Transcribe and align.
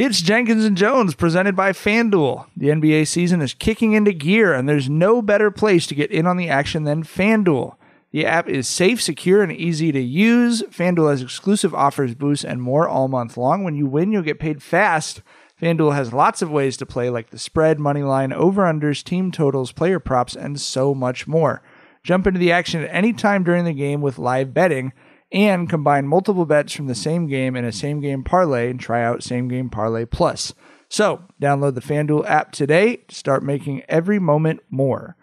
It's 0.00 0.22
Jenkins 0.22 0.64
and 0.64 0.76
Jonez 0.76 1.16
presented 1.16 1.56
by 1.56 1.72
FanDuel. 1.72 2.46
The 2.56 2.68
NBA 2.68 3.08
season 3.08 3.42
is 3.42 3.52
kicking 3.52 3.94
into 3.94 4.12
gear, 4.12 4.54
and 4.54 4.68
there's 4.68 4.88
no 4.88 5.20
better 5.20 5.50
place 5.50 5.88
to 5.88 5.94
get 5.96 6.12
in 6.12 6.24
on 6.24 6.36
the 6.36 6.48
action 6.48 6.84
than 6.84 7.02
FanDuel. 7.02 7.74
The 8.12 8.24
app 8.24 8.48
is 8.48 8.68
safe, 8.68 9.02
secure, 9.02 9.42
and 9.42 9.50
easy 9.50 9.90
to 9.90 10.00
use. 10.00 10.62
FanDuel 10.70 11.10
has 11.10 11.20
exclusive 11.20 11.74
offers, 11.74 12.14
boosts, 12.14 12.44
and 12.44 12.62
more 12.62 12.88
all 12.88 13.08
month 13.08 13.36
long. 13.36 13.64
When 13.64 13.74
you 13.74 13.88
win, 13.88 14.12
you'll 14.12 14.22
get 14.22 14.38
paid 14.38 14.62
fast. 14.62 15.20
FanDuel 15.60 15.96
has 15.96 16.12
lots 16.12 16.42
of 16.42 16.50
ways 16.52 16.76
to 16.76 16.86
play, 16.86 17.10
like 17.10 17.30
the 17.30 17.38
spread, 17.38 17.80
money 17.80 18.04
line, 18.04 18.32
over 18.32 18.62
unders, 18.62 19.02
team 19.02 19.32
totals, 19.32 19.72
player 19.72 19.98
props, 19.98 20.36
and 20.36 20.60
so 20.60 20.94
much 20.94 21.26
more. 21.26 21.60
Jump 22.04 22.24
into 22.28 22.38
the 22.38 22.52
action 22.52 22.84
at 22.84 22.94
any 22.94 23.12
time 23.12 23.42
during 23.42 23.64
the 23.64 23.72
game 23.72 24.00
with 24.00 24.16
live 24.16 24.54
betting 24.54 24.92
and 25.32 25.68
combine 25.68 26.06
multiple 26.06 26.46
bets 26.46 26.72
from 26.72 26.86
the 26.86 26.94
same 26.94 27.26
game 27.26 27.56
in 27.56 27.64
a 27.64 27.72
same 27.72 28.00
game 28.00 28.24
parlay 28.24 28.70
and 28.70 28.80
try 28.80 29.02
out 29.02 29.22
same 29.22 29.48
game 29.48 29.68
parlay 29.68 30.04
plus. 30.04 30.54
So, 30.88 31.24
download 31.40 31.74
the 31.74 31.82
FanDuel 31.82 32.28
app 32.28 32.52
today 32.52 32.96
to 32.96 33.14
start 33.14 33.42
making 33.42 33.82
every 33.88 34.18
moment 34.18 34.60
more. 34.70 35.16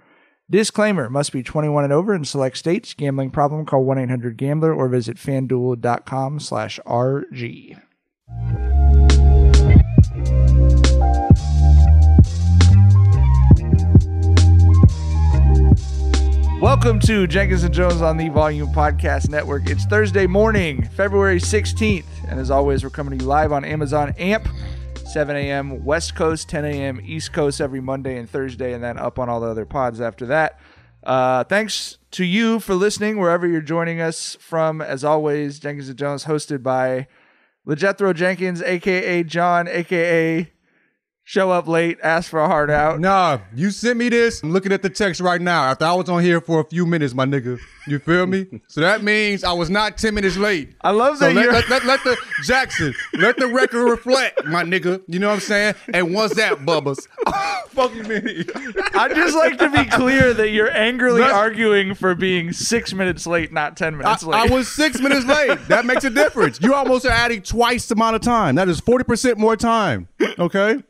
Disclaimer 0.47 1.09
must 1.09 1.31
be 1.31 1.41
21 1.41 1.85
and 1.85 1.93
over 1.93 2.13
in 2.13 2.23
select 2.23 2.57
states. 2.57 2.93
Gambling 2.93 3.31
problem, 3.31 3.65
call 3.65 3.83
1 3.83 3.97
800 3.97 4.37
Gambler 4.37 4.73
or 4.73 4.87
visit 4.87 5.17
fanduel.com 5.17 6.39
slash 6.39 6.79
RG. 6.85 7.79
Welcome 16.61 16.99
to 17.01 17.27
Jenkins 17.27 17.63
and 17.65 17.75
Jonez 17.75 18.01
on 18.01 18.15
the 18.15 18.29
Volume 18.29 18.69
Podcast 18.69 19.29
Network. 19.29 19.69
It's 19.69 19.85
Thursday 19.85 20.25
morning, 20.25 20.87
February 20.89 21.39
16th. 21.39 22.05
And 22.29 22.39
as 22.39 22.49
always, 22.49 22.81
we're 22.83 22.89
coming 22.89 23.19
to 23.19 23.23
you 23.23 23.29
live 23.29 23.51
on 23.51 23.65
Amazon 23.65 24.15
AMP, 24.17 24.47
7 25.05 25.35
a.m. 25.35 25.83
West 25.83 26.15
Coast, 26.15 26.47
10 26.47 26.65
a.m. 26.65 27.01
East 27.03 27.33
Coast 27.33 27.59
every 27.59 27.81
Monday 27.81 28.17
and 28.17 28.29
Thursday, 28.29 28.73
and 28.73 28.81
then 28.81 28.97
up 28.97 29.19
on 29.19 29.27
all 29.27 29.41
the 29.41 29.47
other 29.47 29.65
pods 29.65 29.99
after 29.99 30.25
that. 30.27 30.57
Uh, 31.03 31.43
thanks 31.43 31.97
to 32.11 32.23
you 32.23 32.61
for 32.61 32.73
listening 32.73 33.19
wherever 33.19 33.45
you're 33.45 33.61
joining 33.61 33.99
us 33.99 34.37
from. 34.39 34.81
As 34.81 35.03
always, 35.03 35.59
Jenkins 35.59 35.89
and 35.89 35.99
Jonez, 35.99 36.25
hosted 36.25 36.63
by 36.63 37.07
LeJethro 37.67 38.15
Jenkins, 38.15 38.61
aka 38.61 39.23
John, 39.23 39.67
aka 39.67 40.51
Show 41.27 41.49
up 41.49 41.67
late, 41.67 41.97
ask 42.03 42.29
for 42.29 42.39
a 42.39 42.45
hard 42.45 42.69
out. 42.69 42.99
Nah, 42.99 43.39
you 43.55 43.71
sent 43.71 43.97
me 43.97 44.09
this. 44.09 44.43
I'm 44.43 44.51
looking 44.51 44.71
at 44.71 44.83
the 44.83 44.91
text 44.91 45.19
right 45.19 45.41
now 45.41 45.63
after 45.63 45.83
I 45.83 45.93
was 45.93 46.07
on 46.07 46.21
here 46.21 46.39
for 46.39 46.59
a 46.59 46.63
few 46.63 46.85
minutes, 46.85 47.15
my 47.15 47.25
nigga. 47.25 47.59
You 47.87 47.97
feel 47.97 48.27
me? 48.27 48.61
so 48.67 48.81
that 48.81 49.01
means 49.01 49.43
I 49.43 49.51
was 49.53 49.71
not 49.71 49.97
10 49.97 50.13
minutes 50.13 50.37
late. 50.37 50.75
I 50.81 50.91
love 50.91 51.17
So 51.17 51.25
that 51.25 51.33
let, 51.33 51.43
you're. 51.45 51.51
let, 51.53 51.67
let, 51.67 51.83
let 51.85 52.03
the 52.03 52.15
Jackson, 52.43 52.93
let 53.15 53.37
the 53.37 53.47
record 53.47 53.85
reflect, 53.89 54.45
my 54.45 54.61
nigga. 54.63 55.01
You 55.07 55.17
know 55.17 55.29
what 55.29 55.33
I'm 55.35 55.39
saying? 55.39 55.73
And 55.95 56.13
once 56.13 56.35
that 56.35 56.59
bubbas, 56.59 57.07
fuck 57.69 57.91
you, 57.95 58.03
man. 58.03 58.45
I 58.93 59.11
just 59.11 59.35
like 59.35 59.57
to 59.57 59.71
be 59.71 59.85
clear 59.85 60.31
that 60.31 60.49
you're 60.51 60.71
angrily 60.77 61.21
Let's- 61.21 61.33
arguing 61.33 61.95
for 61.95 62.13
being 62.13 62.53
six 62.53 62.93
minutes 62.93 63.25
late, 63.25 63.51
not 63.51 63.75
ten 63.77 63.95
I, 63.95 63.97
minutes 63.97 64.23
late. 64.23 64.51
I 64.51 64.53
was 64.53 64.67
six 64.71 64.99
minutes 64.99 65.25
late. 65.25 65.57
That 65.69 65.85
makes 65.85 66.03
a 66.03 66.11
difference. 66.11 66.61
You 66.61 66.75
almost 66.75 67.03
are 67.03 67.09
adding 67.11 67.41
twice 67.41 67.87
the 67.87 67.95
amount 67.95 68.15
of 68.15 68.21
time. 68.21 68.53
That 68.53 68.69
is 68.69 68.79
40% 68.79 69.37
more 69.37 69.57
time. 69.57 70.07
Okay? 70.37 70.83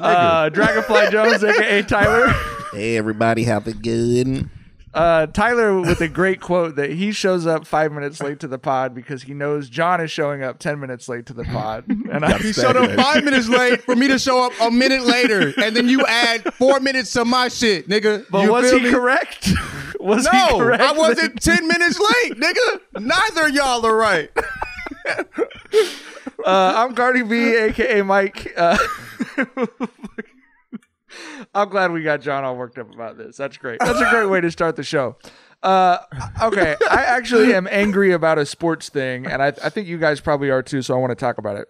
Uh, 0.00 0.48
Dragonfly 0.50 1.10
Jones, 1.10 1.42
aka 1.44 1.82
Tyler. 1.88 2.28
Hey, 2.72 2.96
everybody, 2.96 3.44
have 3.44 3.66
it 3.66 3.82
good. 3.82 4.48
Uh, 4.94 5.26
Tyler 5.26 5.80
with 5.80 6.00
a 6.00 6.08
great 6.08 6.40
quote 6.40 6.76
that 6.76 6.90
he 6.90 7.12
shows 7.12 7.46
up 7.46 7.66
five 7.66 7.92
minutes 7.92 8.22
late 8.22 8.40
to 8.40 8.48
the 8.48 8.58
pod 8.58 8.94
because 8.94 9.22
he 9.22 9.34
knows 9.34 9.68
John 9.68 10.00
is 10.00 10.10
showing 10.10 10.42
up 10.42 10.58
ten 10.58 10.80
minutes 10.80 11.08
late 11.08 11.26
to 11.26 11.34
the 11.34 11.44
pod, 11.44 11.84
and 11.88 12.24
I, 12.24 12.38
He 12.38 12.52
showed 12.52 12.74
up 12.76 12.90
five 12.92 13.22
minutes 13.22 13.48
late 13.48 13.82
for 13.82 13.94
me 13.94 14.08
to 14.08 14.18
show 14.18 14.44
up 14.46 14.52
a 14.60 14.70
minute 14.70 15.02
later, 15.04 15.52
and 15.62 15.76
then 15.76 15.88
you 15.88 16.04
add 16.06 16.52
four 16.54 16.80
minutes 16.80 17.12
to 17.12 17.24
my 17.26 17.48
shit, 17.48 17.86
nigga. 17.88 18.24
but 18.30 18.42
You 18.44 18.50
was 18.52 18.70
feel 18.70 18.78
he 18.78 18.86
me? 18.86 18.90
correct? 18.90 19.50
was 20.00 20.26
he 20.26 20.36
No, 20.36 20.58
correct? 20.58 20.82
I 20.82 20.92
wasn't 20.92 21.40
ten 21.42 21.68
minutes 21.68 22.00
late, 22.00 22.32
nigga. 22.40 22.80
Neither 23.00 23.46
of 23.48 23.54
y'all 23.54 23.84
are 23.86 23.94
right. 23.96 24.30
Uh, 26.44 26.72
I'm 26.76 26.94
Cardi 26.94 27.22
B, 27.22 27.56
aka 27.56 28.00
Mike. 28.02 28.54
Uh, 28.56 28.78
I'm 31.54 31.68
glad 31.68 31.90
we 31.90 32.02
got 32.02 32.20
John 32.22 32.44
all 32.44 32.56
worked 32.56 32.78
up 32.78 32.94
about 32.94 33.18
this. 33.18 33.36
That's 33.36 33.56
great. 33.56 33.80
That's 33.80 34.00
a 34.00 34.08
great 34.08 34.26
way 34.26 34.40
to 34.40 34.50
start 34.50 34.76
the 34.76 34.84
show. 34.84 35.16
Uh, 35.62 35.98
okay, 36.40 36.76
I 36.88 37.02
actually 37.04 37.52
am 37.54 37.66
angry 37.70 38.12
about 38.12 38.38
a 38.38 38.46
sports 38.46 38.88
thing, 38.88 39.26
and 39.26 39.42
I, 39.42 39.48
I 39.48 39.68
think 39.68 39.88
you 39.88 39.98
guys 39.98 40.20
probably 40.20 40.48
are 40.48 40.62
too. 40.62 40.80
So 40.80 40.94
I 40.94 40.98
want 40.98 41.10
to 41.10 41.16
talk 41.16 41.38
about 41.38 41.56
it. 41.56 41.68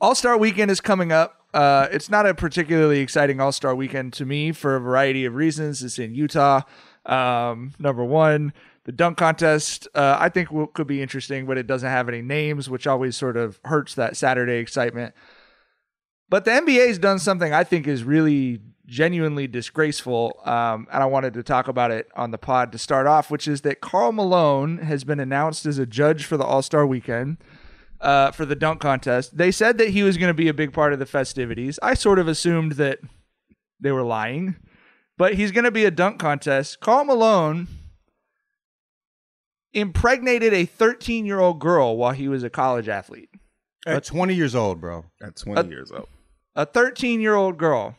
All 0.00 0.14
Star 0.14 0.38
Weekend 0.38 0.70
is 0.70 0.80
coming 0.80 1.12
up. 1.12 1.42
Uh, 1.52 1.86
it's 1.92 2.08
not 2.08 2.26
a 2.26 2.34
particularly 2.34 3.00
exciting 3.00 3.40
All 3.40 3.52
Star 3.52 3.74
Weekend 3.74 4.14
to 4.14 4.24
me 4.24 4.52
for 4.52 4.74
a 4.74 4.80
variety 4.80 5.26
of 5.26 5.34
reasons. 5.34 5.82
It's 5.82 5.98
in 5.98 6.14
Utah. 6.14 6.62
Um, 7.04 7.74
number 7.78 8.02
one, 8.04 8.54
the 8.84 8.92
dunk 8.92 9.16
contest 9.16 9.88
uh, 9.94 10.16
I 10.18 10.28
think 10.28 10.50
will, 10.50 10.66
could 10.66 10.86
be 10.86 11.00
interesting, 11.00 11.46
but 11.46 11.58
it 11.58 11.66
doesn't 11.66 11.88
have 11.88 12.08
any 12.08 12.22
names, 12.22 12.68
which 12.68 12.86
always 12.86 13.16
sort 13.16 13.36
of 13.36 13.58
hurts 13.64 13.94
that 13.94 14.16
Saturday 14.16 14.58
excitement. 14.58 15.14
But 16.28 16.44
the 16.44 16.52
NBA's 16.52 16.98
done 16.98 17.18
something 17.18 17.52
I 17.52 17.64
think 17.64 17.86
is 17.86 18.04
really 18.04 18.60
genuinely 18.86 19.46
disgraceful, 19.46 20.40
um, 20.44 20.86
and 20.92 21.02
I 21.02 21.06
wanted 21.06 21.34
to 21.34 21.42
talk 21.42 21.68
about 21.68 21.90
it 21.90 22.08
on 22.14 22.30
the 22.30 22.38
pod 22.38 22.72
to 22.72 22.78
start 22.78 23.06
off, 23.06 23.30
which 23.30 23.48
is 23.48 23.62
that 23.62 23.80
Karl 23.80 24.12
Malone 24.12 24.78
has 24.78 25.04
been 25.04 25.20
announced 25.20 25.64
as 25.64 25.78
a 25.78 25.86
judge 25.86 26.24
for 26.26 26.36
the 26.36 26.44
All 26.44 26.62
Star 26.62 26.86
Weekend 26.86 27.38
uh, 28.00 28.30
for 28.32 28.44
the 28.44 28.56
dunk 28.56 28.80
contest. 28.80 29.36
They 29.36 29.50
said 29.50 29.78
that 29.78 29.90
he 29.90 30.02
was 30.02 30.18
going 30.18 30.28
to 30.28 30.34
be 30.34 30.48
a 30.48 30.54
big 30.54 30.72
part 30.74 30.92
of 30.92 30.98
the 30.98 31.06
festivities. 31.06 31.78
I 31.82 31.94
sort 31.94 32.18
of 32.18 32.28
assumed 32.28 32.72
that 32.72 32.98
they 33.80 33.92
were 33.92 34.02
lying, 34.02 34.56
but 35.16 35.34
he's 35.34 35.52
going 35.52 35.64
to 35.64 35.70
be 35.70 35.86
a 35.86 35.90
dunk 35.90 36.18
contest. 36.18 36.80
Karl 36.80 37.04
Malone 37.04 37.68
impregnated 39.74 40.52
a 40.54 40.64
13 40.64 41.26
year 41.26 41.40
old 41.40 41.58
girl 41.60 41.96
while 41.96 42.12
he 42.12 42.28
was 42.28 42.42
a 42.42 42.50
college 42.50 42.88
athlete. 42.88 43.28
At 43.86 44.04
20 44.04 44.34
years 44.34 44.54
old, 44.54 44.80
bro. 44.80 45.04
At 45.22 45.36
20 45.36 45.68
years 45.68 45.90
old. 45.92 46.08
a 46.56 46.64
13 46.64 47.20
year 47.20 47.34
old 47.34 47.58
girl, 47.58 47.96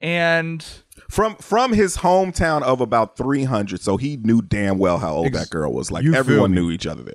and 0.00 0.66
from 1.08 1.36
from 1.36 1.72
his 1.74 1.98
hometown 1.98 2.62
of 2.62 2.80
about 2.80 3.16
300 3.16 3.80
so 3.80 3.96
he 3.96 4.16
knew 4.16 4.42
damn 4.42 4.78
well 4.78 4.98
how 4.98 5.14
old 5.14 5.26
Ex- 5.26 5.38
that 5.38 5.50
girl 5.50 5.72
was 5.72 5.90
like 5.92 6.02
you 6.02 6.10
feel 6.10 6.18
everyone 6.18 6.50
me. 6.50 6.60
knew 6.60 6.70
each 6.72 6.86
other 6.88 7.02
there 7.04 7.14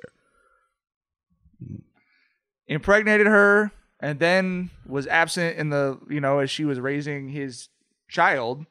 impregnated 2.66 3.26
her 3.26 3.70
and 4.00 4.18
then 4.18 4.70
was 4.86 5.06
absent 5.06 5.56
in 5.58 5.70
the 5.70 5.98
you 6.08 6.20
know 6.20 6.38
as 6.38 6.50
she 6.50 6.64
was 6.64 6.78
raising 6.78 7.28
his 7.28 7.68
child 8.08 8.64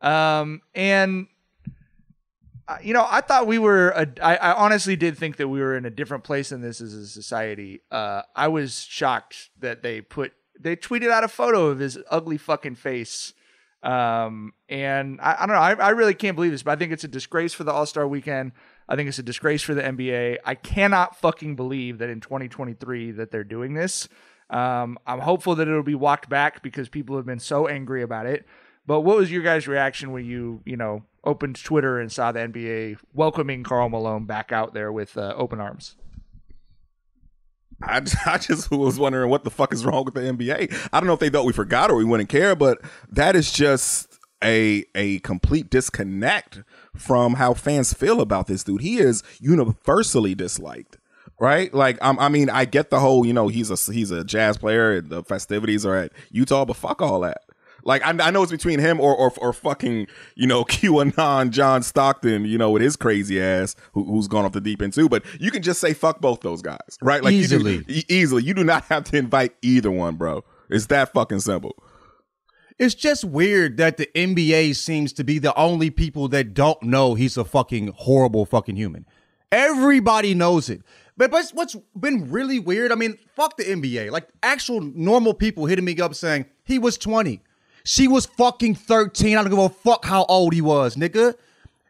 um 0.00 0.60
and 0.74 1.26
you 2.82 2.92
know 2.92 3.06
i 3.08 3.20
thought 3.20 3.46
we 3.46 3.58
were 3.58 3.90
a, 3.90 4.06
I, 4.22 4.36
I 4.36 4.52
honestly 4.52 4.96
did 4.96 5.16
think 5.16 5.36
that 5.36 5.48
we 5.48 5.60
were 5.60 5.76
in 5.76 5.84
a 5.84 5.90
different 5.90 6.24
place 6.24 6.52
in 6.52 6.60
this 6.60 6.80
as 6.80 6.94
a 6.94 7.06
society 7.06 7.80
uh 7.90 8.22
i 8.34 8.48
was 8.48 8.82
shocked 8.82 9.50
that 9.58 9.82
they 9.82 10.00
put 10.00 10.32
they 10.58 10.76
tweeted 10.76 11.10
out 11.10 11.24
a 11.24 11.28
photo 11.28 11.66
of 11.66 11.78
his 11.78 11.98
ugly 12.10 12.38
fucking 12.38 12.74
face 12.74 13.32
um 13.82 14.52
and 14.68 15.20
i, 15.20 15.36
I 15.40 15.46
don't 15.46 15.54
know 15.54 15.62
I, 15.62 15.74
I 15.74 15.90
really 15.90 16.14
can't 16.14 16.34
believe 16.34 16.52
this 16.52 16.62
but 16.62 16.72
i 16.72 16.76
think 16.76 16.92
it's 16.92 17.04
a 17.04 17.08
disgrace 17.08 17.54
for 17.54 17.64
the 17.64 17.72
all-star 17.72 18.06
weekend 18.06 18.52
I 18.88 18.96
think 18.96 19.08
it's 19.08 19.18
a 19.18 19.22
disgrace 19.22 19.62
for 19.62 19.74
the 19.74 19.82
NBA. 19.82 20.38
I 20.44 20.54
cannot 20.54 21.16
fucking 21.20 21.56
believe 21.56 21.98
that 21.98 22.08
in 22.08 22.20
2023 22.20 23.12
that 23.12 23.30
they're 23.30 23.44
doing 23.44 23.74
this. 23.74 24.08
Um, 24.50 24.98
I'm 25.06 25.20
hopeful 25.20 25.54
that 25.56 25.68
it'll 25.68 25.82
be 25.82 25.94
walked 25.94 26.30
back 26.30 26.62
because 26.62 26.88
people 26.88 27.16
have 27.16 27.26
been 27.26 27.38
so 27.38 27.68
angry 27.68 28.02
about 28.02 28.24
it. 28.24 28.46
But 28.86 29.02
what 29.02 29.18
was 29.18 29.30
your 29.30 29.42
guys' 29.42 29.68
reaction 29.68 30.12
when 30.12 30.24
you, 30.24 30.62
you 30.64 30.78
know, 30.78 31.02
opened 31.28 31.62
Twitter 31.62 32.00
and 32.00 32.10
saw 32.10 32.32
the 32.32 32.40
NBA 32.40 32.98
welcoming 33.12 33.62
Karl 33.62 33.90
Malone 33.90 34.24
back 34.24 34.50
out 34.50 34.72
there 34.72 34.90
with 34.90 35.16
uh, 35.16 35.34
open 35.36 35.60
arms? 35.60 35.94
I, 37.82 38.02
I 38.26 38.38
just 38.38 38.70
was 38.70 38.98
wondering 38.98 39.30
what 39.30 39.44
the 39.44 39.50
fuck 39.50 39.72
is 39.72 39.84
wrong 39.84 40.04
with 40.04 40.14
the 40.14 40.20
NBA. 40.22 40.88
I 40.92 41.00
don't 41.00 41.06
know 41.06 41.12
if 41.12 41.20
they 41.20 41.28
thought 41.28 41.44
we 41.44 41.52
forgot 41.52 41.90
or 41.90 41.96
we 41.96 42.04
wouldn't 42.04 42.30
care, 42.30 42.56
but 42.56 42.80
that 43.10 43.36
is 43.36 43.52
just 43.52 44.18
a 44.42 44.84
a 44.94 45.18
complete 45.20 45.68
disconnect 45.68 46.62
from 46.96 47.34
how 47.34 47.54
fans 47.54 47.92
feel 47.92 48.20
about 48.20 48.46
this 48.46 48.64
dude. 48.64 48.80
He 48.80 48.98
is 48.98 49.22
universally 49.40 50.34
disliked. 50.34 50.98
Right, 51.40 51.72
like 51.72 51.98
I 52.00 52.28
mean, 52.30 52.50
I 52.50 52.64
get 52.64 52.90
the 52.90 52.98
whole, 52.98 53.24
you 53.24 53.32
know, 53.32 53.46
he's 53.46 53.70
a 53.70 53.92
he's 53.92 54.10
a 54.10 54.24
jazz 54.24 54.58
player. 54.58 54.96
And 54.96 55.08
the 55.08 55.22
festivities 55.22 55.86
are 55.86 55.94
at 55.94 56.12
Utah, 56.32 56.64
but 56.64 56.74
fuck 56.74 57.00
all 57.00 57.20
that. 57.20 57.42
Like 57.88 58.04
I, 58.04 58.10
I 58.10 58.30
know 58.30 58.42
it's 58.42 58.52
between 58.52 58.78
him 58.80 59.00
or, 59.00 59.16
or 59.16 59.32
or 59.38 59.52
fucking 59.54 60.06
you 60.36 60.46
know 60.46 60.62
QAnon 60.66 61.50
John 61.50 61.82
Stockton, 61.82 62.44
you 62.44 62.58
know, 62.58 62.70
with 62.70 62.82
his 62.82 62.96
crazy 62.96 63.40
ass 63.42 63.74
who, 63.94 64.04
who's 64.04 64.28
gone 64.28 64.44
off 64.44 64.52
the 64.52 64.60
deep 64.60 64.82
end 64.82 64.92
too. 64.92 65.08
But 65.08 65.24
you 65.40 65.50
can 65.50 65.62
just 65.62 65.80
say 65.80 65.94
fuck 65.94 66.20
both 66.20 66.40
those 66.42 66.60
guys, 66.60 66.98
right? 67.00 67.24
Like 67.24 67.32
you 67.34 67.48
do- 67.48 67.56
Easily. 67.56 68.04
easily. 68.08 68.42
You 68.44 68.52
do 68.52 68.62
not 68.62 68.84
have 68.84 69.04
to 69.04 69.16
invite 69.16 69.54
either 69.62 69.90
one, 69.90 70.16
bro. 70.16 70.44
It's 70.68 70.86
that 70.86 71.14
fucking 71.14 71.40
simple. 71.40 71.82
It's 72.78 72.94
just 72.94 73.24
weird 73.24 73.78
that 73.78 73.96
the 73.96 74.08
NBA 74.14 74.76
seems 74.76 75.14
to 75.14 75.24
be 75.24 75.38
the 75.38 75.56
only 75.58 75.88
people 75.88 76.28
that 76.28 76.52
don't 76.52 76.80
know 76.82 77.14
he's 77.14 77.38
a 77.38 77.44
fucking 77.44 77.94
horrible 77.96 78.44
fucking 78.44 78.76
human. 78.76 79.06
Everybody 79.50 80.34
knows 80.34 80.68
it. 80.68 80.82
But, 81.16 81.30
but 81.30 81.50
what's 81.54 81.74
been 81.98 82.30
really 82.30 82.60
weird, 82.60 82.92
I 82.92 82.94
mean, 82.94 83.18
fuck 83.34 83.56
the 83.56 83.64
NBA. 83.64 84.10
Like 84.12 84.28
actual 84.42 84.80
normal 84.80 85.34
people 85.34 85.66
hitting 85.66 85.86
me 85.86 85.98
up 86.00 86.14
saying 86.14 86.44
he 86.64 86.78
was 86.78 86.96
20. 86.98 87.42
She 87.88 88.06
was 88.06 88.26
fucking 88.26 88.74
13. 88.74 89.38
I 89.38 89.40
don't 89.40 89.48
give 89.48 89.58
a 89.58 89.70
fuck 89.70 90.04
how 90.04 90.26
old 90.26 90.52
he 90.52 90.60
was, 90.60 90.94
nigga. 90.94 91.34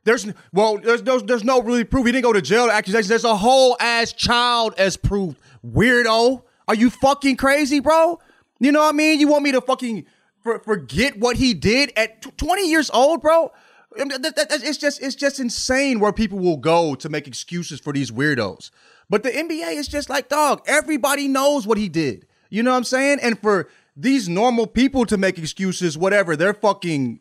There's 0.05 0.29
well, 0.53 0.79
there's 0.79 1.03
there's, 1.03 1.25
there's 1.25 1.43
no 1.43 1.61
really 1.61 1.83
proof. 1.83 2.07
He 2.07 2.13
didn't 2.13 2.23
go 2.23 2.33
to 2.33 2.41
jail. 2.41 2.71
Accusations. 2.71 3.09
There's 3.09 3.25
a 3.25 3.35
whole 3.35 3.77
ass 3.81 4.13
child 4.13 4.75
as 4.79 4.97
proof. 4.97 5.35
Weirdo. 5.67 6.45
Are 6.69 6.75
you 6.77 6.91
fucking 6.91 7.37
crazy, 7.37 7.81
bro? 7.81 8.21
You 8.61 8.71
know 8.71 8.79
what 8.79 8.95
I 8.95 8.97
mean? 8.97 9.19
You 9.19 9.27
want 9.27 9.43
me 9.43 9.51
to 9.51 9.61
fucking 9.61 10.07
for, 10.41 10.61
forget 10.61 11.19
what 11.19 11.37
he 11.37 11.53
did 11.53 11.93
at 11.97 12.23
tw- 12.23 12.39
20 12.39 12.71
years 12.71 12.91
old, 12.91 13.21
bro? 13.21 13.51
It's 13.97 14.79
just 14.79 15.03
it's 15.03 15.17
just 15.17 15.41
insane 15.41 15.99
where 15.99 16.13
people 16.13 16.39
will 16.39 16.59
go 16.59 16.95
to 16.95 17.09
make 17.09 17.27
excuses 17.27 17.81
for 17.81 17.93
these 17.93 18.13
weirdos. 18.13 18.71
But 19.11 19.25
the 19.25 19.31
NBA 19.31 19.75
is 19.75 19.89
just 19.89 20.09
like, 20.09 20.29
dog, 20.29 20.63
everybody 20.69 21.27
knows 21.27 21.67
what 21.67 21.77
he 21.77 21.89
did. 21.89 22.25
You 22.51 22.63
know 22.63 22.71
what 22.71 22.77
I'm 22.77 22.85
saying? 22.85 23.19
And 23.21 23.37
for 23.41 23.69
these 23.99 24.29
normal 24.29 24.69
people 24.69 25.05
to 25.07 25.17
make 25.17 25.39
excuses, 25.39 25.99
whatever, 25.99 26.37
they're 26.37 26.55
fucking 26.55 27.19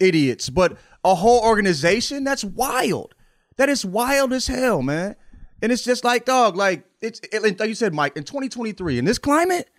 idiots. 0.00 0.50
But 0.50 0.76
a 1.04 1.14
whole 1.14 1.40
organization, 1.42 2.24
that's 2.24 2.44
wild. 2.44 3.14
That 3.56 3.68
is 3.68 3.84
wild 3.84 4.32
as 4.32 4.48
hell, 4.48 4.82
man. 4.82 5.14
And 5.62 5.70
it's 5.70 5.84
just 5.84 6.04
like, 6.04 6.24
dog, 6.24 6.56
like 6.56 6.84
it's 7.00 7.20
it, 7.32 7.42
like 7.58 7.68
you 7.68 7.74
said, 7.74 7.94
Mike, 7.94 8.16
in 8.16 8.24
2023, 8.24 8.98
in 8.98 9.04
this 9.04 9.18
climate, 9.18 9.70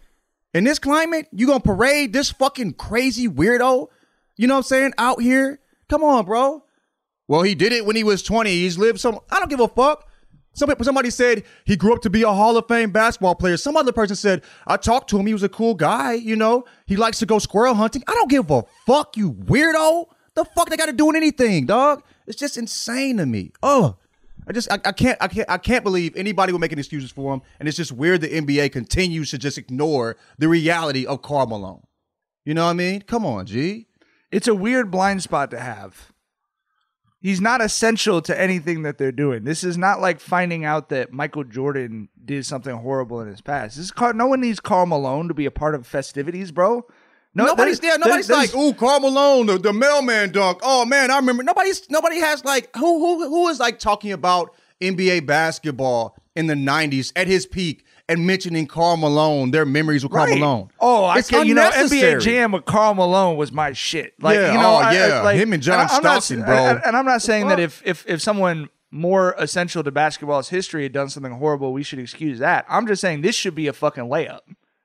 in 0.54 0.64
this 0.64 0.80
climate, 0.80 1.28
you 1.32 1.46
gonna 1.46 1.60
parade 1.60 2.14
this 2.14 2.32
fucking 2.32 2.74
crazy 2.74 3.28
weirdo, 3.28 3.88
you 4.38 4.48
know 4.48 4.56
what 4.56 4.60
I'm 4.60 4.64
saying, 4.64 4.94
out 4.98 5.22
here? 5.22 5.60
Come 5.90 6.04
on, 6.04 6.26
bro. 6.26 6.64
Well, 7.28 7.42
he 7.44 7.54
did 7.54 7.74
it 7.74 7.86
when 7.86 7.96
he 7.96 8.04
was 8.04 8.24
20. 8.24 8.50
He's 8.50 8.78
lived 8.78 9.00
some. 9.00 9.20
I 9.30 9.40
don't 9.40 9.50
give 9.50 9.60
a 9.60 9.68
fuck. 9.68 10.09
Some, 10.60 10.74
somebody 10.82 11.10
said 11.10 11.44
he 11.64 11.78
grew 11.78 11.94
up 11.94 12.02
to 12.02 12.10
be 12.10 12.24
a 12.24 12.30
Hall 12.30 12.58
of 12.58 12.68
Fame 12.68 12.92
basketball 12.92 13.34
player. 13.34 13.56
Some 13.56 13.78
other 13.78 13.94
person 13.94 14.18
said, 14.18 14.44
I 14.68 14.76
talked 14.76 15.10
to 15.12 15.18
him. 15.18 15.26
He 15.26 15.32
was 15.32 15.42
a 15.42 15.50
cool 15.50 15.74
guy. 15.74 16.14
You 16.14 16.36
know, 16.36 16.66
he 16.86 16.98
likes 16.98 17.20
to 17.20 17.26
go 17.26 17.40
squirrel 17.40 17.76
hunting. 17.76 18.04
I 18.08 18.14
don't 18.14 18.30
give 18.30 18.52
a 18.52 18.64
fuck, 18.86 19.16
you 19.16 19.32
weirdo. 19.32 20.08
The 20.36 20.44
fuck 20.44 20.70
they 20.70 20.76
got 20.76 20.88
to 20.88 20.94
do 20.94 21.10
in 21.10 21.16
anything, 21.16 21.66
dog? 21.66 22.04
It's 22.28 22.38
just 22.38 22.58
insane 22.58 23.18
to 23.18 23.26
me. 23.26 23.54
Oh, 23.64 23.96
I 24.48 24.52
just 24.52 24.70
I, 24.70 24.80
I 24.84 24.92
can't 24.92 25.18
I 25.22 25.30
can't 25.30 25.50
I 25.50 25.58
can't 25.58 25.84
believe 25.84 26.16
anybody 26.18 26.52
will 26.52 26.60
make 26.60 26.74
any 26.74 26.80
excuses 26.80 27.10
for 27.10 27.34
him. 27.34 27.42
And 27.60 27.68
it's 27.68 27.78
just 27.78 27.94
weird 27.94 28.20
the 28.20 28.28
NBA 28.28 28.74
continues 28.74 29.32
to 29.32 29.38
just 29.38 29.58
ignore 29.58 30.18
the 30.38 30.50
reality 30.50 31.06
of 31.06 31.22
Karl 31.22 31.48
Malone. 31.48 31.84
You 32.44 32.54
know 32.54 32.66
what 32.66 32.72
I 32.72 32.74
mean? 32.74 33.02
Come 33.04 33.26
on, 33.26 33.46
G. 33.46 33.88
It's 34.30 34.48
a 34.48 34.56
weird 34.56 34.92
blind 34.92 35.24
spot 35.24 35.52
to 35.52 35.60
have. 35.60 36.12
He's 37.22 37.42
not 37.42 37.62
essential 37.62 38.22
to 38.22 38.40
anything 38.40 38.84
that 38.84 38.98
they're 38.98 39.12
doing. 39.12 39.44
This 39.44 39.64
is 39.64 39.78
not 39.78 40.00
like 40.00 40.20
finding 40.22 40.64
out 40.64 40.88
that 40.90 41.12
Michael 41.12 41.44
Jordan 41.44 42.08
did 42.24 42.46
something 42.46 42.76
horrible 42.78 43.20
in 43.20 43.28
his 43.28 43.42
past. 43.42 43.76
This 43.76 43.86
is 43.86 43.92
Car- 43.92 44.14
no 44.14 44.28
one 44.28 44.40
needs 44.40 44.60
Karl 44.62 44.86
Malone 44.86 45.28
to 45.28 45.34
be 45.34 45.46
a 45.46 45.52
part 45.52 45.76
of 45.76 45.86
festivities, 45.86 46.52
bro. 46.52 46.86
No, 47.36 47.46
nobody's 47.46 47.80
there. 47.82 47.98
Nobody's 48.00 48.28
there's- 48.28 48.54
like, 48.54 48.62
ooh, 48.62 48.74
Karl 48.74 49.02
Malone, 49.02 49.48
the, 49.48 49.58
the 49.58 49.74
mailman 49.74 50.32
dunk. 50.32 50.60
Oh 50.64 50.86
man, 50.86 51.12
I 51.12 51.18
remember. 51.18 51.44
Nobody's 51.44 51.90
nobody 51.90 52.20
has 52.20 52.44
like 52.46 52.74
who 52.76 53.00
who 53.00 53.28
who 53.30 53.48
is 53.50 53.60
like 53.60 53.80
talking 53.80 54.12
about 54.14 54.56
NBA 54.82 55.26
basketball 55.26 56.16
in 56.36 56.48
the 56.48 56.54
'90s 56.56 57.12
at 57.16 57.28
his 57.28 57.46
peak 57.46 57.86
and 58.10 58.28
mentioning 58.28 58.68
Karl 58.68 58.98
Malone, 58.98 59.52
their 59.52 59.66
memories 59.66 60.04
with 60.04 60.12
Karl 60.12 60.26
Right. 60.26 60.38
Malone. 60.40 60.70
Oh, 60.80 61.06
I 61.06 61.20
It's 61.20 61.30
can. 61.30 61.48
You 61.48 61.54
know, 61.54 61.70
NBA. 61.70 62.20
Jam 62.20 62.52
with 62.52 62.66
Karl 62.66 62.94
Malone 62.96 63.38
was 63.38 63.52
my 63.54 63.72
shit. 63.72 64.14
Like, 64.22 64.36
Yeah, 64.36 64.52
you 64.54 64.58
know, 64.60 64.72
oh, 64.72 64.76
I- 64.76 64.90
I- 64.90 64.94
yeah. 65.08 65.22
like, 65.22 65.38
Him 65.38 65.54
and 65.54 65.64
John 65.64 65.78
not- 65.88 65.92
Stockton, 65.92 66.44
bro. 66.44 66.56
And, 66.56 66.82
and 66.86 66.98
I'm 66.98 67.06
not 67.06 67.22
saying 67.22 67.48
that 67.48 67.60
if 67.60 67.82
if 67.86 68.04
if 68.08 68.22
someone 68.22 68.70
more 68.92 69.36
essential 69.38 69.84
to 69.84 69.92
basketball's 69.92 70.50
history 70.50 70.84
had 70.84 70.92
done 70.92 71.10
something 71.10 71.34
horrible, 71.34 71.72
we 71.72 71.84
should 71.84 72.00
excuse 72.00 72.40
that. 72.40 72.66
I'm 72.68 72.88
just 72.88 73.00
saying 73.02 73.22
this 73.22 73.36
should 73.36 73.54
be 73.56 73.68
a 73.68 73.74
fucking 73.74 74.06
layup. 74.06 74.40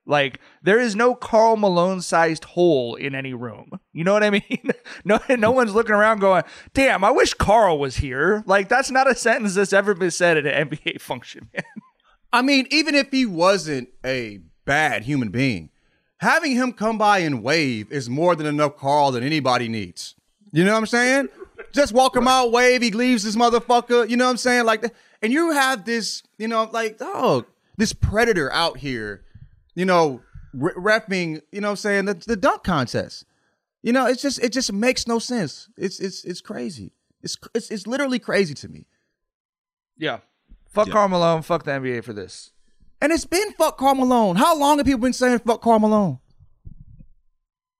Like 0.06 0.38
there 0.62 0.78
is 0.78 0.94
no 0.94 1.14
Karl 1.14 1.56
Malone 1.56 2.02
sized 2.02 2.44
hole 2.44 2.94
in 2.94 3.14
any 3.14 3.32
room. 3.32 3.70
You 3.94 4.04
know 4.04 4.12
what 4.12 4.22
I 4.22 4.28
mean? 4.50 4.70
no, 5.06 5.18
no 5.30 5.50
one's 5.50 5.72
looking 5.74 5.94
around 5.94 6.18
going, 6.18 6.42
"Damn, 6.74 7.02
I 7.02 7.10
wish 7.10 7.32
Karl 7.32 7.78
was 7.78 7.96
here." 7.96 8.42
Like 8.46 8.68
that's 8.68 8.90
not 8.90 9.10
a 9.10 9.14
sentence 9.14 9.54
that's 9.54 9.72
ever 9.72 9.94
been 9.94 10.10
said 10.10 10.36
at 10.36 10.44
an 10.46 10.68
NBA 10.68 11.00
function. 11.00 11.48
Man. 11.54 11.64
I 12.34 12.42
mean, 12.42 12.66
even 12.72 12.96
if 12.96 13.12
he 13.12 13.26
wasn't 13.26 13.90
a 14.04 14.40
bad 14.64 15.04
human 15.04 15.28
being, 15.28 15.70
having 16.16 16.50
him 16.50 16.72
come 16.72 16.98
by 16.98 17.18
and 17.20 17.44
wave 17.44 17.92
is 17.92 18.10
more 18.10 18.34
than 18.34 18.44
enough 18.44 18.76
Karl 18.76 19.12
that 19.12 19.22
anybody 19.22 19.68
needs. 19.68 20.16
You 20.50 20.64
know 20.64 20.72
what 20.72 20.78
I'm 20.78 20.86
saying? 20.86 21.28
Just 21.70 21.92
walk 21.92 22.16
him 22.16 22.26
out, 22.26 22.50
wave, 22.50 22.82
he 22.82 22.90
leaves 22.90 23.22
this 23.22 23.36
motherfucker. 23.36 24.10
You 24.10 24.16
know 24.16 24.24
what 24.24 24.32
I'm 24.32 24.36
saying? 24.36 24.64
Like, 24.64 24.92
and 25.22 25.32
you 25.32 25.52
have 25.52 25.84
this, 25.84 26.24
you 26.36 26.48
know, 26.48 26.68
like, 26.72 26.96
oh, 27.00 27.44
this 27.76 27.92
predator 27.92 28.52
out 28.52 28.78
here, 28.78 29.22
you 29.76 29.84
know, 29.84 30.20
re- 30.52 30.74
refing, 30.74 31.40
you 31.52 31.60
know 31.60 31.68
what 31.68 31.72
I'm 31.72 31.76
saying, 31.76 32.04
the, 32.06 32.14
the 32.14 32.36
dunk 32.36 32.64
contest. 32.64 33.26
You 33.84 33.92
know, 33.92 34.06
it's 34.06 34.20
just, 34.20 34.42
it 34.42 34.52
just 34.52 34.72
makes 34.72 35.06
no 35.06 35.20
sense. 35.20 35.68
It's, 35.76 36.00
it's, 36.00 36.24
it's 36.24 36.40
crazy. 36.40 36.90
It's, 37.22 37.38
it's, 37.54 37.70
it's 37.70 37.86
literally 37.86 38.18
crazy 38.18 38.54
to 38.54 38.68
me. 38.68 38.86
Yeah. 39.96 40.18
Fuck 40.74 40.90
Karl 40.90 41.08
Malone. 41.08 41.42
Fuck 41.42 41.64
the 41.64 41.70
NBA 41.70 42.04
for 42.04 42.12
this. 42.12 42.50
And 43.00 43.12
it's 43.12 43.24
been 43.24 43.52
fuck 43.52 43.78
Karl 43.78 43.94
Malone. 43.94 44.36
How 44.36 44.58
long 44.58 44.78
have 44.78 44.86
people 44.86 45.00
been 45.00 45.12
saying 45.12 45.38
fuck 45.40 45.62
Karl 45.62 45.78
Malone? 45.78 46.18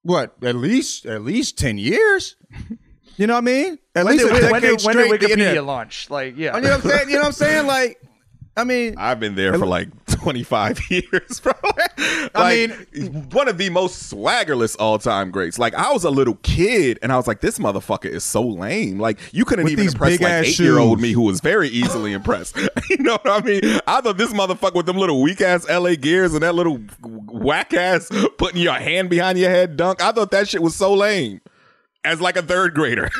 What? 0.03 0.35
At 0.43 0.57
least 0.57 1.07
at 1.07 1.23
least 1.23 1.59
ten 1.59 1.79
years. 1.79 2.37
You 3.17 3.29
know 3.29 3.35
what 3.35 3.39
I 3.39 3.43
mean? 3.43 3.79
At 3.95 4.07
When 4.07 4.17
least 4.17 4.29
did, 4.29 4.43
a 4.43 4.51
when 4.51 4.61
decade 4.61 4.79
did, 4.79 4.87
when 4.87 4.97
did 4.97 5.05
straight. 5.07 5.21
the 5.21 5.31
internet. 5.31 5.57
Wikipedia 5.57 5.65
launch? 5.65 6.11
Like, 6.11 6.37
yeah. 6.37 6.57
You 6.57 6.63
know 6.63 6.71
what 6.71 6.85
I'm 6.85 6.91
saying? 6.91 7.09
You 7.11 7.15
know 7.15 7.21
what 7.21 7.27
I'm 7.27 7.33
saying? 7.33 7.67
Like, 7.69 8.01
I 8.57 8.65
mean, 8.65 8.97
I've 8.99 9.21
been 9.21 9.37
there 9.37 9.57
for 9.57 9.67
like 9.67 10.04
25 10.25 10.81
years, 10.91 11.41
bro. 11.41 11.53
I 12.35 12.67
mean, 12.95 13.29
one 13.33 13.47
of 13.47 13.59
the 13.59 13.69
most 13.69 14.11
swaggerless 14.11 14.75
all 14.79 14.99
time 14.99 15.31
greats. 15.31 15.59
Like, 15.59 15.75
I 15.75 15.93
was 15.93 16.05
a 16.05 16.11
little 16.11 16.37
kid 16.37 16.99
and 17.03 17.13
I 17.13 17.17
was 17.17 17.27
like, 17.27 17.43
this 17.43 17.59
motherfucker 17.59 18.07
is 18.07 18.25
so 18.25 18.41
lame. 18.41 18.99
Like, 18.99 19.19
you 19.35 19.45
couldn't 19.45 19.69
even 19.69 19.87
impress 19.87 20.19
like 20.19 20.47
eight 20.47 20.59
year 20.59 20.79
old 20.79 20.99
me 20.99 21.13
who 21.13 21.21
was 21.21 21.41
very 21.41 21.69
easily 21.69 22.13
impressed. 22.15 22.57
you 22.89 22.97
know 23.01 23.19
what 23.23 23.45
I 23.45 23.45
mean? 23.45 23.61
I 23.87 24.01
thought 24.01 24.17
this 24.17 24.33
motherfucker 24.33 24.77
with 24.77 24.87
them 24.87 24.97
little 24.97 25.21
weak 25.21 25.43
ass 25.43 25.69
LA 25.69 25.95
gears 25.95 26.33
and 26.33 26.43
that 26.43 26.55
little 26.55 26.81
whack 27.03 27.75
ass 27.75 28.11
putting 28.39 28.63
your 28.63 28.73
hand 28.73 29.11
behind 29.11 29.39
your 29.39 29.51
head 29.51 29.77
dunk. 29.77 30.03
I 30.03 30.13
thought 30.13 30.31
that 30.31 30.49
shit 30.49 30.63
was 30.63 30.75
so 30.75 30.95
lame 30.95 31.43
as 32.03 32.19
like 32.23 32.39
a 32.39 32.43
third 32.43 32.75
grader. 32.75 33.11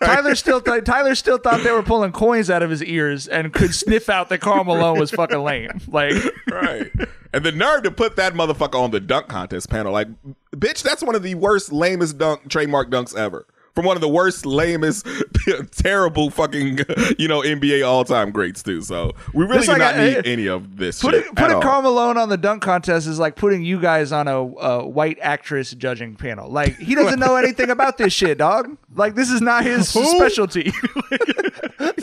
Tyler 0.00 0.34
still 0.34 0.60
th- 0.60 0.84
Tyler 0.84 1.14
still 1.14 1.38
thought 1.38 1.62
they 1.62 1.72
were 1.72 1.82
pulling 1.82 2.12
coins 2.12 2.50
out 2.50 2.62
of 2.62 2.70
his 2.70 2.82
ears 2.84 3.26
and 3.28 3.52
could 3.52 3.74
sniff 3.74 4.08
out 4.08 4.28
that 4.28 4.40
Karl 4.40 4.64
Malone 4.64 4.98
was 4.98 5.10
fucking 5.10 5.42
lame. 5.42 5.80
Like, 5.88 6.14
right. 6.50 6.90
And 7.32 7.44
the 7.44 7.52
nerve 7.52 7.82
to 7.82 7.90
put 7.90 8.16
that 8.16 8.34
motherfucker 8.34 8.76
on 8.80 8.90
the 8.90 9.00
dunk 9.00 9.28
contest 9.28 9.68
panel. 9.68 9.92
Like, 9.92 10.08
bitch, 10.54 10.82
that's 10.82 11.02
one 11.02 11.14
of 11.14 11.22
the 11.22 11.34
worst, 11.34 11.72
lamest 11.72 12.18
dunk 12.18 12.48
trademark 12.48 12.90
dunks 12.90 13.16
ever. 13.16 13.46
From 13.78 13.84
one 13.86 13.96
of 13.96 14.00
the 14.00 14.08
worst, 14.08 14.44
lamest, 14.44 15.06
terrible 15.70 16.30
fucking, 16.30 16.78
you 17.16 17.28
know, 17.28 17.42
NBA 17.42 17.86
all 17.86 18.02
time 18.04 18.32
greats, 18.32 18.60
too. 18.60 18.82
So 18.82 19.12
we 19.32 19.44
really 19.44 19.58
It's 19.58 19.66
do 19.66 19.72
like 19.74 19.78
not 19.78 19.94
a- 19.96 20.04
need 20.16 20.26
any 20.26 20.48
of 20.48 20.76
this 20.78 21.00
putting 21.00 21.20
shit. 21.20 21.28
at 21.30 21.36
putting. 21.36 21.60
Karl 21.60 21.82
Malone 21.82 22.16
on 22.16 22.28
the 22.28 22.36
dunk 22.36 22.60
contest 22.60 23.06
is 23.06 23.20
like 23.20 23.36
putting 23.36 23.62
you 23.64 23.80
guys 23.80 24.10
on 24.10 24.26
a, 24.26 24.36
a 24.36 24.84
white 24.84 25.18
actress 25.22 25.70
judging 25.74 26.16
panel. 26.16 26.50
Like 26.50 26.76
he 26.76 26.96
doesn't 26.96 27.20
know 27.20 27.36
anything 27.36 27.70
about 27.70 27.98
this 27.98 28.12
shit, 28.12 28.38
dog. 28.38 28.76
Like 28.96 29.14
this 29.14 29.30
is 29.30 29.40
not 29.40 29.62
his 29.62 29.88
specialty. 29.88 30.72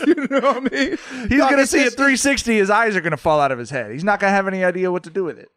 you 0.06 0.14
know 0.30 0.40
what 0.40 0.56
I 0.56 0.60
mean? 0.60 0.98
He's 1.28 1.38
Dog, 1.40 1.50
gonna 1.50 1.66
see 1.66 1.80
just- 1.84 1.92
at 1.92 1.98
360, 1.98 2.56
his 2.56 2.70
eyes 2.70 2.96
are 2.96 3.02
gonna 3.02 3.18
fall 3.18 3.38
out 3.38 3.52
of 3.52 3.58
his 3.58 3.68
head. 3.68 3.92
He's 3.92 4.02
not 4.02 4.18
gonna 4.18 4.32
have 4.32 4.48
any 4.48 4.64
idea 4.64 4.90
what 4.90 5.02
to 5.04 5.10
do 5.10 5.24
with 5.24 5.38
it. 5.38 5.50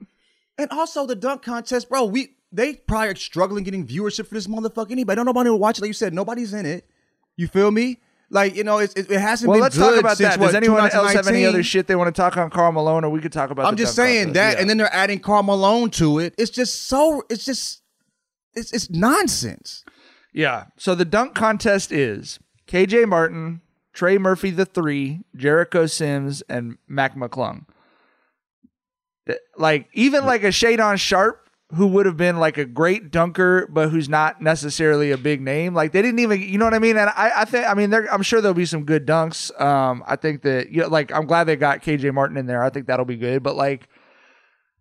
And 0.57 0.69
also 0.71 1.05
the 1.05 1.15
dunk 1.15 1.43
contest, 1.43 1.87
bro. 1.87 2.03
We 2.03 2.35
they 2.51 2.73
probably 2.75 3.09
are 3.09 3.15
struggling 3.15 3.63
getting 3.63 3.85
viewership 3.85 4.27
for 4.27 4.33
this 4.35 4.47
motherfucker. 4.47 4.91
Anybody 4.91 5.15
don't 5.17 5.25
nobody 5.25 5.49
watch 5.49 5.77
it. 5.77 5.81
Like 5.81 5.89
you 5.89 5.93
said, 5.93 6.13
nobody's 6.13 6.53
in 6.53 6.65
it. 6.65 6.89
You 7.37 7.47
feel 7.47 7.71
me? 7.71 7.99
Like 8.31 8.55
you 8.55 8.63
know, 8.63 8.77
it, 8.79 8.93
it, 8.97 9.09
it 9.11 9.19
hasn't 9.19 9.49
Well, 9.49 9.57
been 9.57 9.63
let's 9.63 9.77
good 9.77 9.91
talk 9.91 9.99
about 9.99 10.17
since, 10.17 10.33
that. 10.35 10.39
what, 10.39 10.47
Does 10.47 10.55
anyone 10.55 10.81
else 10.91 11.13
have 11.13 11.27
any 11.27 11.45
other 11.45 11.63
shit 11.63 11.87
they 11.87 11.95
want 11.95 12.13
to 12.13 12.21
talk 12.21 12.37
on 12.37 12.49
Karl 12.51 12.71
Malone, 12.71 13.03
or 13.03 13.09
we 13.09 13.21
could 13.21 13.33
talk 13.33 13.49
about? 13.49 13.65
I'm 13.65 13.75
just 13.75 13.95
saying 13.95 14.27
contest? 14.27 14.33
that, 14.35 14.53
Yeah. 14.53 14.61
and 14.61 14.69
then 14.69 14.77
they're 14.77 14.93
adding 14.93 15.19
Karl 15.19 15.41
Malone 15.43 15.89
to 15.91 16.19
it. 16.19 16.35
It's 16.37 16.51
just 16.51 16.83
so. 16.87 17.23
It's 17.29 17.43
just. 17.45 17.81
It's 18.55 18.71
it's 18.73 18.89
nonsense. 18.89 19.83
Yeah. 20.33 20.65
So 20.77 20.93
the 20.95 21.05
dunk 21.05 21.33
contest 21.33 21.91
is 21.91 22.39
KJ 22.67 23.07
Martin, 23.07 23.61
Trey 23.93 24.17
Murphy 24.19 24.51
the 24.51 24.65
three, 24.65 25.21
Jericho 25.35 25.85
Sims, 25.87 26.41
and 26.49 26.77
Mac 26.87 27.15
McClung. 27.15 27.65
Eh, 29.27 29.33
like 29.57 29.87
even 29.93 30.25
like 30.25 30.43
a 30.43 30.47
Shaedon 30.47 30.99
Sharpe, 30.99 31.48
who 31.73 31.85
would 31.87 32.07
have 32.07 32.17
been 32.17 32.37
like 32.37 32.57
a 32.57 32.65
great 32.65 33.11
dunker, 33.11 33.67
but 33.67 33.89
who's 33.89 34.09
not 34.09 34.41
necessarily 34.41 35.11
a 35.11 35.17
big 35.17 35.39
name. 35.39 35.75
Like 35.75 35.91
they 35.91 36.01
didn't 36.01 36.19
even, 36.19 36.41
you 36.41 36.57
know 36.57 36.65
what 36.65 36.73
I 36.73 36.79
mean? 36.79 36.97
And 36.97 37.09
I, 37.11 37.31
I 37.37 37.45
think, 37.45 37.67
I 37.67 37.75
mean, 37.75 37.93
I'm 37.93 38.23
sure 38.23 38.41
there'll 38.41 38.55
be 38.55 38.65
some 38.65 38.85
good 38.85 39.05
dunks. 39.05 39.59
Um, 39.61 40.03
I 40.07 40.15
think 40.15 40.41
that, 40.41 40.71
you 40.71 40.81
know, 40.81 40.87
like 40.87 41.11
I'm 41.11 41.27
glad 41.27 41.43
they 41.43 41.55
got 41.55 41.83
KJ 41.83 42.11
Martin 42.13 42.37
in 42.37 42.47
there. 42.47 42.63
I 42.63 42.71
think 42.71 42.87
that'll 42.87 43.05
be 43.05 43.17
good. 43.17 43.43
But 43.43 43.55
like, 43.55 43.87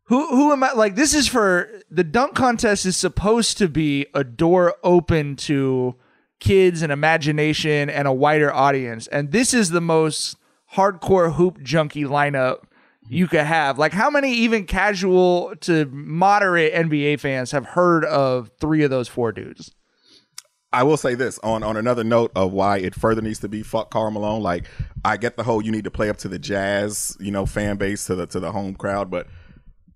who 0.04 0.26
who 0.28 0.52
am 0.52 0.64
I 0.64 0.72
like 0.72 0.94
this 0.94 1.12
is 1.12 1.28
for 1.28 1.68
the 1.90 2.02
dunk 2.02 2.34
contest 2.34 2.86
is 2.86 2.96
supposed 2.96 3.58
to 3.58 3.68
be 3.68 4.06
a 4.14 4.24
door 4.24 4.74
open 4.82 5.36
to 5.36 5.96
kids 6.40 6.80
and 6.80 6.90
imagination 6.90 7.90
and 7.90 8.08
a 8.08 8.12
wider 8.12 8.50
audience. 8.50 9.06
And 9.08 9.32
this 9.32 9.52
is 9.52 9.68
the 9.68 9.82
most 9.82 10.36
hardcore 10.74 11.34
hoop 11.34 11.62
junkie 11.62 12.04
lineup 12.04 12.62
you 13.08 13.26
could 13.26 13.40
have. 13.40 13.78
Like 13.78 13.92
how 13.92 14.10
many 14.10 14.32
even 14.32 14.66
casual 14.66 15.54
to 15.60 15.86
moderate 15.86 16.74
NBA 16.74 17.20
fans 17.20 17.50
have 17.52 17.66
heard 17.66 18.04
of 18.04 18.50
three 18.60 18.82
of 18.82 18.90
those 18.90 19.08
four 19.08 19.32
dudes? 19.32 19.74
I 20.72 20.82
will 20.82 20.98
say 20.98 21.14
this 21.14 21.38
on 21.38 21.62
on 21.62 21.76
another 21.76 22.04
note 22.04 22.30
of 22.36 22.52
why 22.52 22.78
it 22.78 22.94
further 22.94 23.22
needs 23.22 23.38
to 23.40 23.48
be 23.48 23.62
fuck 23.62 23.90
Karl 23.90 24.10
Malone. 24.10 24.42
Like 24.42 24.66
I 25.04 25.16
get 25.16 25.36
the 25.36 25.42
whole 25.42 25.62
you 25.62 25.72
need 25.72 25.84
to 25.84 25.90
play 25.90 26.10
up 26.10 26.18
to 26.18 26.28
the 26.28 26.38
Jazz, 26.38 27.16
you 27.18 27.30
know, 27.30 27.46
fan 27.46 27.76
base 27.76 28.04
to 28.06 28.14
the 28.14 28.26
to 28.26 28.40
the 28.40 28.52
home 28.52 28.74
crowd, 28.74 29.10
but 29.10 29.26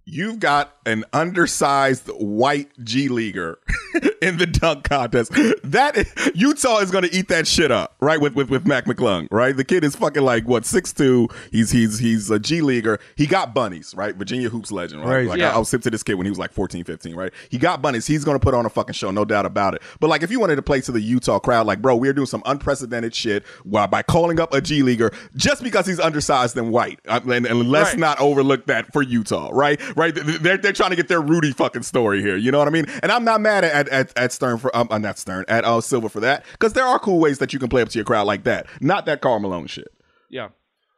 you've 0.04 0.40
got 0.40 0.76
an 0.85 1.04
undersized 1.12 2.09
white 2.09 2.71
G 2.85 3.09
leaguer 3.09 3.59
in 4.23 4.37
the 4.38 4.47
dunk 4.47 4.85
contest. 4.85 5.30
That 5.62 5.97
is, 5.97 6.12
Utah 6.35 6.78
is 6.78 6.90
going 6.90 7.04
to 7.04 7.14
eat 7.14 7.28
that 7.28 7.47
shit 7.47 7.71
up, 7.71 7.94
right? 8.00 8.21
With 8.21 8.35
with 8.35 8.50
with 8.50 8.66
Mac 8.66 8.85
McClung, 8.87 9.28
right? 9.30 9.56
The 9.56 9.64
kid 9.64 9.85
is 9.85 9.94
fucking 9.97 10.23
like 10.23 10.44
what 10.47 10.64
six 10.64 10.92
two. 10.92 11.28
He's 11.50 11.71
he's 11.71 11.99
he's 11.99 12.30
a 12.30 12.38
G 12.38 12.61
leaguer. 12.62 12.99
He 13.16 13.26
got 13.26 13.54
bunnies, 13.54 13.94
right? 13.97 14.14
Virginia 14.14 14.49
hoops 14.49 14.73
legend, 14.73 15.02
right? 15.02 15.09
Crazy. 15.09 15.28
Like 15.28 15.38
Yeah. 15.38 15.50
I, 15.52 15.54
I 15.54 15.59
was 15.59 15.71
hip 15.71 15.82
to 15.82 15.90
this 15.90 16.02
kid 16.02 16.14
when 16.14 16.26
he 16.26 16.30
was 16.30 16.38
like 16.38 16.52
14, 16.52 16.85
15, 16.85 17.14
right? 17.14 17.32
He 17.50 17.59
got 17.59 17.80
bunnies. 17.82 18.06
He's 18.06 18.25
going 18.25 18.38
to 18.38 18.42
put 18.44 18.54
on 18.54 18.66
a 18.66 18.71
fucking 18.71 18.94
show, 18.94 19.11
no 19.11 19.25
doubt 19.25 19.47
about 19.47 19.75
it. 19.75 19.82
But 20.00 20.11
like, 20.11 20.23
if 20.23 20.30
you 20.30 20.40
wanted 20.40 20.56
to 20.56 20.62
play 20.62 20.80
to 20.82 20.92
the 20.92 21.00
Utah 21.00 21.38
crowd, 21.38 21.66
like, 21.66 21.80
bro, 21.80 21.94
we're 21.97 22.12
doing 22.12 22.26
some 22.26 22.42
unprecedented 22.47 23.14
shit 23.14 23.47
while 23.64 23.87
by 23.87 24.02
calling 24.02 24.40
up 24.40 24.52
a 24.52 24.61
G 24.61 24.82
leaguer 24.82 25.12
just 25.37 25.62
because 25.62 25.87
he's 25.87 26.00
undersized 26.00 26.56
and 26.56 26.71
white, 26.73 27.00
Uh, 27.09 27.21
and, 27.28 27.47
and 27.47 27.68
let's 27.68 27.90
Right. 27.90 27.99
not 27.99 28.21
overlook 28.21 28.66
that 28.66 28.92
for 28.92 29.02
Utah, 29.02 29.50
right? 29.52 29.80
Right? 29.96 30.14
They're 30.14 30.56
they're 30.56 30.72
trying 30.72 30.90
to 30.90 30.96
get 30.96 31.08
their 31.08 31.20
Rudy 31.20 31.52
fucking 31.52 31.82
story 31.82 32.20
here. 32.20 32.37
You 32.37 32.50
know 32.50 32.58
what 32.58 32.68
I 32.68 32.70
mean? 32.70 32.87
And 33.02 33.12
I'm 33.12 33.25
not 33.25 33.40
mad 33.40 33.64
at 33.64 33.88
at, 33.88 34.16
at 34.16 34.32
Stern 34.32 34.58
for 34.58 34.75
um, 34.76 34.88
uh, 34.90 34.99
not 34.99 35.18
Stern 35.18 35.44
at 35.49 35.64
uh, 35.64 35.80
Silver 35.80 36.08
for 36.08 36.20
that 36.20 36.44
because 36.52 36.72
there 36.72 36.84
are 36.84 36.99
cool 36.99 37.18
ways 37.18 37.38
that 37.38 37.52
you 37.52 37.58
can 37.58 37.68
play 37.68 37.82
up 37.82 37.88
to 37.90 37.99
your 37.99 38.04
crowd 38.04 38.26
like 38.26 38.44
that. 38.44 38.66
Not 38.80 39.06
that 39.06 39.20
Karl 39.20 39.40
Malone 39.40 39.66
shit. 39.66 39.92
Yeah. 40.28 40.49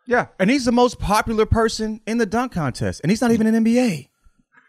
Yeah. 0.06 0.26
And 0.38 0.50
he's 0.50 0.64
the 0.64 0.72
most 0.72 0.98
popular 0.98 1.46
person 1.46 2.00
in 2.06 2.18
the 2.18 2.26
dunk 2.26 2.52
contest, 2.52 3.00
and 3.02 3.10
he's 3.10 3.20
not 3.20 3.30
even 3.30 3.46
an 3.46 3.64
NBA. 3.64 4.08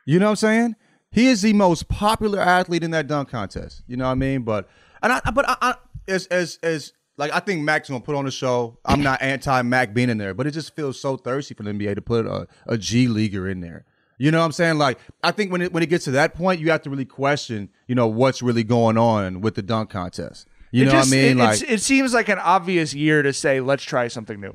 You 0.06 0.20
know 0.20 0.28
what 0.28 0.32
I'm 0.32 0.36
saying? 0.38 0.76
He 1.12 1.28
is 1.28 1.42
the 1.42 1.54
most 1.54 1.88
popular 1.88 2.40
athlete 2.40 2.84
in 2.84 2.92
that 2.92 3.08
dunk 3.08 3.30
contest. 3.30 3.84
You 3.88 3.98
know 3.98 4.06
what 4.06 4.12
I 4.12 4.16
mean? 4.16 4.44
But 4.44 4.70
and 5.02 5.14
I 5.14 5.22
but 5.34 5.48
I, 5.48 5.58
I 5.62 5.76
as 6.08 6.28
as 6.28 6.60
as 6.62 6.94
like 7.18 7.32
I 7.32 7.40
think 7.40 7.62
Mac's 7.62 7.90
gonna 7.90 8.02
put 8.02 8.16
on 8.16 8.26
the 8.26 8.32
show. 8.32 8.78
I'm 8.86 9.02
not 9.02 9.22
anti 9.22 9.62
Mac 9.62 9.94
being 9.94 10.10
in 10.10 10.18
there, 10.18 10.34
but 10.34 10.48
it 10.48 10.52
just 10.52 10.76
feels 10.76 11.00
so 11.00 11.18
thirsty 11.18 11.54
for 11.54 11.64
the 11.64 11.72
NBA 11.72 11.96
to 11.96 12.02
put 12.02 12.26
a, 12.26 12.48
a 12.68 12.78
G 12.78 13.08
leaguer 13.08 13.48
in 13.48 13.62
there. 13.62 13.86
You 14.18 14.32
know 14.32 14.40
what 14.40 14.46
I'm 14.46 14.52
saying? 14.54 14.78
Like 14.78 15.00
I 15.24 15.32
think 15.32 15.52
when 15.52 15.62
it 15.62 15.74
when 15.74 15.84
it 15.84 15.88
gets 15.90 16.06
to 16.06 16.12
that 16.12 16.36
point, 16.36 16.60
you 16.62 16.72
have 16.72 16.82
to 16.84 16.90
really 16.90 17.06
question, 17.06 17.70
you 17.88 17.96
know, 17.96 18.08
what's 18.08 18.42
really 18.42 18.64
going 18.64 18.98
on 18.98 19.42
with 19.42 19.56
the 19.56 19.62
dunk 19.62 19.90
contest. 19.90 20.48
You 20.72 20.84
It 20.84 20.86
know 20.86 20.92
just- 20.94 21.10
what 21.12 21.18
I 21.18 21.22
mean? 21.22 21.40
It, 21.40 21.44
like 21.44 21.62
it 21.70 21.82
seems 21.82 22.14
like 22.14 22.30
an 22.30 22.40
obvious 22.40 22.94
year 22.94 23.22
to 23.24 23.32
say, 23.34 23.60
let's 23.62 23.84
try 23.84 24.08
something 24.08 24.40
new. 24.40 24.54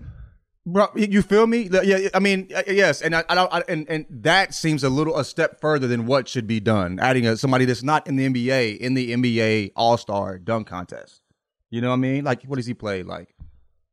Bro, 0.67 0.89
you 0.95 1.23
feel 1.23 1.47
me? 1.47 1.71
Yeah, 1.83 2.09
I 2.13 2.19
mean, 2.19 2.47
yes, 2.67 3.01
and 3.01 3.17
I, 3.17 3.25
I 3.31 3.35
don't, 3.35 3.53
I, 3.53 3.63
and 3.67 3.89
and 3.89 4.05
that 4.11 4.53
seems 4.55 4.85
a 4.85 4.91
little 4.91 5.17
a 5.19 5.25
step 5.25 5.59
further 5.61 5.89
than 5.89 6.05
what 6.05 6.29
should 6.29 6.47
be 6.47 6.61
done. 6.61 6.99
Adding 7.01 7.27
a, 7.27 7.37
somebody 7.39 7.65
that's 7.65 7.83
not 7.83 8.07
in 8.07 8.17
the 8.17 8.29
NBA 8.29 8.77
in 8.77 8.93
the 8.93 9.13
NBA 9.15 9.73
All 9.75 9.97
Star 9.97 10.39
dunk 10.39 10.67
contest. 10.67 11.23
You 11.71 11.81
know 11.81 11.89
what 11.89 11.95
I 11.95 11.99
mean? 11.99 12.25
Like, 12.25 12.43
what 12.45 12.57
does 12.57 12.67
he 12.67 12.75
play? 12.75 13.03
Like 13.03 13.35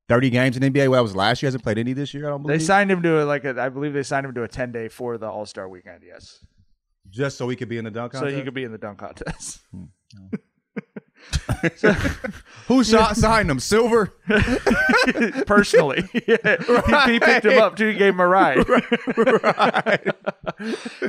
thirty 0.08 0.30
games 0.30 0.58
in 0.58 0.64
NBA. 0.64 0.90
Well, 0.90 1.00
that 1.00 1.04
was 1.04 1.16
last 1.16 1.42
year. 1.42 1.48
Hasn't 1.48 1.64
played 1.64 1.78
any 1.78 1.94
this 1.94 2.14
year. 2.14 2.28
I 2.28 2.30
don't 2.30 2.42
believe. 2.44 2.60
They 2.60 2.66
signed 2.66 2.92
him 2.92 3.02
to 3.04 3.24
a, 3.24 3.26
like 3.26 3.46
a, 3.46 3.60
I 3.62 3.70
believe 3.70 3.94
they 3.94 4.04
signed 4.04 4.26
him 4.26 4.34
to 4.36 4.44
a 4.44 4.48
10 4.48 4.72
day 4.72 4.88
for 4.88 5.18
the 5.18 5.28
All 5.28 5.46
Star 5.46 5.68
weekend. 5.68 6.04
Yes. 6.06 6.46
just 7.10 7.38
so 7.38 7.48
he 7.50 7.56
could 7.56 7.70
be 7.70 7.78
in 7.78 7.86
the 7.86 7.92
dunk 7.92 8.14
contest. 8.14 8.32
So 8.32 8.38
he 8.38 8.44
could 8.44 8.54
be 8.54 8.64
in 8.64 8.72
the 8.72 8.78
dunk 8.78 9.00
contest. 9.00 9.60
Hmm. 9.72 9.86
Who 12.68 12.84
shot 12.84 13.18
signed 13.18 13.50
him? 13.50 13.60
Silver. 13.60 14.14
personally. 15.46 16.04
yeah. 16.28 16.38
he, 17.06 17.14
he 17.14 17.20
picked 17.20 17.46
him 17.46 17.60
up 17.60 17.76
too. 17.76 17.90
He 17.90 17.98
gave 17.98 18.14
him 18.14 18.20
a 18.20 18.28
ride. 18.28 18.68
right. 18.68 20.16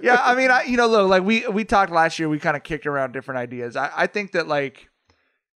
yeah, 0.02 0.21
I 0.23 0.35
mean, 0.35 0.50
I, 0.50 0.64
you 0.64 0.76
know, 0.76 0.88
look, 0.88 1.09
like 1.09 1.23
we 1.23 1.47
we 1.49 1.64
talked 1.64 1.93
last 1.93 2.19
year. 2.19 2.28
We 2.28 2.38
kind 2.38 2.57
of 2.57 2.62
kicked 2.62 2.87
around 2.87 3.12
different 3.12 3.38
ideas. 3.38 3.76
I, 3.76 3.90
I 3.95 4.07
think 4.07 4.33
that 4.33 4.49
like 4.49 4.88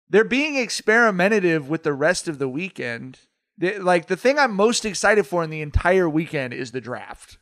they're 0.09 0.25
being 0.25 0.55
experimentative 0.55 1.69
with 1.69 1.83
the 1.83 1.93
rest 1.93 2.29
of 2.29 2.39
the 2.39 2.49
weekend. 2.49 3.21
Like 3.61 4.07
the 4.07 4.17
thing 4.17 4.39
I'm 4.39 4.55
most 4.55 4.85
excited 4.85 5.27
for 5.27 5.43
in 5.43 5.51
the 5.51 5.61
entire 5.61 6.09
weekend 6.09 6.55
is 6.55 6.73
the 6.73 6.81
draft. 6.81 7.39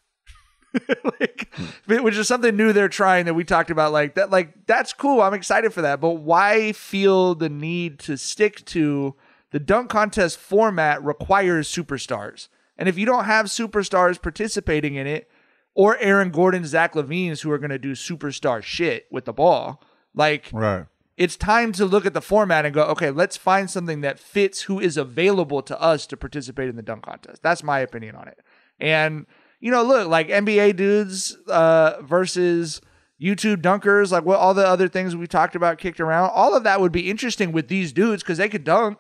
like, 1.05 1.55
which 1.87 2.17
is 2.17 2.29
something 2.29 2.55
new 2.57 2.73
they're 2.73 2.89
trying 2.89 3.25
that 3.25 3.35
we 3.35 3.45
talked 3.45 3.71
about. 3.71 3.93
Like 3.93 4.15
that, 4.17 4.31
like 4.31 4.67
that's 4.67 4.93
cool. 4.93 5.21
I'm 5.21 5.35
excited 5.35 5.73
for 5.73 5.83
that. 5.83 6.01
But 6.01 6.15
why 6.15 6.73
feel 6.73 7.35
the 7.35 7.49
need 7.49 7.99
to 8.01 8.17
stick 8.17 8.65
to 8.67 9.15
the 9.51 9.59
dunk 9.59 9.91
contest 9.91 10.39
format 10.39 11.03
requires 11.03 11.73
superstars, 11.73 12.49
and 12.77 12.89
if 12.89 12.99
you 12.99 13.07
don't 13.07 13.25
have 13.25 13.47
superstars 13.47 14.21
participating 14.21 14.95
in 14.95 15.07
it, 15.07 15.31
or 15.75 15.97
Aaron 15.99 16.31
Gordon, 16.31 16.67
Zach 16.67 16.95
LaVine's 16.95 17.41
who 17.41 17.51
are 17.51 17.59
going 17.59 17.71
to 17.71 17.79
do 17.79 17.93
superstar 17.93 18.63
shit 18.63 19.07
with 19.11 19.25
the 19.25 19.33
ball, 19.33 19.83
like 20.15 20.51
Right. 20.53 20.87
It's 21.19 21.37
time 21.37 21.73
to 21.73 21.85
look 21.85 22.07
at 22.07 22.15
the 22.15 22.23
format 22.23 22.65
and 22.65 22.73
go, 22.73 22.85
okay, 22.85 23.11
let's 23.11 23.37
find 23.37 23.69
something 23.69 24.03
that 24.03 24.21
fits 24.21 24.63
who 24.63 24.79
is 24.79 24.97
available 24.97 25.63
to 25.63 25.79
us 25.81 26.07
to 26.07 26.17
participate 26.17 26.69
in 26.69 26.77
the 26.77 26.83
dunk 26.83 27.03
contest. 27.03 27.43
That's 27.43 27.65
my 27.65 27.81
opinion 27.81 28.15
on 28.15 28.29
it. 28.29 28.39
And 28.79 29.27
you 29.61 29.73
know, 29.73 29.83
look, 29.83 30.09
like 30.09 30.29
NBA 30.29 30.77
dudes 30.77 31.37
uh, 31.49 32.01
versus 32.03 32.81
YouTube 33.21 33.57
dunkers, 33.57 34.13
like 34.13 34.25
what 34.25 34.39
all 34.39 34.55
the 34.55 34.67
other 34.67 34.87
things 34.87 35.17
we 35.17 35.27
talked 35.27 35.57
about 35.57 35.79
kicked 35.79 35.99
around, 35.99 36.31
all 36.33 36.55
of 36.55 36.63
that 36.63 36.81
would 36.81 36.93
be 36.93 37.11
interesting 37.11 37.51
with 37.51 37.67
these 37.67 37.93
dudes 37.93 38.23
because 38.23 38.39
they 38.39 38.49
could 38.49 38.63
dunk, 38.63 38.99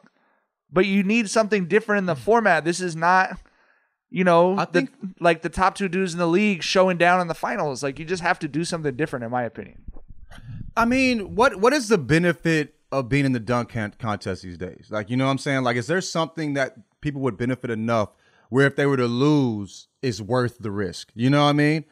but 0.72 0.86
you 0.86 1.04
need 1.04 1.30
something 1.30 1.66
different 1.66 2.00
in 2.00 2.06
the 2.06 2.16
format. 2.16 2.64
This 2.64 2.80
is 2.80 2.96
not 2.96 3.38
you 4.10 4.24
know, 4.24 4.56
the, 4.56 4.66
think- 4.66 4.90
like 5.20 5.42
the 5.42 5.50
top 5.50 5.74
two 5.74 5.88
dudes 5.88 6.14
in 6.14 6.18
the 6.18 6.26
league 6.26 6.62
showing 6.62 6.96
down 6.96 7.20
in 7.20 7.28
the 7.28 7.34
finals. 7.34 7.82
Like 7.82 7.98
you 7.98 8.04
just 8.04 8.22
have 8.22 8.38
to 8.40 8.48
do 8.48 8.64
something 8.64 8.96
different, 8.96 9.24
in 9.24 9.30
my 9.30 9.42
opinion. 9.42 9.82
I 10.78 10.84
mean, 10.84 11.34
what 11.34 11.56
what 11.56 11.72
is 11.72 11.88
the 11.88 11.98
benefit 11.98 12.76
of 12.92 13.08
being 13.08 13.24
in 13.24 13.32
the 13.32 13.40
dunk 13.40 13.70
contest 13.98 14.42
these 14.42 14.56
days? 14.56 14.86
Like, 14.90 15.10
you 15.10 15.16
know 15.16 15.24
what 15.24 15.32
I'm 15.32 15.38
saying? 15.38 15.64
Like, 15.64 15.76
is 15.76 15.88
there 15.88 16.00
something 16.00 16.54
that 16.54 16.76
people 17.00 17.20
would 17.22 17.36
benefit 17.36 17.70
enough 17.70 18.10
where 18.48 18.64
if 18.64 18.76
they 18.76 18.86
were 18.86 18.96
to 18.96 19.06
lose, 19.06 19.88
it's 20.02 20.20
worth 20.20 20.58
the 20.58 20.70
risk? 20.70 21.10
You 21.14 21.30
know 21.30 21.42
what 21.42 21.50
I 21.50 21.52
mean? 21.54 21.84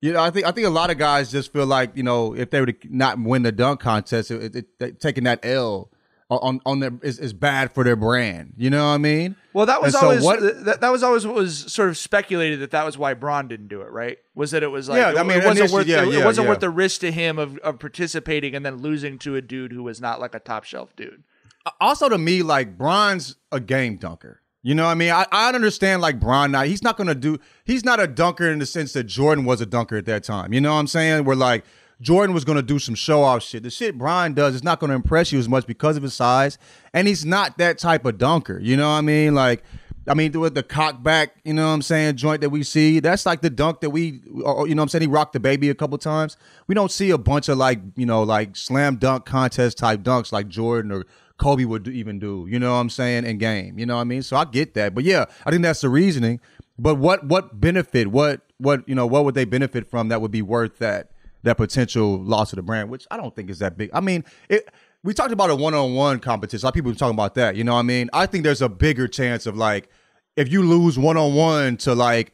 You 0.00 0.12
know, 0.12 0.22
I 0.22 0.30
think 0.30 0.46
I 0.46 0.52
think 0.52 0.68
a 0.68 0.70
lot 0.70 0.90
of 0.90 0.98
guys 0.98 1.32
just 1.32 1.52
feel 1.52 1.66
like 1.66 1.96
you 1.96 2.04
know 2.04 2.32
if 2.32 2.50
they 2.50 2.60
were 2.60 2.66
to 2.66 2.76
not 2.84 3.18
win 3.18 3.42
the 3.42 3.50
dunk 3.50 3.80
contest, 3.80 4.30
it, 4.30 4.54
it, 4.54 4.66
it, 4.78 5.00
taking 5.00 5.24
that 5.24 5.44
L 5.44 5.90
on 6.30 6.60
on 6.66 6.80
their 6.80 6.92
is, 7.02 7.18
is 7.18 7.32
bad 7.32 7.72
for 7.72 7.84
their 7.84 7.96
brand. 7.96 8.52
You 8.56 8.68
know 8.70 8.84
what 8.86 8.94
I 8.94 8.98
mean? 8.98 9.34
Well, 9.54 9.66
that 9.66 9.80
was 9.80 9.94
And 9.94 10.00
so 10.00 10.06
always 10.06 10.22
what- 10.22 10.64
that, 10.64 10.80
that 10.82 10.90
was 10.92 11.02
always 11.02 11.26
what 11.26 11.34
was 11.34 11.72
sort 11.72 11.88
of 11.88 11.96
speculated 11.96 12.60
that 12.60 12.70
that 12.72 12.84
was 12.84 12.98
why 12.98 13.14
Bron 13.14 13.48
didn't 13.48 13.68
do 13.68 13.80
it. 13.80 13.90
Right? 13.90 14.18
Was 14.34 14.50
that 14.50 14.62
it 14.62 14.68
was 14.68 14.88
like 14.88 14.98
Yeah, 14.98 15.10
it, 15.12 15.18
I 15.18 15.22
mean, 15.22 15.38
it 15.38 15.44
wasn't 15.44 15.72
worth 15.72 15.86
yeah, 15.86 16.02
it, 16.02 16.12
yeah, 16.12 16.24
wasn't 16.24 16.44
yeah. 16.44 16.50
worth 16.50 16.60
the 16.60 16.70
risk 16.70 17.00
to 17.00 17.10
him 17.10 17.38
of, 17.38 17.56
of 17.58 17.78
participating 17.78 18.54
and 18.54 18.64
then 18.64 18.76
losing 18.76 19.18
to 19.20 19.36
a 19.36 19.42
dude 19.42 19.72
who 19.72 19.82
was 19.82 20.00
not 20.00 20.20
like 20.20 20.34
a 20.34 20.40
top 20.40 20.64
shelf 20.64 20.94
dude. 20.96 21.22
Uh, 21.64 21.70
also 21.80 22.08
to 22.08 22.18
me, 22.18 22.42
like 22.42 22.76
Bron's 22.76 23.36
a 23.50 23.60
game 23.60 23.96
dunker. 23.96 24.42
You 24.62 24.74
know 24.74 24.84
what 24.84 24.90
I 24.90 24.94
mean? 24.96 25.12
I, 25.12 25.24
I 25.30 25.48
understand 25.48 26.02
like 26.02 26.20
Bron 26.20 26.50
now. 26.50 26.62
He's 26.62 26.82
not 26.82 26.96
gonna 26.98 27.14
do 27.14 27.38
he's 27.64 27.84
not 27.84 28.00
a 28.00 28.06
dunker 28.06 28.50
in 28.50 28.58
the 28.58 28.66
sense 28.66 28.92
that 28.92 29.04
Jordan 29.04 29.44
was 29.44 29.60
a 29.60 29.66
dunker 29.66 29.96
at 29.96 30.04
that 30.06 30.24
time. 30.24 30.52
You 30.52 30.60
know 30.60 30.74
what 30.74 30.80
I'm 30.80 30.88
saying? 30.88 31.24
Where 31.24 31.36
like 31.36 31.64
Jordan 32.00 32.34
was 32.34 32.44
gonna 32.44 32.62
do 32.62 32.78
some 32.78 32.94
show 32.94 33.22
off 33.22 33.42
shit. 33.42 33.62
The 33.62 33.70
shit 33.70 33.98
Brian 33.98 34.34
does 34.34 34.54
is 34.54 34.62
not 34.62 34.80
gonna 34.80 34.94
impress 34.94 35.32
you 35.32 35.38
as 35.38 35.48
much 35.48 35.66
because 35.66 35.96
of 35.96 36.02
his 36.02 36.14
size. 36.14 36.58
And 36.92 37.08
he's 37.08 37.24
not 37.24 37.58
that 37.58 37.78
type 37.78 38.04
of 38.04 38.18
dunker. 38.18 38.58
You 38.60 38.76
know 38.76 38.88
what 38.88 38.98
I 38.98 39.00
mean? 39.00 39.34
Like 39.34 39.64
I 40.08 40.14
mean, 40.14 40.32
with 40.32 40.54
the 40.54 40.62
cock 40.62 41.02
back, 41.02 41.34
you 41.44 41.52
know 41.52 41.66
what 41.66 41.74
I'm 41.74 41.82
saying, 41.82 42.16
joint 42.16 42.40
that 42.40 42.50
we 42.50 42.62
see, 42.62 42.98
that's 43.00 43.26
like 43.26 43.42
the 43.42 43.50
dunk 43.50 43.80
that 43.80 43.90
we, 43.90 44.22
or, 44.42 44.66
you 44.66 44.74
know 44.74 44.80
what 44.80 44.84
I'm 44.84 44.88
saying, 44.88 45.02
he 45.02 45.06
rocked 45.06 45.34
the 45.34 45.40
baby 45.40 45.68
a 45.68 45.74
couple 45.74 45.98
times. 45.98 46.36
We 46.66 46.74
don't 46.74 46.90
see 46.90 47.10
a 47.10 47.18
bunch 47.18 47.48
of 47.48 47.58
like, 47.58 47.80
you 47.94 48.06
know, 48.06 48.22
like 48.22 48.56
slam 48.56 48.96
dunk 48.96 49.26
contest 49.26 49.76
type 49.76 50.00
dunks 50.00 50.32
like 50.32 50.48
Jordan 50.48 50.92
or 50.92 51.04
Kobe 51.36 51.64
would 51.64 51.86
even 51.88 52.18
do, 52.18 52.46
you 52.48 52.58
know 52.58 52.72
what 52.72 52.78
I'm 52.78 52.90
saying, 52.90 53.26
in 53.26 53.38
game. 53.38 53.78
You 53.78 53.86
know 53.86 53.96
what 53.96 54.02
I 54.02 54.04
mean? 54.04 54.22
So 54.22 54.36
I 54.36 54.44
get 54.46 54.74
that. 54.74 54.94
But 54.94 55.04
yeah, 55.04 55.26
I 55.44 55.50
think 55.50 55.62
that's 55.62 55.82
the 55.82 55.88
reasoning. 55.88 56.40
But 56.78 56.94
what 56.94 57.24
what 57.24 57.60
benefit, 57.60 58.08
what 58.08 58.40
what 58.56 58.88
you 58.88 58.94
know, 58.94 59.06
what 59.06 59.24
would 59.24 59.34
they 59.34 59.44
benefit 59.44 59.90
from 59.90 60.08
that 60.08 60.20
would 60.22 60.30
be 60.30 60.42
worth 60.42 60.78
that 60.78 61.10
that 61.42 61.56
potential 61.56 62.22
loss 62.22 62.52
of 62.52 62.56
the 62.56 62.62
brand, 62.62 62.90
which 62.90 63.06
I 63.10 63.16
don't 63.16 63.34
think 63.34 63.50
is 63.50 63.58
that 63.60 63.76
big. 63.76 63.90
I 63.92 64.00
mean, 64.00 64.24
it 64.48 64.68
we 65.04 65.14
talked 65.14 65.32
about 65.32 65.50
a 65.50 65.54
one-on-one 65.54 66.18
competition. 66.20 66.64
A 66.64 66.66
lot 66.66 66.70
of 66.70 66.74
people 66.74 66.90
were 66.90 66.96
talking 66.96 67.14
about 67.14 67.34
that. 67.36 67.56
You 67.56 67.64
know 67.64 67.74
what 67.74 67.80
I 67.80 67.84
mean? 67.84 68.10
I 68.12 68.26
think 68.26 68.44
there's 68.44 68.62
a 68.62 68.68
bigger 68.68 69.06
chance 69.06 69.46
of 69.46 69.56
like 69.56 69.88
if 70.36 70.50
you 70.50 70.62
lose 70.62 70.98
one-on-one 70.98 71.76
to 71.78 71.94
like 71.94 72.32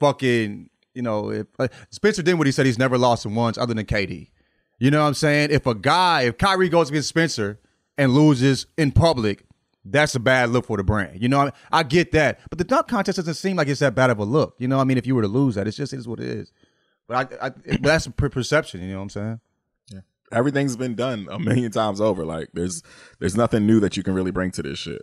fucking, 0.00 0.68
you 0.94 1.02
know, 1.02 1.30
if 1.30 1.46
uh, 1.58 1.68
Spencer 1.90 2.22
Dinwiddie 2.22 2.52
said 2.52 2.66
he's 2.66 2.78
never 2.78 2.98
lost 2.98 3.24
in 3.24 3.34
once 3.34 3.58
other 3.58 3.74
than 3.74 3.86
KD. 3.86 4.30
You 4.78 4.90
know 4.90 5.00
what 5.00 5.08
I'm 5.08 5.14
saying? 5.14 5.50
If 5.50 5.66
a 5.66 5.74
guy, 5.74 6.22
if 6.22 6.36
Kyrie 6.36 6.68
goes 6.68 6.90
against 6.90 7.08
Spencer 7.08 7.60
and 7.96 8.12
loses 8.12 8.66
in 8.76 8.92
public, 8.92 9.44
that's 9.84 10.14
a 10.14 10.20
bad 10.20 10.50
look 10.50 10.66
for 10.66 10.76
the 10.76 10.84
brand. 10.84 11.20
You 11.22 11.28
know, 11.28 11.40
I, 11.40 11.44
mean? 11.44 11.52
I 11.72 11.82
get 11.82 12.12
that, 12.12 12.40
but 12.48 12.58
the 12.58 12.64
dunk 12.64 12.88
contest 12.88 13.16
doesn't 13.16 13.34
seem 13.34 13.56
like 13.56 13.68
it's 13.68 13.80
that 13.80 13.94
bad 13.94 14.10
of 14.10 14.18
a 14.18 14.24
look. 14.24 14.56
You 14.58 14.68
know, 14.68 14.76
what 14.76 14.82
I 14.82 14.84
mean, 14.86 14.98
if 14.98 15.06
you 15.06 15.14
were 15.14 15.22
to 15.22 15.28
lose 15.28 15.54
that, 15.54 15.68
it's 15.68 15.76
just 15.76 15.92
it 15.92 15.98
is 15.98 16.08
what 16.08 16.20
it 16.20 16.26
is. 16.26 16.52
But 17.06 17.32
I, 17.40 17.46
I 17.46 17.50
but 17.50 17.82
that's 17.82 18.06
a 18.06 18.10
per- 18.10 18.30
perception. 18.30 18.82
You 18.82 18.88
know 18.88 18.96
what 18.96 19.02
I'm 19.02 19.10
saying? 19.10 19.40
Yeah. 19.92 20.00
Everything's 20.32 20.76
been 20.76 20.94
done 20.94 21.28
a 21.30 21.38
million 21.38 21.70
times 21.70 22.00
over. 22.00 22.24
Like 22.24 22.48
there's 22.54 22.82
there's 23.20 23.36
nothing 23.36 23.66
new 23.66 23.80
that 23.80 23.96
you 23.96 24.02
can 24.02 24.14
really 24.14 24.30
bring 24.30 24.50
to 24.52 24.62
this 24.62 24.78
shit. 24.78 25.02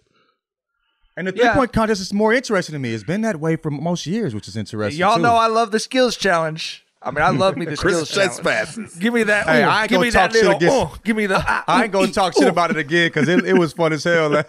And 1.18 1.28
the 1.28 1.32
three 1.34 1.50
point 1.50 1.74
contest 1.74 2.02
is 2.02 2.14
more 2.14 2.34
interesting 2.34 2.74
to 2.74 2.80
me. 2.80 2.94
It's 2.94 3.04
been 3.04 3.22
that 3.22 3.40
way 3.40 3.56
for 3.56 3.70
most 3.70 4.08
years, 4.08 4.34
which 4.34 4.48
is 4.48 4.56
interesting. 4.56 5.00
Y'all 5.00 5.18
too. 5.18 5.22
know 5.22 5.36
I 5.36 5.48
love 5.48 5.72
the 5.72 5.80
skills 5.80 6.16
challenge. 6.16 6.86
I 7.04 7.10
mean, 7.10 7.24
I 7.24 7.30
love 7.30 7.58
me 7.58 7.66
the 7.66 7.76
Chris 7.76 7.96
skills 7.96 8.12
chest 8.12 8.44
passes. 8.44 8.96
Give 8.96 9.12
me 9.12 9.24
that. 9.24 9.48
Hey, 9.48 9.64
ooh, 9.64 9.66
I 9.68 9.82
ain't 9.82 9.90
give 9.90 9.96
gonna 9.98 10.06
me 10.06 10.12
talk 10.12 10.32
that 10.32 10.38
shit 10.38 10.44
little. 10.46 10.58
against- 10.58 10.94
ooh, 10.96 11.00
give 11.04 11.16
me 11.18 11.26
the. 11.26 11.38
ah, 11.44 11.64
I 11.68 11.84
ain't 11.84 11.92
gonna 11.94 12.08
ooh, 12.08 12.12
talk 12.12 12.38
ooh. 12.38 12.42
shit 12.42 12.48
about 12.48 12.70
it 12.70 12.78
again 12.78 13.08
because 13.08 13.28
it, 13.28 13.44
it 13.44 13.58
was 13.58 13.74
fun 13.74 13.92
as 13.92 14.04
hell. 14.04 14.36
as 14.38 14.46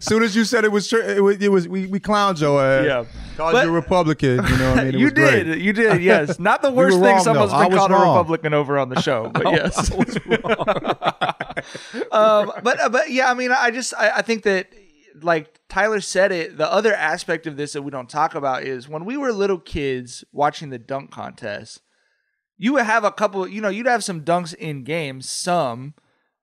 soon 0.04 0.22
as 0.22 0.36
you 0.36 0.44
said 0.44 0.64
it 0.64 0.70
was, 0.70 0.88
tr- 0.88 0.98
it 0.98 1.20
was, 1.20 1.36
it 1.42 1.50
was 1.50 1.66
we, 1.66 1.86
we 1.86 1.98
clowned 1.98 2.40
your 2.40 2.62
ass. 2.64 2.84
Yeah. 2.86 3.04
called 3.36 3.54
But- 3.54 3.64
you 3.64 3.70
a 3.70 3.72
Republican. 3.72 4.36
You 4.46 4.56
know 4.56 4.70
what 4.70 4.78
I 4.78 4.84
mean? 4.84 4.94
It 4.94 4.98
you 4.98 5.04
was 5.06 5.12
great. 5.14 5.42
did. 5.44 5.60
You 5.60 5.72
did. 5.72 6.00
Yes. 6.00 6.38
Not 6.38 6.62
the 6.62 6.70
worst 6.70 6.96
were 6.96 7.02
thing 7.02 7.14
wrong, 7.16 7.24
someone's 7.24 7.50
though. 7.50 7.58
Been 7.58 7.72
was 7.72 7.78
called 7.78 7.90
a. 7.90 8.08
Republican 8.18 8.54
over 8.54 8.78
on 8.78 8.88
the 8.90 9.02
show. 9.02 9.30
But 9.34 9.44
yes. 9.52 9.90
um, 12.12 12.52
but 12.62 12.80
uh, 12.80 12.88
but 12.88 13.10
yeah, 13.10 13.30
I 13.30 13.34
mean, 13.34 13.50
I 13.50 13.70
just 13.72 13.94
I, 13.94 14.18
I 14.18 14.22
think 14.22 14.44
that 14.44 14.68
like 15.22 15.60
Tyler 15.68 16.00
said 16.00 16.32
it. 16.32 16.56
The 16.56 16.70
other 16.70 16.94
aspect 16.94 17.46
of 17.46 17.56
this 17.56 17.72
that 17.72 17.82
we 17.82 17.90
don't 17.90 18.08
talk 18.08 18.34
about 18.34 18.64
is 18.64 18.88
when 18.88 19.04
we 19.04 19.16
were 19.16 19.32
little 19.32 19.58
kids 19.58 20.24
watching 20.32 20.70
the 20.70 20.78
dunk 20.78 21.10
contest. 21.10 21.80
You 22.56 22.74
would 22.74 22.84
have 22.84 23.04
a 23.04 23.10
couple. 23.10 23.46
You 23.48 23.60
know, 23.60 23.68
you'd 23.68 23.86
have 23.86 24.04
some 24.04 24.24
dunks 24.24 24.54
in 24.54 24.84
games. 24.84 25.28
Some. 25.28 25.94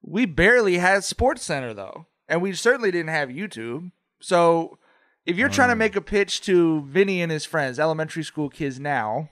We 0.02 0.26
barely 0.26 0.78
had 0.78 1.04
Sports 1.04 1.44
Center 1.44 1.74
though, 1.74 2.08
and 2.28 2.42
we 2.42 2.54
certainly 2.54 2.92
didn't 2.92 3.10
have 3.10 3.30
YouTube. 3.30 3.92
So 4.20 4.78
if 5.26 5.38
you're 5.38 5.50
trying 5.50 5.70
to 5.70 5.76
mm. 5.76 5.80
make 5.80 5.96
a 5.96 6.02
pitch 6.02 6.42
to 6.42 6.84
Vinny 6.84 7.22
and 7.22 7.32
his 7.32 7.46
friends, 7.46 7.80
elementary 7.80 8.24
school 8.24 8.50
kids 8.50 8.80
now, 8.80 9.30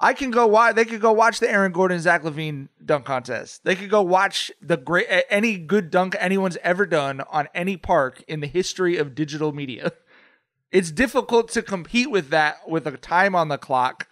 I 0.00 0.14
can 0.14 0.30
go 0.30 0.46
watch. 0.46 0.76
They 0.76 0.84
could 0.84 1.00
go 1.00 1.12
watch 1.12 1.40
the 1.40 1.50
Aaron 1.50 1.72
Gordon 1.72 1.98
Zach 2.00 2.22
LaVine 2.22 2.68
dunk 2.84 3.04
contest. 3.04 3.64
They 3.64 3.74
could 3.74 3.90
go 3.90 4.02
watch 4.02 4.52
the 4.62 4.76
great 4.76 5.06
any 5.28 5.58
good 5.58 5.90
dunk 5.90 6.14
anyone's 6.18 6.56
ever 6.62 6.86
done 6.86 7.20
on 7.30 7.48
any 7.54 7.76
park 7.76 8.22
in 8.28 8.40
the 8.40 8.46
history 8.46 8.96
of 8.96 9.14
digital 9.14 9.52
media. 9.52 9.92
It's 10.70 10.90
difficult 10.90 11.48
to 11.52 11.62
compete 11.62 12.10
with 12.10 12.28
that 12.28 12.68
with 12.68 12.86
a 12.86 12.94
time 12.98 13.34
on 13.34 13.48
the 13.48 13.56
clock 13.56 14.06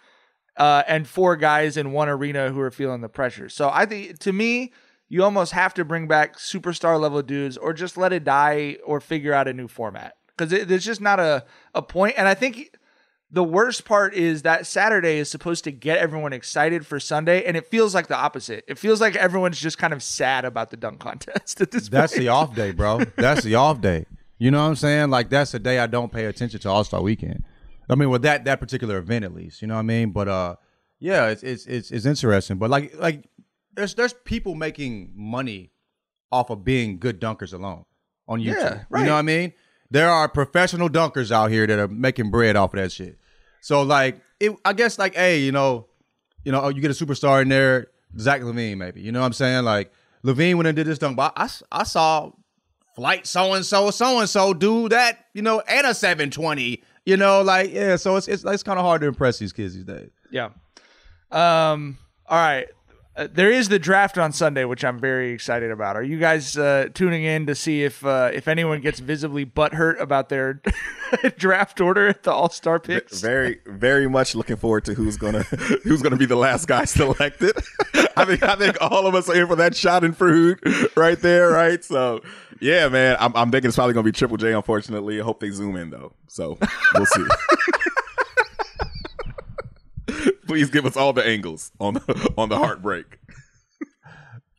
uh, 0.57 0.81
and 0.87 1.07
four 1.07 1.35
guys 1.35 1.77
in 1.77 1.91
one 1.91 2.09
arena 2.09 2.49
who 2.49 2.59
are 2.59 2.71
feeling 2.71 3.01
the 3.01 3.09
pressure. 3.09 3.47
So 3.47 3.69
I 3.71 3.85
think 3.85 4.17
to 4.19 4.33
me, 4.33 4.73
you 5.07 5.23
almost 5.23 5.53
have 5.53 5.73
to 5.75 5.85
bring 5.85 6.07
back 6.07 6.37
superstar 6.37 6.99
level 6.99 7.21
dudes, 7.21 7.57
or 7.57 7.73
just 7.73 7.95
let 7.95 8.11
it 8.11 8.23
die, 8.23 8.77
or 8.83 8.99
figure 8.99 9.33
out 9.33 9.47
a 9.47 9.53
new 9.53 9.67
format 9.67 10.15
because 10.35 10.49
there's 10.67 10.83
just 10.83 10.99
not 10.99 11.19
a 11.19 11.45
a 11.73 11.81
point. 11.81 12.15
And 12.17 12.27
I 12.27 12.33
think 12.33 12.76
the 13.29 13.43
worst 13.43 13.83
part 13.83 14.13
is 14.13 14.43
that 14.43 14.65
Saturday 14.65 15.17
is 15.17 15.29
supposed 15.29 15.65
to 15.65 15.71
get 15.71 15.97
everyone 15.97 16.31
excited 16.33 16.85
for 16.85 16.99
Sunday, 16.99 17.43
and 17.43 17.57
it 17.57 17.67
feels 17.67 17.93
like 17.93 18.07
the 18.07 18.15
opposite. 18.15 18.63
It 18.67 18.77
feels 18.77 19.01
like 19.01 19.15
everyone's 19.15 19.59
just 19.59 19.77
kind 19.77 19.91
of 19.93 20.01
sad 20.01 20.45
about 20.45 20.69
the 20.69 20.77
dunk 20.77 20.99
contest 21.01 21.59
at 21.59 21.71
this 21.71 21.89
That's 21.89 22.13
point. 22.13 22.21
the 22.21 22.29
off 22.29 22.55
day, 22.55 22.71
bro. 22.71 23.01
That's 23.17 23.43
the 23.43 23.55
off 23.55 23.81
day. 23.81 24.05
You 24.39 24.51
know 24.51 24.61
what 24.61 24.69
I'm 24.69 24.75
saying? 24.75 25.09
Like 25.09 25.29
that's 25.29 25.51
the 25.51 25.59
day 25.59 25.79
I 25.79 25.87
don't 25.87 26.11
pay 26.11 26.25
attention 26.25 26.59
to 26.61 26.69
All 26.69 26.83
Star 26.83 27.01
Weekend. 27.01 27.43
I 27.89 27.95
mean, 27.95 28.09
with 28.09 28.21
that 28.21 28.45
that 28.45 28.59
particular 28.59 28.97
event 28.97 29.25
at 29.25 29.33
least. 29.33 29.61
You 29.61 29.67
know 29.67 29.73
what 29.75 29.79
I 29.81 29.83
mean? 29.83 30.11
But 30.11 30.27
uh, 30.27 30.55
yeah, 30.99 31.27
it's 31.27 31.43
it's 31.43 31.65
it's, 31.65 31.91
it's 31.91 32.05
interesting. 32.05 32.57
But 32.57 32.69
like 32.69 32.95
like 32.97 33.25
there's 33.73 33.95
there's 33.95 34.13
people 34.13 34.55
making 34.55 35.11
money 35.15 35.71
off 36.31 36.49
of 36.49 36.63
being 36.63 36.99
good 36.99 37.19
dunkers 37.19 37.53
alone 37.53 37.85
on 38.27 38.39
YouTube. 38.41 38.85
Yeah, 38.91 38.99
You 38.99 39.05
know 39.05 39.13
what 39.13 39.19
I 39.19 39.23
mean? 39.23 39.53
There 39.89 40.09
are 40.09 40.27
professional 40.27 40.89
dunkers 40.89 41.31
out 41.31 41.51
here 41.51 41.65
that 41.65 41.79
are 41.79 41.87
making 41.87 42.31
bread 42.31 42.55
off 42.55 42.73
of 42.73 42.79
that 42.79 42.91
shit. 42.91 43.17
So 43.61 43.81
like, 43.81 44.21
it, 44.39 44.51
I 44.65 44.73
guess 44.73 44.99
like, 44.99 45.15
hey, 45.15 45.39
you 45.39 45.51
know, 45.51 45.87
you 46.43 46.51
know, 46.51 46.61
oh, 46.61 46.69
you 46.69 46.81
get 46.81 46.91
a 46.91 47.05
superstar 47.05 47.41
in 47.41 47.49
there, 47.49 47.87
Zach 48.19 48.41
LaVine, 48.41 48.77
maybe. 48.77 49.01
You 49.01 49.11
know 49.11 49.21
what 49.21 49.27
I'm 49.27 49.33
saying? 49.33 49.63
Like 49.63 49.91
LaVine 50.23 50.55
went 50.55 50.67
and 50.67 50.75
did 50.75 50.87
this 50.87 50.97
dunk, 50.99 51.17
but 51.17 51.33
I, 51.35 51.49
I 51.71 51.83
saw 51.83 52.31
flight 52.95 53.27
so 53.27 53.53
and 53.53 53.65
so, 53.65 53.91
so 53.91 54.19
and 54.19 54.29
so 54.29 54.53
do 54.53 54.89
that, 54.89 55.25
you 55.33 55.41
know, 55.41 55.61
and 55.67 55.87
a 55.87 55.93
720. 55.93 56.83
You 57.05 57.15
know, 57.15 57.41
like 57.41 57.71
yeah. 57.71 57.95
So 57.95 58.17
it's 58.17 58.27
it's, 58.27 58.43
it's 58.43 58.63
kind 58.63 58.77
of 58.77 58.83
hard 58.83 58.99
to 58.99 59.07
impress 59.07 59.39
these 59.39 59.53
kids 59.53 59.73
these 59.73 59.85
days. 59.85 60.09
Yeah. 60.29 60.49
Um. 61.31 61.97
All 62.25 62.37
right. 62.37 62.67
Uh, 63.17 63.27
there 63.33 63.51
is 63.51 63.67
the 63.67 63.79
draft 63.79 64.19
on 64.19 64.31
Sunday, 64.31 64.63
which 64.63 64.85
I'm 64.85 64.99
very 64.99 65.31
excited 65.31 65.71
about. 65.71 65.95
Are 65.95 66.03
you 66.03 66.19
guys 66.19 66.55
uh, 66.55 66.89
tuning 66.93 67.23
in 67.23 67.47
to 67.47 67.55
see 67.55 67.83
if 67.83 68.05
uh, 68.05 68.29
if 68.31 68.47
anyone 68.47 68.79
gets 68.79 68.99
visibly 68.99 69.43
butthurt 69.43 69.99
about 69.99 70.29
their 70.29 70.61
draft 71.37 71.81
order 71.81 72.07
at 72.07 72.21
the 72.21 72.31
All 72.31 72.49
Star 72.49 72.79
picks? 72.79 73.19
Very, 73.19 73.57
very 73.65 74.07
much 74.07 74.35
looking 74.35 74.55
forward 74.55 74.85
to 74.85 74.93
who's 74.93 75.17
gonna 75.17 75.41
who's 75.83 76.03
gonna 76.03 76.15
be 76.15 76.27
the 76.27 76.35
last 76.35 76.67
guy 76.67 76.85
selected. 76.85 77.57
I 78.15 78.25
think 78.25 78.43
I 78.43 78.55
think 78.55 78.77
all 78.81 79.07
of 79.07 79.15
us 79.15 79.27
are 79.29 79.35
in 79.35 79.47
for 79.47 79.55
that 79.55 79.71
schadenfreude 79.71 80.95
right 80.95 81.19
there, 81.19 81.49
right? 81.49 81.83
So 81.83 82.21
yeah, 82.61 82.87
man, 82.87 83.17
I'm, 83.19 83.35
I'm 83.35 83.49
thinking 83.49 83.69
it's 83.69 83.77
probably 83.77 83.95
gonna 83.95 84.03
be 84.03 84.11
Triple 84.11 84.37
J. 84.37 84.53
Unfortunately, 84.53 85.19
I 85.19 85.23
hope 85.23 85.39
they 85.39 85.49
zoom 85.49 85.75
in 85.75 85.89
though. 85.89 86.13
So 86.27 86.59
we'll 86.93 87.07
see. 87.07 87.25
Please 90.47 90.69
give 90.69 90.85
us 90.85 90.95
all 90.97 91.13
the 91.13 91.25
angles 91.25 91.71
on 91.79 91.95
the 91.95 92.33
on 92.37 92.49
the 92.49 92.57
heartbreak. 92.57 93.19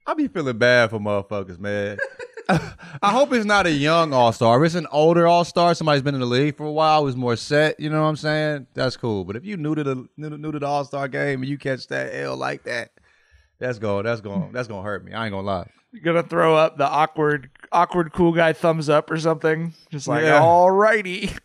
I 0.06 0.14
be 0.14 0.28
feeling 0.28 0.56
bad 0.58 0.90
for 0.90 0.98
motherfuckers, 0.98 1.58
man. 1.58 1.98
I 2.48 3.10
hope 3.12 3.30
it's 3.34 3.44
not 3.44 3.66
a 3.66 3.70
young 3.70 4.14
all 4.14 4.32
star. 4.32 4.62
If 4.62 4.66
it's 4.68 4.74
an 4.74 4.86
older 4.90 5.26
all 5.26 5.44
star, 5.44 5.74
somebody's 5.74 6.00
been 6.02 6.14
in 6.14 6.20
the 6.20 6.26
league 6.26 6.56
for 6.56 6.64
a 6.64 6.72
while, 6.72 7.04
was 7.04 7.14
more 7.14 7.36
set. 7.36 7.78
You 7.78 7.90
know 7.90 8.00
what 8.02 8.08
I'm 8.08 8.16
saying? 8.16 8.68
That's 8.72 8.96
cool. 8.96 9.24
But 9.24 9.36
if 9.36 9.44
you 9.44 9.58
new 9.58 9.74
to 9.74 9.84
the 9.84 10.08
new 10.16 10.30
to, 10.30 10.38
new 10.38 10.52
to 10.52 10.58
the 10.58 10.66
all 10.66 10.84
star 10.86 11.08
game 11.08 11.42
and 11.42 11.48
you 11.50 11.58
catch 11.58 11.88
that 11.88 12.14
L 12.14 12.36
like 12.36 12.62
that, 12.64 12.90
that's 13.58 13.78
going 13.78 14.04
that's 14.04 14.22
going 14.22 14.50
that's 14.52 14.66
gonna 14.68 14.82
hurt 14.82 15.04
me. 15.04 15.12
I 15.12 15.26
ain't 15.26 15.32
gonna 15.32 15.46
lie. 15.46 15.68
You're 15.92 16.02
gonna 16.02 16.22
throw 16.26 16.54
up 16.56 16.78
the 16.78 16.88
awkward, 16.88 17.50
awkward 17.70 18.12
cool 18.14 18.32
guy 18.32 18.54
thumbs 18.54 18.88
up 18.88 19.10
or 19.10 19.18
something. 19.18 19.74
Just 19.90 20.08
like, 20.08 20.22
Yeah. 20.24 20.40
all 20.42 20.70
righty. 20.70 21.30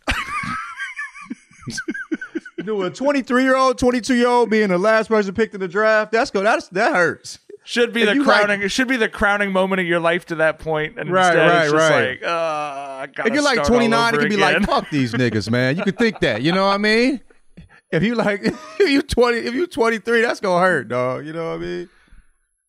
Do 2.64 2.82
a 2.82 2.90
23 2.90 3.42
year 3.42 3.56
old, 3.56 3.78
22 3.78 4.14
year 4.14 4.28
old 4.28 4.50
being 4.50 4.68
the 4.68 4.78
last 4.78 5.08
person 5.08 5.34
picked 5.34 5.54
in 5.54 5.60
the 5.60 5.68
draft. 5.68 6.12
That's 6.12 6.30
go. 6.30 6.42
That's 6.42 6.68
that 6.68 6.94
hurts. 6.94 7.38
Should 7.66 7.92
be 7.94 8.02
If 8.02 8.08
the 8.08 8.14
like- 8.22 8.26
crowning. 8.40 8.62
it 8.62 8.68
should 8.70 8.88
be 8.88 8.96
the 8.96 9.08
crowning 9.08 9.50
moment 9.50 9.80
of 9.80 9.86
your 9.86 9.98
life 10.00 10.26
to 10.26 10.34
that 10.36 10.58
point, 10.58 10.98
and 10.98 11.10
Right, 11.10 11.28
instead 11.28 11.46
right, 11.48 11.62
it's 11.64 11.72
just 11.72 11.90
right. 11.90 12.08
like, 12.10 12.22
uh, 12.22 12.28
I 12.28 13.08
If 13.26 13.32
you're 13.32 13.42
like 13.42 13.64
29, 13.64 14.14
it 14.14 14.18
could 14.18 14.28
be 14.28 14.34
again. 14.34 14.52
like, 14.60 14.62
fuck 14.66 14.90
these 14.90 15.12
niggas, 15.14 15.50
man. 15.50 15.76
You 15.78 15.82
could 15.82 15.96
think 15.96 16.20
that. 16.20 16.42
You 16.42 16.52
know 16.52 16.66
what 16.66 16.74
I 16.74 16.78
mean? 16.78 17.20
If 17.90 18.02
you 18.02 18.16
like, 18.16 18.42
if 18.80 18.90
you 18.90 19.00
20, 19.00 19.38
if 19.38 19.54
you 19.54 19.66
23, 19.66 20.20
that's 20.20 20.40
gonna 20.40 20.62
hurt, 20.62 20.88
dog. 20.88 21.24
You 21.24 21.32
know 21.32 21.50
what 21.50 21.54
I 21.54 21.58
mean? 21.58 21.88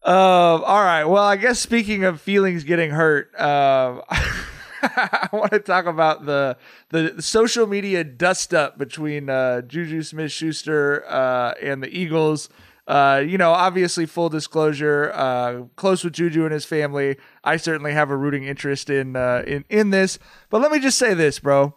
Um, 0.05 0.63
all 0.63 0.83
right. 0.83 1.03
Well, 1.03 1.23
I 1.23 1.35
guess 1.35 1.59
speaking 1.59 2.03
of 2.05 2.21
feelings 2.21 2.63
getting 2.63 2.91
hurt, 2.91 3.37
um, 3.41 4.01
I 4.97 5.29
want 5.33 5.51
to 5.51 5.59
talk 5.59 5.85
about 5.85 6.25
the 6.25 6.57
the 6.89 7.21
social 7.21 7.65
media 7.67 8.03
dust 8.03 8.53
up 8.53 8.77
between 8.77 9.29
uh, 9.29 9.61
Juju 9.61 10.03
Smith 10.03 10.31
Schuster 10.31 11.05
uh, 11.07 11.53
and 11.61 11.81
the 11.81 11.89
Eagles. 11.89 12.49
Uh, 12.87 13.23
you 13.25 13.37
know, 13.37 13.51
obviously, 13.51 14.05
full 14.05 14.29
disclosure, 14.29 15.11
uh, 15.15 15.63
close 15.75 16.03
with 16.03 16.13
Juju 16.13 16.43
and 16.43 16.53
his 16.53 16.65
family. 16.65 17.17
I 17.43 17.57
certainly 17.57 17.93
have 17.93 18.11
a 18.11 18.15
rooting 18.15 18.43
interest 18.43 18.89
in 18.89 19.15
uh, 19.15 19.43
in 19.47 19.65
in 19.69 19.89
this. 19.89 20.19
But 20.49 20.61
let 20.61 20.71
me 20.71 20.79
just 20.79 20.99
say 20.99 21.13
this, 21.13 21.39
bro. 21.39 21.75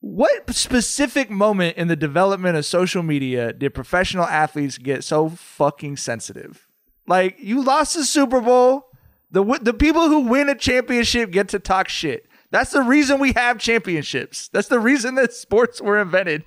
What 0.00 0.52
specific 0.54 1.30
moment 1.30 1.76
in 1.76 1.88
the 1.88 1.96
development 1.96 2.56
of 2.56 2.64
social 2.64 3.02
media 3.02 3.52
did 3.52 3.74
professional 3.74 4.24
athletes 4.24 4.78
get 4.78 5.04
so 5.04 5.28
fucking 5.30 5.96
sensitive? 5.96 6.68
Like 7.06 7.36
you 7.38 7.62
lost 7.62 7.94
the 7.96 8.04
Super 8.04 8.40
Bowl. 8.40 8.91
The 9.32 9.58
the 9.62 9.74
people 9.74 10.08
who 10.08 10.20
win 10.20 10.48
a 10.48 10.54
championship 10.54 11.30
get 11.30 11.48
to 11.48 11.58
talk 11.58 11.88
shit. 11.88 12.26
That's 12.50 12.70
the 12.70 12.82
reason 12.82 13.18
we 13.18 13.32
have 13.32 13.58
championships. 13.58 14.48
That's 14.48 14.68
the 14.68 14.78
reason 14.78 15.14
that 15.16 15.32
sports 15.32 15.80
were 15.80 16.00
invented. 16.00 16.44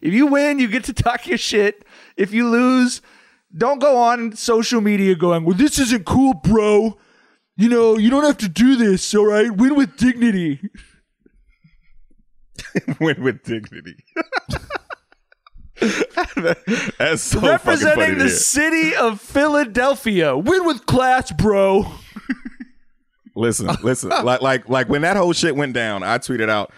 If 0.00 0.14
you 0.14 0.26
win, 0.26 0.58
you 0.58 0.68
get 0.68 0.84
to 0.84 0.92
talk 0.92 1.26
your 1.26 1.38
shit. 1.38 1.84
If 2.16 2.32
you 2.32 2.48
lose, 2.48 3.02
don't 3.56 3.80
go 3.80 3.96
on 3.96 4.36
social 4.36 4.80
media 4.80 5.16
going, 5.16 5.44
"Well, 5.44 5.56
this 5.56 5.78
isn't 5.78 6.06
cool, 6.06 6.34
bro." 6.34 6.96
You 7.56 7.68
know, 7.68 7.98
you 7.98 8.08
don't 8.08 8.24
have 8.24 8.38
to 8.38 8.48
do 8.48 8.76
this, 8.76 9.14
all 9.14 9.26
right? 9.26 9.54
Win 9.54 9.74
with 9.74 9.96
dignity. 9.96 10.60
Win 13.00 13.22
with 13.22 13.42
dignity. 13.42 13.96
That's 16.98 17.22
so 17.22 17.40
Representing 17.40 18.18
the 18.18 18.30
city 18.30 18.94
of 18.94 19.20
Philadelphia. 19.20 20.36
Win 20.36 20.64
with 20.64 20.86
class, 20.86 21.32
bro. 21.32 21.90
Listen, 23.40 23.68
listen. 23.82 24.10
like, 24.10 24.42
like, 24.42 24.68
like 24.68 24.88
when 24.88 25.02
that 25.02 25.16
whole 25.16 25.32
shit 25.32 25.56
went 25.56 25.72
down, 25.72 26.02
I 26.02 26.18
tweeted 26.18 26.48
out, 26.48 26.72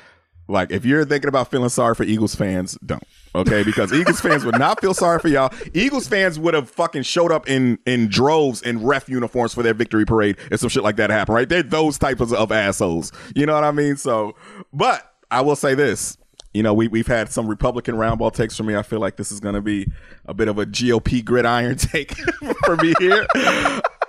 like, 0.48 0.70
if 0.70 0.85
you're 0.85 1.05
thinking 1.05 1.29
about 1.29 1.51
feeling 1.51 1.68
sorry 1.68 1.94
for 1.94 2.05
Eagles 2.05 2.35
fans, 2.35 2.79
don't. 2.85 3.03
Okay, 3.35 3.62
because 3.62 3.92
Eagles 3.92 4.20
fans 4.20 4.44
would 4.44 4.59
not 4.59 4.81
feel 4.81 4.92
sorry 4.92 5.18
for 5.18 5.29
y'all. 5.29 5.53
Eagles 5.72 6.07
fans 6.07 6.38
would 6.38 6.53
have 6.53 6.68
fucking 6.68 7.03
showed 7.03 7.33
up 7.33 7.48
in 7.48 7.79
in 7.87 8.09
droves 8.09 8.61
in 8.61 8.85
ref 8.85 9.09
uniforms 9.09 9.55
for 9.55 9.62
their 9.62 9.72
victory 9.72 10.05
parade 10.05 10.37
and 10.51 10.61
some 10.61 10.68
shit 10.68 10.83
like 10.83 10.96
that 10.96 11.09
happened. 11.09 11.37
Right? 11.37 11.48
They're 11.48 11.62
those 11.62 11.96
types 11.96 12.20
of, 12.20 12.35
of 12.35 12.53
assholes. 12.53 13.11
You 13.35 13.46
know 13.46 13.55
what 13.55 13.64
I 13.64 13.70
mean? 13.70 13.96
So, 13.96 14.37
but 14.72 15.14
I 15.31 15.40
will 15.40 15.57
say 15.57 15.75
this. 15.75 16.18
You 16.53 16.62
know, 16.62 16.75
we 16.75 16.88
we've 16.88 17.07
had 17.07 17.33
some 17.33 17.46
Republican 17.46 17.94
roundball 17.94 18.35
takes 18.35 18.55
from 18.55 18.66
me. 18.66 18.77
I 18.77 18.83
feel 18.83 19.01
like 19.01 19.16
this 19.16 19.33
is 19.33 19.40
going 19.40 19.55
to 19.55 19.62
be 19.62 19.88
a 20.27 20.35
bit 20.35 20.48
of 20.48 20.59
a 20.59 20.66
GOP 20.66 21.25
gridiron 21.25 21.77
take 21.79 22.14
for 22.66 22.77
me 22.77 22.92
here. 23.01 23.27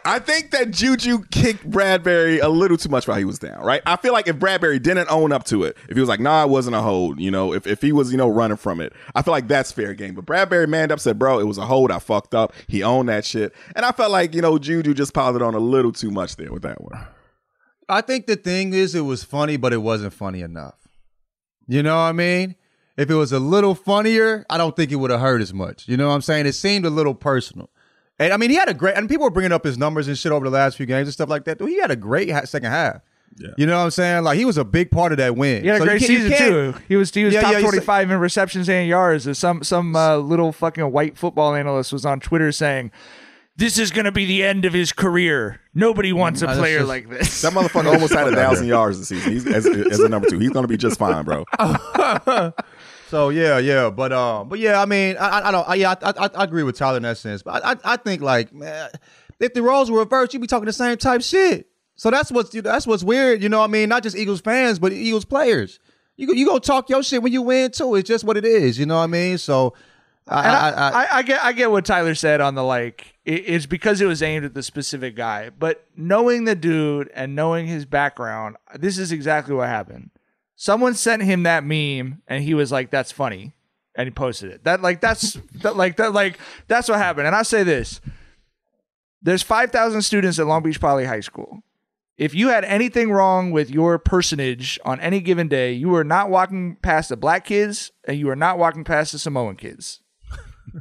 I 0.05 0.19
think 0.19 0.51
that 0.51 0.71
Juju 0.71 1.23
kicked 1.31 1.69
Bradberry 1.69 2.41
a 2.41 2.49
little 2.49 2.75
too 2.75 2.89
much 2.89 3.07
while 3.07 3.17
he 3.17 3.23
was 3.23 3.39
down, 3.39 3.61
right? 3.63 3.81
I 3.85 3.95
feel 3.95 4.11
like 4.11 4.27
if 4.27 4.35
Bradberry 4.35 4.81
didn't 4.81 5.09
own 5.09 5.31
up 5.31 5.45
to 5.45 5.63
it, 5.63 5.77
if 5.87 5.95
he 5.95 5.99
was 5.99 6.09
like, 6.09 6.19
nah, 6.19 6.43
it 6.43 6.49
wasn't 6.49 6.75
a 6.75 6.81
hold, 6.81 7.19
you 7.19 7.31
know, 7.31 7.53
if, 7.53 7.65
if 7.65 7.81
he 7.81 7.93
was, 7.93 8.11
you 8.11 8.17
know, 8.17 8.27
running 8.27 8.57
from 8.57 8.81
it, 8.81 8.93
I 9.15 9.21
feel 9.21 9.31
like 9.31 9.47
that's 9.47 9.71
fair 9.71 9.93
game. 9.93 10.15
But 10.15 10.25
Bradberry 10.25 10.67
manned 10.67 10.91
up, 10.91 10.99
said, 10.99 11.17
bro, 11.17 11.39
it 11.39 11.45
was 11.45 11.57
a 11.57 11.65
hold. 11.65 11.91
I 11.91 11.99
fucked 11.99 12.35
up. 12.35 12.53
He 12.67 12.83
owned 12.83 13.07
that 13.09 13.23
shit. 13.23 13.53
And 13.75 13.85
I 13.85 13.91
felt 13.91 14.11
like, 14.11 14.33
you 14.35 14.41
know, 14.41 14.57
Juju 14.57 14.93
just 14.93 15.13
piled 15.13 15.37
it 15.37 15.41
on 15.41 15.55
a 15.55 15.59
little 15.59 15.93
too 15.93 16.11
much 16.11 16.35
there 16.35 16.51
with 16.51 16.63
that 16.63 16.81
one. 16.81 16.99
I 17.87 18.01
think 18.01 18.27
the 18.27 18.35
thing 18.35 18.73
is, 18.73 18.95
it 18.95 19.01
was 19.01 19.23
funny, 19.23 19.57
but 19.57 19.73
it 19.73 19.81
wasn't 19.81 20.13
funny 20.13 20.41
enough. 20.41 20.75
You 21.67 21.81
know 21.81 21.95
what 21.95 22.03
I 22.03 22.11
mean? 22.11 22.55
If 22.97 23.09
it 23.09 23.15
was 23.15 23.31
a 23.31 23.39
little 23.39 23.73
funnier, 23.73 24.45
I 24.49 24.57
don't 24.57 24.75
think 24.75 24.91
it 24.91 24.97
would 24.97 25.11
have 25.11 25.21
hurt 25.21 25.41
as 25.41 25.53
much. 25.53 25.87
You 25.87 25.97
know 25.97 26.09
what 26.09 26.13
I'm 26.15 26.21
saying? 26.21 26.45
It 26.45 26.53
seemed 26.53 26.85
a 26.85 26.89
little 26.89 27.15
personal. 27.15 27.69
And 28.19 28.31
I 28.31 28.37
mean, 28.37 28.49
he 28.51 28.55
had 28.55 28.69
a 28.69 28.73
great, 28.73 28.95
and 28.95 29.09
people 29.09 29.23
were 29.25 29.31
bringing 29.31 29.51
up 29.51 29.63
his 29.63 29.77
numbers 29.77 30.07
and 30.07 30.17
shit 30.17 30.31
over 30.31 30.45
the 30.45 30.51
last 30.51 30.77
few 30.77 30.85
games 30.85 31.07
and 31.07 31.13
stuff 31.13 31.29
like 31.29 31.45
that. 31.45 31.59
He 31.61 31.79
had 31.79 31.91
a 31.91 31.95
great 31.95 32.29
second 32.47 32.69
half. 32.71 33.01
Yeah. 33.37 33.49
You 33.57 33.65
know 33.65 33.77
what 33.79 33.85
I'm 33.85 33.91
saying? 33.91 34.23
Like 34.23 34.37
he 34.37 34.45
was 34.45 34.59
a 34.59 34.63
big 34.63 34.91
part 34.91 35.11
of 35.11 35.17
that 35.17 35.35
win. 35.35 35.63
He 35.63 35.67
had 35.67 35.77
a 35.77 35.79
So 35.79 35.83
you 35.85 35.89
great 35.89 36.01
season 36.03 36.31
too. 36.37 36.75
He 36.87 36.95
was 36.95 37.11
he 37.11 37.23
was 37.23 37.33
Yeah, 37.33 37.41
top 37.41 37.53
yeah, 37.53 37.61
twenty 37.61 37.79
five 37.79 38.11
in 38.11 38.19
receptions 38.19 38.69
and 38.69 38.87
yards. 38.87 39.27
As 39.27 39.39
Some 39.39 39.63
some 39.63 39.95
uh, 39.95 40.17
little 40.17 40.51
fucking 40.51 40.91
white 40.91 41.17
football 41.17 41.55
analyst 41.55 41.91
was 41.91 42.05
on 42.05 42.19
Twitter 42.19 42.51
saying, 42.51 42.91
"This 43.57 43.79
is 43.79 43.89
going 43.89 44.05
to 44.05 44.11
be 44.11 44.27
the 44.27 44.43
end 44.43 44.65
of 44.65 44.73
his 44.73 44.91
career. 44.93 45.59
Nobody 45.73 46.13
wants 46.13 46.43
a 46.43 46.45
that's 46.45 46.59
player 46.59 46.79
just- 46.79 46.89
like 46.89 47.09
this." 47.09 47.41
That 47.41 47.53
motherfucker 47.53 47.91
almost 47.91 48.13
had 48.13 48.27
a 48.27 48.35
thousand 48.35 48.67
yards 48.67 48.99
this 48.99 49.07
season. 49.07 49.31
He's 49.31 49.47
as, 49.47 49.65
as 49.65 49.99
a 49.99 50.09
number 50.09 50.29
two. 50.29 50.37
He's 50.37 50.51
going 50.51 50.65
to 50.65 50.67
be 50.67 50.77
just 50.77 50.99
fine, 50.99 51.25
bro. 51.25 51.43
So 53.13 53.29
yeah, 53.29 53.59
yeah, 53.59 53.91
but 53.91 54.11
um, 54.11 54.49
but 54.49 54.57
yeah, 54.57 54.81
I 54.81 54.85
mean, 54.85 55.17
I, 55.19 55.47
I- 55.47 55.51
don't, 55.51 55.69
I, 55.69 55.75
yeah, 55.75 55.93
I, 56.01 56.09
I, 56.17 56.29
I 56.33 56.43
agree 56.45 56.63
with 56.63 56.75
Tyler 56.75 56.97
in 56.97 57.03
that 57.03 57.19
sense. 57.19 57.43
But 57.43 57.63
I, 57.63 57.73
I, 57.73 57.75
I 57.93 57.97
think 57.97 58.23
like, 58.23 58.51
man, 58.51 58.89
if 59.39 59.53
the 59.53 59.61
roles 59.61 59.91
were 59.91 59.99
reversed, 59.99 60.33
you'd 60.33 60.39
be 60.39 60.47
talking 60.47 60.65
the 60.65 60.73
same 60.73 60.97
type 60.97 61.21
shit. 61.21 61.67
So 61.95 62.09
that's 62.09 62.31
what's 62.31 62.49
that's 62.49 62.87
what's 62.87 63.03
weird, 63.03 63.43
you 63.43 63.49
know. 63.49 63.59
what 63.59 63.65
I 63.69 63.71
mean, 63.71 63.87
not 63.87 64.01
just 64.01 64.17
Eagles 64.17 64.41
fans, 64.41 64.79
but 64.79 64.93
Eagles 64.93 65.25
players. 65.25 65.77
You 66.17 66.25
go- 66.25 66.33
you 66.33 66.47
go 66.47 66.57
talk 66.57 66.89
your 66.89 67.03
shit 67.03 67.21
when 67.21 67.31
you 67.31 67.43
win 67.43 67.69
too. 67.69 67.93
It's 67.93 68.07
just 68.07 68.23
what 68.23 68.35
it 68.35 68.45
is, 68.45 68.79
you 68.79 68.87
know 68.87 68.95
what 68.95 69.03
I 69.03 69.07
mean. 69.07 69.37
So, 69.37 69.75
I, 70.27 70.39
I, 70.41 70.49
I, 70.49 70.69
I, 70.71 70.89
I, 71.03 71.07
I 71.17 71.21
get 71.21 71.43
I 71.45 71.51
get 71.53 71.69
what 71.69 71.85
Tyler 71.85 72.15
said 72.15 72.41
on 72.41 72.55
the 72.55 72.63
like 72.63 73.13
it, 73.25 73.43
it's 73.45 73.67
because 73.67 74.01
it 74.01 74.07
was 74.07 74.23
aimed 74.23 74.43
at 74.43 74.55
the 74.55 74.63
specific 74.63 75.15
guy, 75.15 75.51
but 75.51 75.85
knowing 75.95 76.45
the 76.45 76.55
dude 76.55 77.11
and 77.13 77.35
knowing 77.35 77.67
his 77.67 77.85
background, 77.85 78.55
this 78.73 78.97
is 78.97 79.11
exactly 79.11 79.53
what 79.53 79.67
happened. 79.69 80.09
Someone 80.63 80.93
sent 80.93 81.23
him 81.23 81.43
that 81.43 81.65
meme 81.65 82.21
and 82.25 82.41
he 82.41 82.53
was 82.53 82.71
like, 82.71 82.89
"That's 82.89 83.11
funny," 83.11 83.51
and 83.95 84.07
he 84.07 84.11
posted 84.11 84.49
it. 84.49 84.63
That 84.63 84.81
like 84.81 85.01
that's 85.01 85.37
that 85.55 85.75
like 85.75 85.97
that 85.97 86.13
like 86.13 86.39
that's 86.69 86.87
what 86.87 86.99
happened. 86.99 87.27
And 87.27 87.35
I 87.35 87.43
say 87.43 87.63
this: 87.63 87.99
there's 89.21 89.43
five 89.43 89.71
thousand 89.71 90.03
students 90.03 90.39
at 90.39 90.47
Long 90.47 90.63
Beach 90.63 90.79
Poly 90.79 91.03
High 91.03 91.19
School. 91.19 91.63
If 92.15 92.33
you 92.33 92.47
had 92.47 92.63
anything 92.63 93.11
wrong 93.11 93.51
with 93.51 93.71
your 93.71 93.99
personage 93.99 94.79
on 94.85 95.01
any 95.01 95.19
given 95.19 95.49
day, 95.49 95.73
you 95.73 95.89
were 95.89 96.05
not 96.05 96.29
walking 96.29 96.77
past 96.77 97.09
the 97.09 97.17
black 97.17 97.43
kids 97.43 97.91
and 98.07 98.17
you 98.17 98.27
were 98.27 98.35
not 98.37 98.57
walking 98.57 98.85
past 98.85 99.11
the 99.11 99.19
Samoan 99.19 99.57
kids 99.57 99.99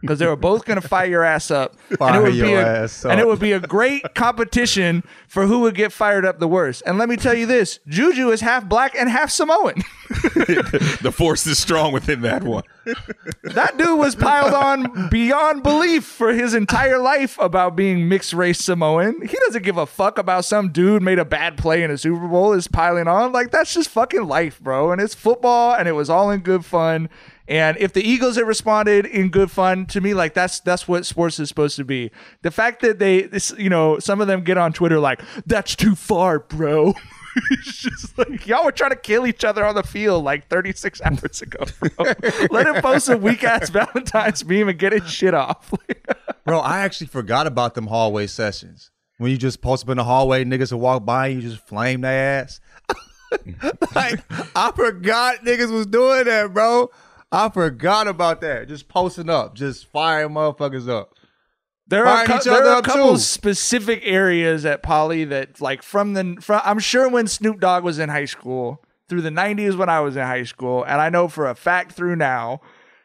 because 0.01 0.19
they 0.19 0.27
were 0.27 0.37
both 0.37 0.65
going 0.65 0.81
to 0.81 0.87
fire 0.87 1.07
your 1.07 1.25
ass 1.25 1.51
up, 1.51 1.77
and 1.91 1.99
Fire 1.99 2.21
it 2.21 2.23
would 2.23 2.33
be 2.33 2.51
your 2.51 2.61
a, 2.61 2.83
ass 2.83 3.05
and 3.05 3.21
it 3.21 3.27
would 3.27 3.41
be 3.41 3.53
a 3.53 3.61
great 3.61 4.15
competition 4.15 5.03
for 5.29 5.47
who 5.47 5.61
would 5.61 5.75
get 5.75 5.93
fired 5.93 6.25
up 6.25 6.39
the 6.39 6.49
worst. 6.49 6.83
And 6.87 6.99
let 6.99 7.09
me 7.09 7.17
tell 7.17 7.35
you 7.35 7.47
this: 7.47 7.81
Juju 7.89 8.31
is 8.31 8.41
half 8.41 8.69
black 8.69 8.95
and 8.95 9.09
half 9.09 9.31
Samoan. 9.31 9.75
the 10.09 11.13
force 11.15 11.47
is 11.47 11.59
strong 11.59 11.93
within 11.93 12.23
that 12.23 12.43
one. 12.43 12.65
that 13.45 13.77
dude 13.79 13.99
was 13.99 14.15
piled 14.15 14.53
on 14.53 15.09
beyond 15.09 15.63
belief 15.63 16.05
for 16.05 16.33
his 16.33 16.55
entire 16.55 16.99
life 16.99 17.39
about 17.39 17.77
being 17.77 18.09
mixed 18.09 18.33
race 18.33 18.59
Samoan. 18.59 19.21
He 19.23 19.37
doesn't 19.47 19.63
give 19.63 19.77
a 19.77 19.87
fuck 19.87 20.19
about 20.19 20.45
some 20.45 20.71
dude 20.71 21.03
made 21.03 21.19
a 21.19 21.25
bad 21.25 21.57
play 21.57 21.83
in 21.83 21.91
a 21.91 21.99
Super 21.99 22.27
Bowl 22.27 22.53
is 22.53 22.69
piling 22.69 23.09
on. 23.09 23.33
Like 23.33 23.51
that's 23.51 23.73
just 23.73 23.89
fucking 23.91 24.25
life, 24.25 24.61
bro. 24.61 24.93
And 24.93 25.01
it's 25.01 25.15
football 25.15 25.75
and 25.75 25.89
it 25.89 25.93
was 25.93 26.11
all 26.11 26.31
in 26.31 26.41
good 26.41 26.65
fun. 26.65 27.09
And 27.49 27.77
if 27.79 27.93
the 27.93 28.03
Eagles 28.03 28.37
had 28.37 28.47
responded 28.47 29.07
in 29.07 29.29
good 29.29 29.51
fun 29.51 29.87
to 29.87 30.01
me, 30.01 30.15
like 30.15 30.35
that's 30.35 30.61
that's 30.61 30.87
what 30.87 31.05
sports 31.07 31.39
is 31.41 31.49
supposed 31.49 31.77
to 31.77 31.85
be. 31.85 32.11
The 32.43 32.51
fact 32.51 32.81
that 32.83 32.99
they, 32.99 33.23
this, 33.23 33.53
you 33.59 33.69
know, 33.69 33.99
some 33.99 34.21
of 34.21 34.27
them 34.29 34.43
get 34.43 34.59
on 34.59 34.73
Twitter 34.73 35.01
like, 35.01 35.21
"That's 35.47 35.75
too 35.75 35.95
far, 35.95 36.39
bro." 36.39 36.95
it's 37.51 37.79
just 37.79 38.17
like 38.19 38.47
y'all 38.47 38.65
were 38.65 38.73
trying 38.73 38.91
to 38.91 38.97
kill 38.97 39.27
each 39.27 39.45
other 39.45 39.65
on 39.65 39.75
the 39.75 39.83
field 39.83 40.23
like 40.25 40.49
36 40.49 41.01
hours 41.05 41.43
ago. 41.43 41.65
Bro. 41.81 42.13
Let 42.51 42.67
him 42.67 42.83
post 42.83 43.09
a 43.09 43.17
weak 43.17 43.43
ass 43.43 43.71
Valentine's 43.71 44.45
meme 44.45 44.69
and 44.69 44.79
get 44.79 44.93
his 44.93 45.11
shit 45.11 45.35
off. 45.35 45.73
bro, 46.45 46.61
I 46.61 46.81
actually 46.81 47.07
forgot 47.09 47.47
about 47.47 47.75
them 47.75 47.87
hallway 47.87 48.27
sessions 48.27 48.91
when 49.23 49.31
you 49.31 49.39
just 49.39 49.61
post 49.61 49.85
up 49.85 49.91
in 49.91 49.99
the 49.99 50.05
hallway, 50.05 50.45
niggas 50.45 50.73
will 50.73 50.81
walk 50.81 51.05
by 51.05 51.29
and 51.29 51.41
you 51.41 51.49
just 51.49 51.65
flame 51.67 52.01
their 52.01 52.41
ass. 52.43 52.61
like 53.95 54.21
I 54.55 54.73
forgot 54.75 55.45
niggas 55.45 55.71
was 55.71 55.87
doing 55.87 56.25
that, 56.25 56.53
bro. 56.53 56.91
I 57.33 57.49
forgot 57.49 58.07
about 58.09 58.41
that. 58.43 58.69
Just 58.69 58.89
posting 58.89 59.31
up, 59.31 59.55
just 59.55 59.87
firing 59.87 60.31
motherfuckers 60.35 60.89
up. 60.89 61.15
There 61.89 62.07
are, 62.07 62.23
a 62.23 62.27
Firing 62.27 62.27
cou- 62.29 62.37
each 62.37 62.45
there 62.45 62.67
are 62.69 62.79
a 62.79 62.83
couple 62.83 63.13
too. 63.15 63.19
specific 63.19 64.03
areas 64.05 64.65
at 64.65 64.83
Poly 64.83 65.25
that, 65.25 65.61
like, 65.61 65.83
from 65.83 66.15
the, 66.15 66.37
from, 66.41 66.61
I'm 66.65 66.79
sure 66.79 67.09
when 67.09 67.27
Snoop 67.27 67.59
Dogg 67.61 67.85
was 67.85 67.99
in 67.99 68.09
high 68.09 68.25
school, 68.27 68.83
through 69.09 69.23
the 69.23 69.31
90s 69.31 69.77
when 69.77 69.89
I 69.89 70.01
was 70.01 70.17
in 70.17 70.23
high 70.23 70.45
school, 70.45 70.85
and 70.85 71.01
I 71.01 71.11
know 71.11 71.29
for 71.29 71.49
a 71.49 71.55
fact 71.55 71.93
through 71.93 72.17
now, 72.17 72.61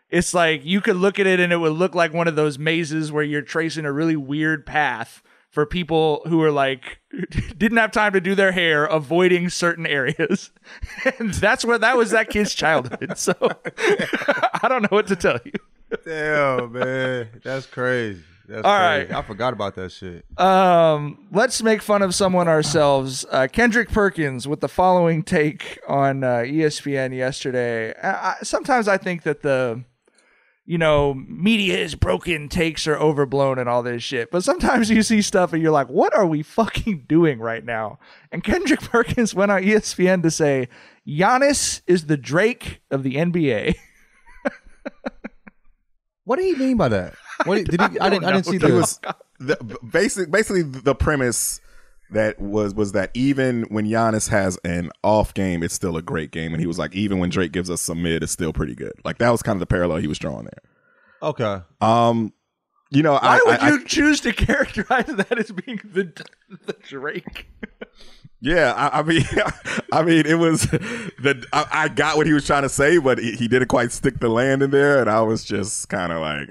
it's 0.10 0.34
like 0.34 0.63
you 0.63 0.80
could 0.80 0.96
look 0.96 1.20
at 1.20 1.28
it 1.28 1.40
and 1.42 1.52
it 1.52 1.58
would 1.58 1.74
look 1.74 1.96
like 1.96 2.13
one 2.13 2.28
of 2.30 2.36
those 2.38 2.58
mazes 2.58 3.12
where 3.12 3.24
you're 3.24 3.42
tracing 3.42 3.84
a 3.84 3.92
really 3.92 4.16
weird 4.16 4.66
path 4.66 5.22
for 5.58 5.65
people 5.65 6.22
who 6.28 6.39
are 6.43 6.52
like 6.52 7.00
didn't 7.58 7.80
have 7.80 7.91
time 7.91 8.13
to 8.13 8.22
do 8.22 8.36
their 8.36 8.52
hair, 8.52 8.86
avoiding 8.86 9.50
certain 9.50 9.88
areas, 9.88 10.52
and 11.17 11.34
that's 11.34 11.65
where 11.65 11.80
that 11.80 11.98
was 11.98 12.12
that 12.12 12.30
kid's 12.30 12.54
childhood. 12.54 13.17
So 13.17 13.34
I 13.41 14.67
don't 14.70 14.84
know 14.84 14.89
what 14.91 15.08
to 15.08 15.15
tell 15.15 15.39
you. 15.43 15.54
Damn, 16.06 16.74
man, 16.74 17.30
that's 17.43 17.65
crazy. 17.65 18.22
That's 18.48 18.63
All 18.63 18.78
crazy. 18.78 19.08
right. 19.08 19.17
I 19.17 19.22
forgot 19.24 19.54
about 19.54 19.74
that 19.78 19.91
shit. 19.91 20.26
Um, 20.39 21.28
let's 21.32 21.63
make 21.63 21.82
fun 21.82 22.04
of 22.04 22.13
someone 22.13 22.48
ourselves. 22.48 23.26
Uh, 23.32 23.48
Kendrick 23.52 23.89
Perkins 23.89 24.48
with 24.48 24.60
the 24.60 24.70
following 24.70 25.24
take 25.24 25.80
on 25.88 26.24
uh, 26.24 26.43
ESPN 26.46 27.17
yesterday. 27.17 27.96
I, 27.96 28.10
I, 28.10 28.36
sometimes 28.43 28.88
I 28.88 28.98
think 28.98 29.24
that 29.24 29.41
the, 29.41 29.84
you 30.67 30.77
know, 30.77 31.13
media 31.13 31.77
is 31.77 31.95
broken, 31.95 32.49
takes 32.49 32.88
are 32.88 32.97
overblown, 32.97 33.58
and 33.58 33.69
all 33.69 33.82
this 33.82 34.03
shit. 34.03 34.30
But 34.30 34.43
sometimes 34.43 34.89
you 34.89 35.01
see 35.01 35.21
stuff 35.21 35.53
and 35.53 35.63
you're 35.63 35.71
like, 35.71 35.88
what 35.88 36.13
are 36.13 36.27
we 36.27 36.43
fucking 36.43 37.06
doing 37.08 37.39
right 37.39 37.63
now? 37.63 37.99
And 38.34 38.43
Kendrick 38.43 38.82
Perkins 38.91 39.34
went 39.34 39.49
on 39.49 39.63
ESPN 39.63 40.21
to 40.23 40.30
say, 40.30 40.67
Giannis 41.08 41.82
is 41.88 42.08
the 42.08 42.17
Drake 42.17 42.82
of 42.91 43.01
the 43.03 43.15
NBA. 43.15 43.75
What 46.25 46.39
did 46.39 46.45
he 46.45 46.56
mean 46.56 46.75
by 46.75 46.89
that? 46.89 47.13
What 47.45 47.56
did, 47.56 47.67
did 47.69 47.80
he? 47.80 47.99
I, 48.01 48.10
didn't. 48.10 48.25
I 48.25 48.34
didn't 48.34 48.47
see 48.47 48.58
It 48.58 48.62
the. 48.63 48.73
was 48.73 48.99
the 49.39 49.80
basic, 49.89 50.30
basically 50.30 50.62
the 50.62 50.93
premise 50.93 51.62
that 52.12 52.39
was 52.39 52.74
was 52.74 52.93
that 52.93 53.12
even 53.13 53.63
when 53.63 53.86
Giannis 53.86 54.30
has 54.30 54.58
an 54.63 54.91
off 55.04 55.34
game, 55.34 55.63
it's 55.63 55.74
still 55.74 55.98
a 55.98 56.02
great 56.02 56.32
game, 56.32 56.54
and 56.54 56.62
he 56.62 56.67
was 56.67 56.80
like, 56.80 56.93
even 56.96 57.20
when 57.20 57.30
Drake 57.30 57.52
gives 57.52 57.70
us 57.70 57.82
some 57.82 58.02
mid, 58.04 58.24
it's 58.24 58.32
still 58.32 58.54
pretty 58.54 58.76
good. 58.76 58.93
Like 59.04 59.17
that 59.17 59.30
was 59.32 59.41
kind 59.41 59.56
of 59.56 59.60
the 59.60 59.65
parallel 59.67 59.98
he 59.98 60.08
was 60.08 60.17
drawing 60.20 60.46
there. 60.46 60.62
okay. 61.30 61.62
Um, 61.82 62.34
you 62.89 63.04
know, 63.04 63.13
Why 63.13 63.20
I, 63.22 63.39
would 63.46 63.60
I- 63.60 63.70
you 63.72 63.84
choose 63.86 64.22
to 64.22 64.32
characterize 64.32 65.06
that 65.10 65.38
as 65.38 65.52
being 65.52 65.82
the, 65.84 66.12
the 66.65 66.74
Drake? 66.84 67.48
Yeah, 68.39 68.72
I, 68.74 69.00
I 69.00 69.04
mean, 69.04 69.24
I 69.91 70.04
mean, 70.04 70.26
it 70.26 70.36
was 70.38 70.62
the 70.62 71.43
I, 71.52 71.65
I 71.72 71.88
got 71.89 72.15
what 72.17 72.28
he 72.28 72.34
was 72.34 72.46
trying 72.46 72.62
to 72.63 72.70
say, 72.70 73.00
but 73.00 73.17
he, 73.17 73.32
he 73.32 73.48
didn't 73.48 73.67
quite 73.67 73.91
stick 73.91 74.20
the 74.20 74.30
land 74.30 74.62
in 74.62 74.70
there, 74.72 75.02
and 75.02 75.10
I 75.10 75.22
was 75.22 75.43
just 75.43 75.89
kind 75.89 76.12
of 76.13 76.22
like, 76.22 76.50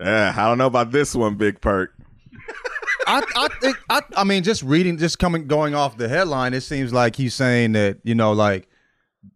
yeah, 0.00 0.34
I 0.36 0.48
don't 0.48 0.58
know 0.58 0.66
about 0.66 0.90
this 0.90 1.14
one, 1.14 1.36
Big 1.36 1.60
Perk. 1.60 1.92
I, 3.06 3.22
I 3.36 3.48
think 3.60 3.76
I, 3.90 4.00
I 4.16 4.24
mean 4.24 4.42
just 4.42 4.62
reading 4.62 4.98
just 4.98 5.18
coming 5.18 5.46
going 5.46 5.74
off 5.74 5.96
the 5.96 6.08
headline 6.08 6.54
it 6.54 6.62
seems 6.62 6.92
like 6.92 7.16
he's 7.16 7.34
saying 7.34 7.72
that 7.72 7.98
you 8.02 8.14
know 8.14 8.32
like 8.32 8.68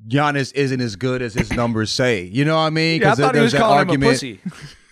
Giannis 0.06 0.52
isn't 0.54 0.80
as 0.80 0.96
good 0.96 1.22
as 1.22 1.32
his 1.32 1.50
numbers 1.50 1.90
say. 1.90 2.22
You 2.24 2.44
know 2.44 2.56
what 2.56 2.62
I 2.62 2.70
mean? 2.70 3.00
Yeah, 3.00 3.12
I 3.12 3.14
thought 3.14 3.34
he 3.34 3.40
was 3.40 3.54
calling 3.54 3.88
him 3.88 4.02
a 4.02 4.06
argument- 4.06 4.12
pussy. 4.12 4.40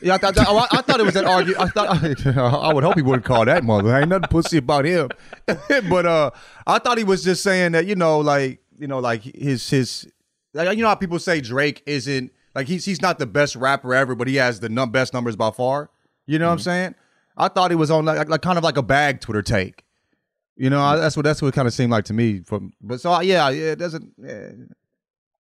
yeah 0.01 0.15
I 0.15 0.19
thought, 0.19 0.39
I, 0.39 0.79
I 0.79 0.83
thought 0.83 1.01
it 1.01 1.05
was 1.05 1.15
that 1.15 1.25
argument 1.27 1.61
I 1.61 1.69
thought 1.69 2.37
I 2.37 2.73
would 2.73 2.83
hope 2.85 2.95
he 2.97 3.03
wouldn't 3.03 3.25
call 3.25 3.45
that 3.45 3.63
mother. 3.65 3.95
Ain't 3.97 4.09
nothing 4.09 4.29
pussy 4.29 4.59
about 4.59 4.85
him. 4.85 5.09
But 5.91 6.07
uh 6.07 6.31
I 6.67 6.79
thought 6.79 6.99
he 6.99 7.05
was 7.05 7.23
just 7.25 7.43
saying 7.43 7.73
that 7.73 7.87
you 7.87 7.95
know 7.95 8.19
like 8.21 8.61
you 8.79 8.87
know 8.87 8.99
like 8.99 9.23
his 9.23 9.69
his 9.69 10.09
like, 10.55 10.77
you 10.77 10.83
know 10.83 10.89
how 10.89 10.95
people 10.95 11.19
say 11.19 11.41
Drake 11.43 11.83
isn't 11.87 12.33
like 12.55 12.67
he's 12.67 12.85
he's 12.87 13.03
not 13.03 13.19
the 13.19 13.27
best 13.27 13.55
rapper 13.57 13.95
ever 13.95 14.15
but 14.15 14.29
he 14.29 14.37
has 14.37 14.61
the 14.61 14.69
num- 14.71 14.91
best 14.91 15.13
numbers 15.13 15.37
by 15.37 15.51
far? 15.51 15.91
You 16.27 16.39
know 16.39 16.47
what 16.47 16.53
I'm 16.55 16.59
saying 16.61 16.95
I 17.37 17.49
thought 17.49 17.71
he 17.71 17.77
was 17.77 17.91
on 17.91 18.05
like, 18.05 18.29
like 18.29 18.43
kind 18.43 18.59
of 18.59 18.65
like 18.65 18.77
a 18.77 18.83
bag 18.83 19.21
Twitter 19.21 19.43
take. 19.43 19.85
You 20.57 20.71
know, 20.71 20.81
I, 20.81 20.97
mm. 20.97 21.01
that's 21.01 21.17
what 21.17 21.25
that's 21.25 21.43
what 21.43 21.49
it 21.49 21.55
kind 21.55 21.69
of 21.69 21.75
seemed 21.75 21.93
like 21.93 22.07
to 22.07 22.15
me. 22.15 22.41
From 22.41 22.73
but 22.81 23.01
so 23.01 23.21
yeah, 23.21 23.51
yeah, 23.51 23.73
it 23.73 23.79
doesn't. 23.79 24.13
Yeah, 24.19 24.51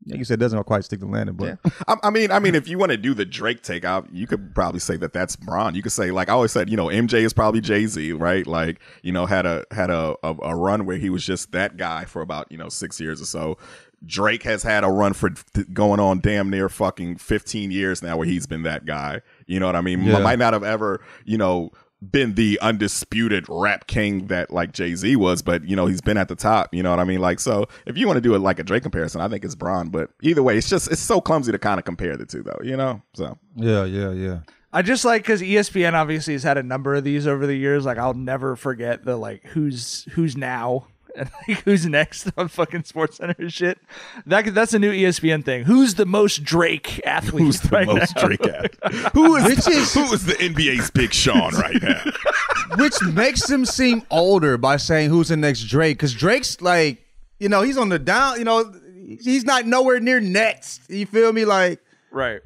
like 0.05 0.19
you 0.19 0.25
said, 0.25 0.35
it 0.35 0.41
doesn't 0.41 0.63
quite 0.65 0.83
stick 0.83 0.99
to 0.99 1.05
landing. 1.05 1.35
But 1.35 1.59
I, 1.87 1.95
I 2.03 2.09
mean, 2.09 2.31
I 2.31 2.39
mean, 2.39 2.55
if 2.55 2.67
you 2.67 2.77
want 2.77 2.91
to 2.91 2.97
do 2.97 3.13
the 3.13 3.25
Drake 3.25 3.61
take 3.61 3.85
out, 3.85 4.07
you 4.13 4.27
could 4.27 4.53
probably 4.53 4.79
say 4.79 4.97
that 4.97 5.13
that's 5.13 5.35
Bron. 5.35 5.75
You 5.75 5.81
could 5.81 5.91
say, 5.91 6.11
like 6.11 6.29
I 6.29 6.33
always 6.33 6.51
said, 6.51 6.69
you 6.69 6.77
know, 6.77 6.87
MJ 6.87 7.15
is 7.15 7.33
probably 7.33 7.61
Jay 7.61 7.85
Z, 7.85 8.13
right? 8.13 8.45
Like, 8.45 8.79
you 9.01 9.11
know, 9.11 9.25
had 9.25 9.45
a 9.45 9.65
had 9.71 9.89
a, 9.89 10.15
a 10.23 10.35
a 10.41 10.55
run 10.55 10.85
where 10.85 10.97
he 10.97 11.09
was 11.09 11.25
just 11.25 11.51
that 11.51 11.77
guy 11.77 12.05
for 12.05 12.21
about 12.21 12.51
you 12.51 12.57
know 12.57 12.69
six 12.69 12.99
years 12.99 13.21
or 13.21 13.25
so. 13.25 13.57
Drake 14.05 14.43
has 14.43 14.63
had 14.63 14.83
a 14.83 14.89
run 14.89 15.13
for 15.13 15.31
going 15.71 15.99
on 15.99 16.19
damn 16.19 16.49
near 16.49 16.67
fucking 16.67 17.15
15 17.15 17.71
years 17.71 18.03
now 18.03 18.17
where 18.17 18.27
he's 18.27 18.45
been 18.45 18.63
that 18.63 18.85
guy. 18.85 19.21
You 19.53 19.59
know 19.59 19.67
what 19.67 19.75
I 19.75 19.81
mean? 19.81 20.03
Yeah. 20.03 20.19
Might 20.19 20.39
not 20.39 20.53
have 20.53 20.63
ever, 20.63 20.99
you 21.25 21.37
know, 21.37 21.71
been 22.11 22.33
the 22.35 22.59
undisputed 22.61 23.45
rap 23.47 23.87
king 23.87 24.27
that 24.27 24.51
like 24.51 24.73
Jay 24.73 24.95
Z 24.95 25.15
was, 25.15 25.41
but 25.41 25.63
you 25.63 25.75
know, 25.75 25.85
he's 25.85 26.01
been 26.01 26.17
at 26.17 26.27
the 26.27 26.35
top. 26.35 26.73
You 26.73 26.83
know 26.83 26.89
what 26.89 26.99
I 26.99 27.03
mean? 27.03 27.19
Like, 27.21 27.39
so 27.39 27.67
if 27.85 27.97
you 27.97 28.07
want 28.07 28.17
to 28.17 28.21
do 28.21 28.35
it 28.35 28.39
like 28.39 28.59
a 28.59 28.63
Drake 28.63 28.83
comparison, 28.83 29.21
I 29.21 29.29
think 29.29 29.45
it's 29.45 29.55
Bron. 29.55 29.89
But 29.89 30.09
either 30.21 30.43
way, 30.43 30.57
it's 30.57 30.69
just, 30.69 30.91
it's 30.91 31.01
so 31.01 31.21
clumsy 31.21 31.51
to 31.51 31.59
kind 31.59 31.79
of 31.79 31.85
compare 31.85 32.17
the 32.17 32.25
two 32.25 32.43
though, 32.43 32.59
you 32.63 32.75
know? 32.75 33.01
So, 33.13 33.37
yeah, 33.55 33.85
yeah, 33.85 34.11
yeah. 34.11 34.39
I 34.73 34.81
just 34.81 35.05
like 35.05 35.21
because 35.21 35.41
ESPN 35.41 35.93
obviously 35.93 36.33
has 36.33 36.41
had 36.41 36.57
a 36.57 36.63
number 36.63 36.95
of 36.95 37.03
these 37.03 37.27
over 37.27 37.45
the 37.45 37.55
years. 37.55 37.85
Like 37.85 37.99
I'll 37.99 38.15
never 38.15 38.55
forget 38.55 39.05
the 39.05 39.15
like 39.15 39.45
who's 39.45 40.05
who's 40.13 40.35
now 40.35 40.87
and 41.17 41.29
like 41.47 41.61
who's 41.63 41.85
next 41.85 42.29
on 42.37 42.47
fucking 42.47 42.83
Sports 42.83 43.17
Center 43.17 43.35
and 43.37 43.51
shit. 43.51 43.79
That 44.25 44.53
that's 44.53 44.73
a 44.73 44.79
new 44.79 44.91
ESPN 44.91 45.43
thing. 45.45 45.63
Who's 45.63 45.95
the 45.95 46.05
most 46.05 46.43
Drake 46.43 47.01
athlete? 47.05 47.43
who's 47.43 47.61
the 47.61 47.69
right 47.69 47.85
most 47.87 48.15
now? 48.15 48.27
Drake 48.27 48.45
at? 48.47 48.75
Who 49.13 49.35
is, 49.35 49.43
Which 49.45 49.67
is- 49.67 49.93
who 49.93 50.11
is 50.13 50.25
the 50.25 50.33
NBA's 50.33 50.91
Big 50.91 51.13
Sean 51.13 51.53
right 51.55 51.81
now? 51.81 52.03
Which 52.77 53.01
makes 53.03 53.49
him 53.49 53.65
seem 53.65 54.03
older 54.09 54.57
by 54.57 54.77
saying 54.77 55.09
who's 55.09 55.27
the 55.29 55.37
next 55.37 55.63
Drake, 55.63 55.97
because 55.97 56.13
Drake's 56.13 56.59
like, 56.61 56.99
you 57.39 57.49
know, 57.49 57.61
he's 57.61 57.77
on 57.77 57.89
the 57.89 57.99
down. 57.99 58.39
You 58.39 58.45
know, 58.45 58.73
he's 59.21 59.43
not 59.45 59.65
nowhere 59.67 59.99
near 59.99 60.19
next. 60.19 60.89
You 60.89 61.05
feel 61.05 61.31
me? 61.33 61.45
Like, 61.45 61.79
Right. 62.11 62.41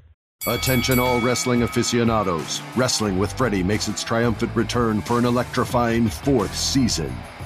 Attention, 0.45 0.97
all 0.99 1.19
wrestling 1.19 1.63
aficionados. 1.63 2.61
Wrestling 2.75 3.17
with 3.17 3.33
Freddie 3.33 3.63
makes 3.63 3.87
its 3.87 4.03
triumphant 4.03 4.55
return 4.55 5.01
for 5.01 5.17
an 5.19 5.25
electrifying 5.25 6.07
fourth 6.07 6.55
season. 6.55 7.13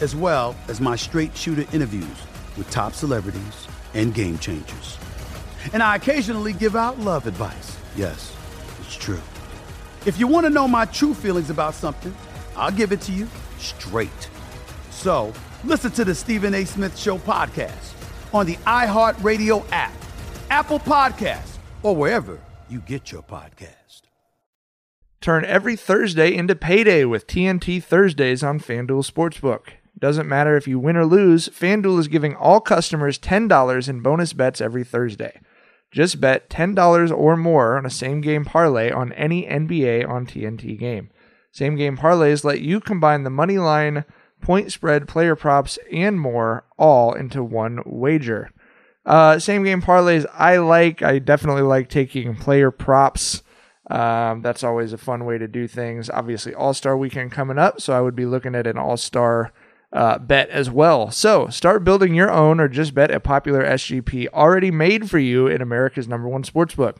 as 0.00 0.16
well 0.16 0.56
as 0.68 0.80
my 0.80 0.96
straight 0.96 1.36
shooter 1.36 1.64
interviews 1.74 2.06
with 2.56 2.68
top 2.70 2.92
celebrities 2.92 3.68
and 3.94 4.14
game 4.14 4.38
changers. 4.38 4.98
And 5.72 5.82
I 5.82 5.96
occasionally 5.96 6.52
give 6.52 6.76
out 6.76 6.98
love 6.98 7.26
advice. 7.26 7.76
Yes, 7.96 8.34
it's 8.80 8.96
true. 8.96 9.20
If 10.06 10.18
you 10.18 10.26
want 10.26 10.46
to 10.46 10.50
know 10.50 10.66
my 10.66 10.86
true 10.86 11.12
feelings 11.12 11.50
about 11.50 11.74
something, 11.74 12.14
I'll 12.56 12.70
give 12.70 12.92
it 12.92 13.00
to 13.02 13.12
you 13.12 13.28
straight. 13.58 14.28
So 14.90 15.32
listen 15.64 15.90
to 15.92 16.04
the 16.04 16.14
Stephen 16.14 16.54
A. 16.54 16.64
Smith 16.64 16.96
Show 16.96 17.18
podcast 17.18 17.94
on 18.32 18.46
the 18.46 18.56
iHeartRadio 18.56 19.64
app, 19.72 19.92
Apple 20.50 20.78
Podcasts, 20.78 21.58
or 21.82 21.94
wherever 21.94 22.40
you 22.68 22.80
get 22.80 23.12
your 23.12 23.22
podcast. 23.22 24.02
Turn 25.20 25.44
every 25.44 25.76
Thursday 25.76 26.34
into 26.34 26.54
payday 26.54 27.04
with 27.04 27.26
TNT 27.26 27.82
Thursdays 27.82 28.42
on 28.42 28.58
FanDuel 28.58 29.10
Sportsbook. 29.10 29.79
Doesn't 30.00 30.28
matter 30.28 30.56
if 30.56 30.66
you 30.66 30.78
win 30.78 30.96
or 30.96 31.04
lose, 31.04 31.48
FanDuel 31.48 31.98
is 31.98 32.08
giving 32.08 32.34
all 32.34 32.60
customers 32.60 33.18
$10 33.18 33.88
in 33.88 34.00
bonus 34.00 34.32
bets 34.32 34.60
every 34.60 34.82
Thursday. 34.82 35.40
Just 35.90 36.20
bet 36.20 36.48
$10 36.48 37.16
or 37.16 37.36
more 37.36 37.76
on 37.76 37.84
a 37.84 37.90
same 37.90 38.20
game 38.20 38.44
parlay 38.44 38.90
on 38.90 39.12
any 39.12 39.44
NBA 39.44 40.08
on 40.08 40.26
TNT 40.26 40.78
game. 40.78 41.10
Same 41.52 41.76
game 41.76 41.96
parlays 41.96 42.44
let 42.44 42.60
you 42.60 42.80
combine 42.80 43.24
the 43.24 43.30
money 43.30 43.58
line, 43.58 44.04
point 44.40 44.72
spread, 44.72 45.08
player 45.08 45.36
props, 45.36 45.78
and 45.92 46.18
more 46.20 46.64
all 46.78 47.12
into 47.12 47.42
one 47.42 47.82
wager. 47.84 48.50
Uh, 49.04 49.38
same 49.38 49.64
game 49.64 49.82
parlays 49.82 50.24
I 50.32 50.58
like. 50.58 51.02
I 51.02 51.18
definitely 51.18 51.62
like 51.62 51.88
taking 51.88 52.36
player 52.36 52.70
props. 52.70 53.42
Um, 53.90 54.40
that's 54.42 54.62
always 54.62 54.92
a 54.92 54.98
fun 54.98 55.24
way 55.24 55.38
to 55.38 55.48
do 55.48 55.66
things. 55.66 56.08
Obviously, 56.08 56.54
All 56.54 56.72
Star 56.72 56.96
weekend 56.96 57.32
coming 57.32 57.58
up, 57.58 57.80
so 57.80 57.92
I 57.92 58.00
would 58.00 58.14
be 58.14 58.26
looking 58.26 58.54
at 58.54 58.68
an 58.68 58.78
All 58.78 58.96
Star 58.96 59.52
uh, 59.92 60.18
bet 60.18 60.48
as 60.50 60.70
well. 60.70 61.10
So 61.10 61.48
start 61.48 61.84
building 61.84 62.14
your 62.14 62.30
own 62.30 62.60
or 62.60 62.68
just 62.68 62.94
bet 62.94 63.10
a 63.10 63.20
popular 63.20 63.64
SGP 63.64 64.28
already 64.28 64.70
made 64.70 65.10
for 65.10 65.18
you 65.18 65.46
in 65.46 65.60
America's 65.60 66.08
number 66.08 66.28
one 66.28 66.44
sportsbook. 66.44 66.98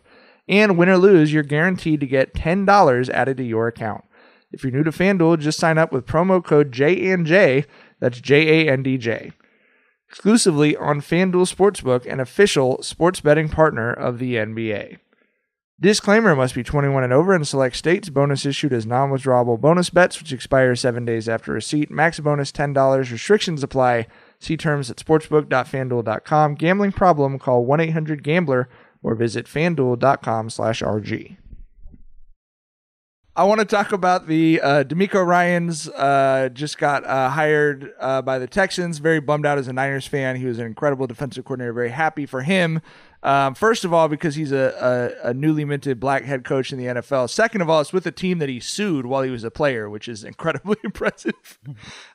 And 0.48 0.76
win 0.76 0.88
or 0.88 0.98
lose, 0.98 1.32
you're 1.32 1.44
guaranteed 1.44 2.00
to 2.00 2.06
get 2.06 2.34
$10 2.34 3.08
added 3.10 3.36
to 3.36 3.44
your 3.44 3.68
account. 3.68 4.04
If 4.50 4.64
you're 4.64 4.72
new 4.72 4.82
to 4.82 4.90
FanDuel, 4.90 5.38
just 5.38 5.60
sign 5.60 5.78
up 5.78 5.92
with 5.92 6.06
promo 6.06 6.44
code 6.44 6.72
JANJ, 6.72 7.66
that's 8.00 8.20
J 8.20 8.66
A 8.66 8.72
N 8.72 8.82
D 8.82 8.98
J, 8.98 9.30
exclusively 10.08 10.76
on 10.76 11.00
FanDuel 11.00 11.54
Sportsbook, 11.54 12.10
an 12.10 12.18
official 12.18 12.82
sports 12.82 13.20
betting 13.20 13.48
partner 13.48 13.92
of 13.92 14.18
the 14.18 14.34
NBA. 14.34 14.98
Disclaimer 15.82 16.36
must 16.36 16.54
be 16.54 16.62
21 16.62 17.04
and 17.04 17.12
over 17.12 17.34
in 17.34 17.42
select 17.42 17.74
states. 17.74 18.10
Bonus 18.10 18.44
issued 18.44 18.74
as 18.74 18.84
non 18.84 19.10
withdrawable 19.10 19.58
bonus 19.58 19.88
bets, 19.88 20.20
which 20.20 20.30
expire 20.30 20.76
seven 20.76 21.06
days 21.06 21.26
after 21.26 21.54
receipt. 21.54 21.90
Max 21.90 22.20
bonus 22.20 22.52
$10. 22.52 23.10
Restrictions 23.10 23.62
apply. 23.62 24.06
See 24.38 24.58
terms 24.58 24.90
at 24.90 24.98
sportsbook.fanduel.com. 24.98 26.56
Gambling 26.56 26.92
problem, 26.92 27.38
call 27.38 27.64
1 27.64 27.80
800 27.80 28.22
Gambler 28.22 28.68
or 29.02 29.14
visit 29.14 29.46
fanduel.com 29.46 30.50
slash 30.50 30.82
RG. 30.82 31.38
I 33.36 33.44
want 33.44 33.60
to 33.60 33.64
talk 33.64 33.92
about 33.92 34.26
the 34.26 34.60
uh, 34.60 34.84
DeMeco 34.84 35.24
Ryans. 35.24 35.88
Uh, 35.88 36.50
just 36.52 36.76
got 36.76 37.06
uh, 37.06 37.30
hired 37.30 37.92
uh, 37.98 38.20
by 38.20 38.38
the 38.38 38.46
Texans. 38.46 38.98
Very 38.98 39.20
bummed 39.20 39.46
out 39.46 39.56
as 39.56 39.66
a 39.66 39.72
Niners 39.72 40.06
fan. 40.06 40.36
He 40.36 40.44
was 40.44 40.58
an 40.58 40.66
incredible 40.66 41.06
defensive 41.06 41.46
coordinator. 41.46 41.72
Very 41.72 41.90
happy 41.90 42.26
for 42.26 42.42
him. 42.42 42.82
Um, 43.22 43.54
first 43.54 43.84
of 43.84 43.92
all, 43.92 44.08
because 44.08 44.34
he's 44.34 44.52
a, 44.52 45.14
a, 45.24 45.30
a 45.30 45.34
newly 45.34 45.64
minted 45.64 46.00
black 46.00 46.24
head 46.24 46.44
coach 46.44 46.72
in 46.72 46.78
the 46.78 46.86
NFL. 46.86 47.28
Second 47.28 47.60
of 47.60 47.68
all, 47.68 47.80
it's 47.80 47.92
with 47.92 48.06
a 48.06 48.12
team 48.12 48.38
that 48.38 48.48
he 48.48 48.60
sued 48.60 49.06
while 49.06 49.22
he 49.22 49.30
was 49.30 49.44
a 49.44 49.50
player, 49.50 49.90
which 49.90 50.08
is 50.08 50.24
incredibly 50.30 50.76
impressive. 50.82 51.58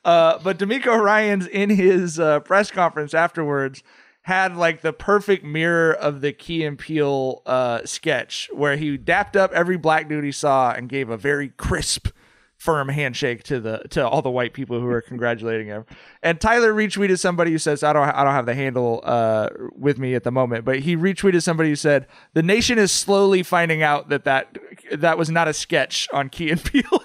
Uh, 0.04 0.38
but 0.42 0.58
DeMeco 0.58 1.00
Ryans 1.00 1.46
in 1.46 1.70
his 1.70 2.18
uh, 2.18 2.40
press 2.40 2.70
conference 2.70 3.14
afterwards 3.14 3.82
had 4.22 4.56
like 4.56 4.80
the 4.80 4.92
perfect 4.92 5.44
mirror 5.44 5.92
of 5.92 6.20
the 6.20 6.32
Key 6.32 6.64
and 6.64 6.76
Peele 6.76 7.42
uh, 7.46 7.84
sketch 7.84 8.50
where 8.52 8.76
he 8.76 8.96
dapped 8.96 9.36
up 9.36 9.52
every 9.52 9.76
black 9.76 10.08
dude 10.08 10.24
he 10.24 10.32
saw 10.32 10.72
and 10.72 10.88
gave 10.88 11.08
a 11.08 11.16
very 11.16 11.50
crisp, 11.50 12.08
firm 12.56 12.88
handshake 12.88 13.42
to 13.44 13.60
the 13.60 13.78
to 13.90 14.06
all 14.06 14.22
the 14.22 14.30
white 14.30 14.52
people 14.52 14.80
who 14.80 14.86
are 14.88 15.00
congratulating 15.00 15.66
him. 15.66 15.84
And 16.22 16.40
Tyler 16.40 16.72
retweeted 16.72 17.18
somebody 17.18 17.50
who 17.50 17.58
says, 17.58 17.82
"I 17.82 17.92
don't 17.92 18.08
I 18.08 18.24
don't 18.24 18.32
have 18.32 18.46
the 18.46 18.54
handle 18.54 19.00
uh, 19.04 19.50
with 19.72 19.98
me 19.98 20.14
at 20.14 20.24
the 20.24 20.32
moment," 20.32 20.64
but 20.64 20.80
he 20.80 20.96
retweeted 20.96 21.42
somebody 21.42 21.68
who 21.68 21.76
said, 21.76 22.06
"The 22.34 22.42
nation 22.42 22.78
is 22.78 22.92
slowly 22.92 23.42
finding 23.42 23.82
out 23.82 24.08
that 24.08 24.24
that 24.24 24.58
that 24.92 25.18
was 25.18 25.30
not 25.30 25.48
a 25.48 25.52
sketch 25.52 26.08
on 26.12 26.28
Key 26.28 26.50
and 26.50 26.62
Peele." 26.62 26.84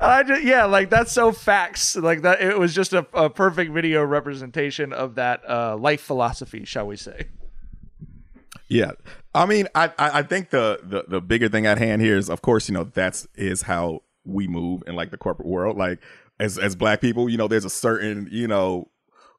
I 0.00 0.22
just, 0.22 0.42
yeah, 0.42 0.64
like 0.64 0.90
that's 0.90 1.12
so 1.12 1.32
facts. 1.32 1.96
Like 1.96 2.22
that, 2.22 2.40
it 2.40 2.58
was 2.58 2.74
just 2.74 2.92
a, 2.92 3.06
a 3.14 3.30
perfect 3.30 3.72
video 3.72 4.04
representation 4.04 4.92
of 4.92 5.14
that 5.14 5.48
uh, 5.48 5.76
life 5.76 6.00
philosophy, 6.00 6.64
shall 6.64 6.86
we 6.86 6.96
say? 6.96 7.26
Yeah, 8.68 8.92
I 9.36 9.46
mean, 9.46 9.68
I 9.74 9.86
I 9.98 10.18
I 10.18 10.22
think 10.22 10.50
the, 10.50 10.80
the 10.82 11.04
the 11.08 11.20
bigger 11.20 11.48
thing 11.48 11.66
at 11.66 11.78
hand 11.78 12.02
here 12.02 12.16
is, 12.16 12.28
of 12.30 12.42
course, 12.42 12.68
you 12.68 12.74
know, 12.74 12.84
that's 12.84 13.26
is 13.34 13.62
how 13.62 14.02
we 14.24 14.48
move 14.48 14.82
in 14.86 14.94
like 14.96 15.10
the 15.10 15.16
corporate 15.18 15.48
world. 15.48 15.76
Like 15.76 16.00
as 16.40 16.58
as 16.58 16.74
black 16.74 17.00
people, 17.00 17.28
you 17.28 17.36
know, 17.36 17.48
there's 17.48 17.64
a 17.64 17.70
certain 17.70 18.28
you 18.30 18.48
know 18.48 18.88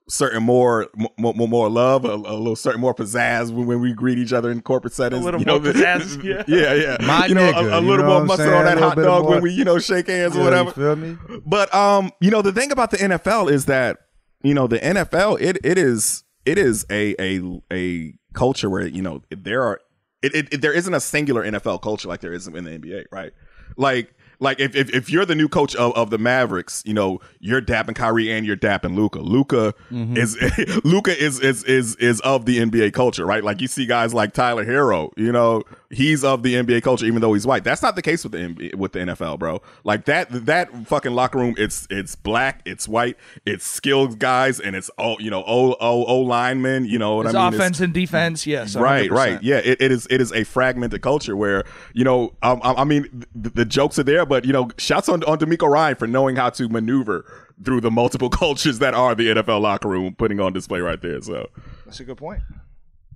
certain 0.10 0.42
more 0.42 0.88
more, 1.18 1.34
more 1.36 1.70
love, 1.70 2.06
a, 2.06 2.14
a 2.14 2.16
little 2.38 2.56
certain 2.56 2.80
more 2.80 2.96
pizzazz 2.96 3.52
when, 3.52 3.66
when 3.68 3.82
we 3.82 3.92
greet 3.94 4.18
each 4.18 4.32
other 4.32 4.50
in 4.50 4.62
corporate 4.62 4.94
settings. 4.94 5.22
A 5.22 5.26
little 5.26 5.40
you 5.42 5.46
more 5.46 5.60
know, 5.60 5.72
pizzazz, 5.74 6.24
yeah. 6.24 6.44
yeah, 6.48 6.74
yeah. 6.74 6.98
My 7.06 7.26
you 7.26 7.36
know, 7.36 7.52
nigga, 7.52 7.72
a, 7.74 7.78
a 7.78 7.82
you 7.82 7.88
little 7.90 8.06
know 8.06 8.12
more 8.12 8.14
what 8.14 8.22
I'm 8.22 8.28
mustard 8.28 8.46
saying? 8.48 8.56
on 8.56 8.62
A 8.62 8.66
that 8.66 8.76
little 8.76 8.90
hot 8.90 8.96
bit 8.96 9.04
dog 9.04 9.24
more- 9.24 9.32
when 9.32 9.44
we 9.44 9.52
you 9.52 9.66
know 9.66 9.80
shake 9.80 10.08
hands 10.08 10.36
or 10.36 10.40
Yeah, 10.40 10.44
whatever. 10.46 10.70
You 10.70 10.74
feel 10.74 10.96
me? 10.96 11.18
But 11.46 11.74
um, 11.76 12.12
you 12.22 12.32
know, 12.32 12.42
the 12.42 12.54
thing 12.54 12.72
about 12.72 12.92
the 12.92 12.98
NFL 12.98 13.52
is 13.52 13.66
that 13.66 13.98
you 14.44 14.54
know 14.54 14.68
the 14.68 14.80
NFL 14.80 15.42
it 15.42 15.58
it 15.64 15.78
is 15.78 16.24
it 16.46 16.58
is 16.58 16.86
a 16.90 17.14
a 17.20 17.62
a 17.74 18.14
culture 18.34 18.70
where 18.70 18.88
you 18.88 19.02
know 19.02 19.24
there 19.30 19.64
are 19.64 19.82
it, 20.22 20.36
it, 20.36 20.54
it- 20.54 20.62
there 20.62 20.74
isn't 20.74 20.94
a 20.94 21.00
singular 21.00 21.44
NFL 21.44 21.82
culture 21.82 22.08
like 22.08 22.22
there 22.22 22.34
is 22.34 22.48
in 22.48 22.64
the 22.64 22.72
NBA, 22.72 23.06
right? 23.12 23.32
Like 23.76 24.14
like 24.40 24.60
if 24.60 24.76
if, 24.76 24.94
if 24.94 25.10
you're 25.10 25.26
the 25.26 25.36
new 25.36 25.48
coach 25.48 25.76
of, 25.76 25.94
of 25.96 26.10
the 26.10 26.18
Mavericks, 26.18 26.84
you 26.86 26.94
know 26.94 27.20
you're 27.40 27.62
dapping 27.62 27.96
Kyrie 27.96 28.32
and 28.32 28.46
you're 28.46 28.58
dapping 28.58 28.96
Luka. 28.96 29.20
Luka 29.20 29.74
mm-hmm. 29.92 30.16
is 30.16 30.38
Luka 30.84 31.18
is 31.18 31.40
is 31.40 31.64
is 31.64 31.96
is 31.96 32.20
of 32.22 32.46
the 32.46 32.60
NBA 32.60 32.94
culture, 32.94 33.26
right? 33.26 33.44
Like 33.44 33.62
you 33.62 33.68
see 33.68 33.86
guys 33.86 34.14
like 34.14 34.34
Tyler 34.34 34.66
Herro, 34.66 35.12
you 35.18 35.32
know 35.32 35.64
he's 35.90 36.24
of 36.24 36.44
the 36.44 36.56
NBA 36.56 36.84
culture 36.84 37.06
even 37.06 37.22
though 37.22 37.34
he's 37.34 37.46
white. 37.48 37.64
That's 37.64 37.82
not 37.82 37.96
the 37.96 38.02
case 38.02 38.24
with 38.24 38.34
the 38.34 38.40
NBA, 38.40 38.76
with 38.76 38.92
the 38.92 39.00
NFL, 39.00 39.40
bro. 39.40 39.62
Like 39.84 40.06
that 40.06 40.28
that 40.46 40.88
fucking 40.88 41.14
locker 41.14 41.38
room, 41.40 41.56
it's 41.58 41.88
it's 41.90 42.16
black, 42.16 42.62
it's 42.66 42.88
white, 42.88 43.18
it's 43.46 43.66
skilled 43.66 44.20
guys, 44.20 44.60
and 44.60 44.76
it's 44.76 44.90
all 44.98 45.18
you 45.20 45.30
know 45.30 45.44
O 45.48 45.74
O 45.80 46.06
O 46.06 46.20
linemen. 46.20 46.86
You 46.86 47.00
know 47.00 47.16
what 47.18 47.26
It's 47.28 47.36
I 47.36 47.40
mean? 47.40 47.48
It's- 47.54 47.60
offense 47.62 47.80
and 47.80 47.94
defense, 47.94 48.46
yes, 48.48 48.76
right 48.76 49.10
100%. 49.10 49.14
right 49.14 49.44
yeah 49.44 49.58
it, 49.58 49.82
it 49.82 49.92
is 49.92 50.08
it 50.10 50.20
is 50.22 50.32
a 50.34 50.44
fragmented 50.44 51.02
culture 51.02 51.36
where 51.36 51.64
you 51.94 52.04
know 52.04 52.34
um, 52.44 52.60
i 52.64 52.74
I 52.74 52.84
mean 52.84 53.26
the, 53.36 53.50
the 53.50 53.66
jokes 53.66 53.98
are 54.00 54.04
there 54.04 54.26
but 54.26 54.46
you 54.46 54.54
know 54.54 54.70
shouts 54.78 55.10
on 55.10 55.24
on 55.24 55.38
DeMeco 55.40 55.68
Ryan 55.70 55.96
for 55.96 56.08
knowing 56.08 56.36
how 56.36 56.50
to 56.52 56.68
maneuver 56.70 57.26
through 57.64 57.82
the 57.82 57.90
multiple 57.92 58.30
cultures 58.44 58.80
that 58.80 58.94
are 58.94 59.16
the 59.16 59.28
NFL 59.30 59.62
locker 59.62 59.88
room 59.90 60.14
putting 60.16 60.40
on 60.40 60.54
display 60.54 60.80
right 60.80 61.02
there 61.02 61.22
so 61.22 61.50
That's 61.86 62.00
a 62.00 62.04
good 62.04 62.18
point. 62.18 62.42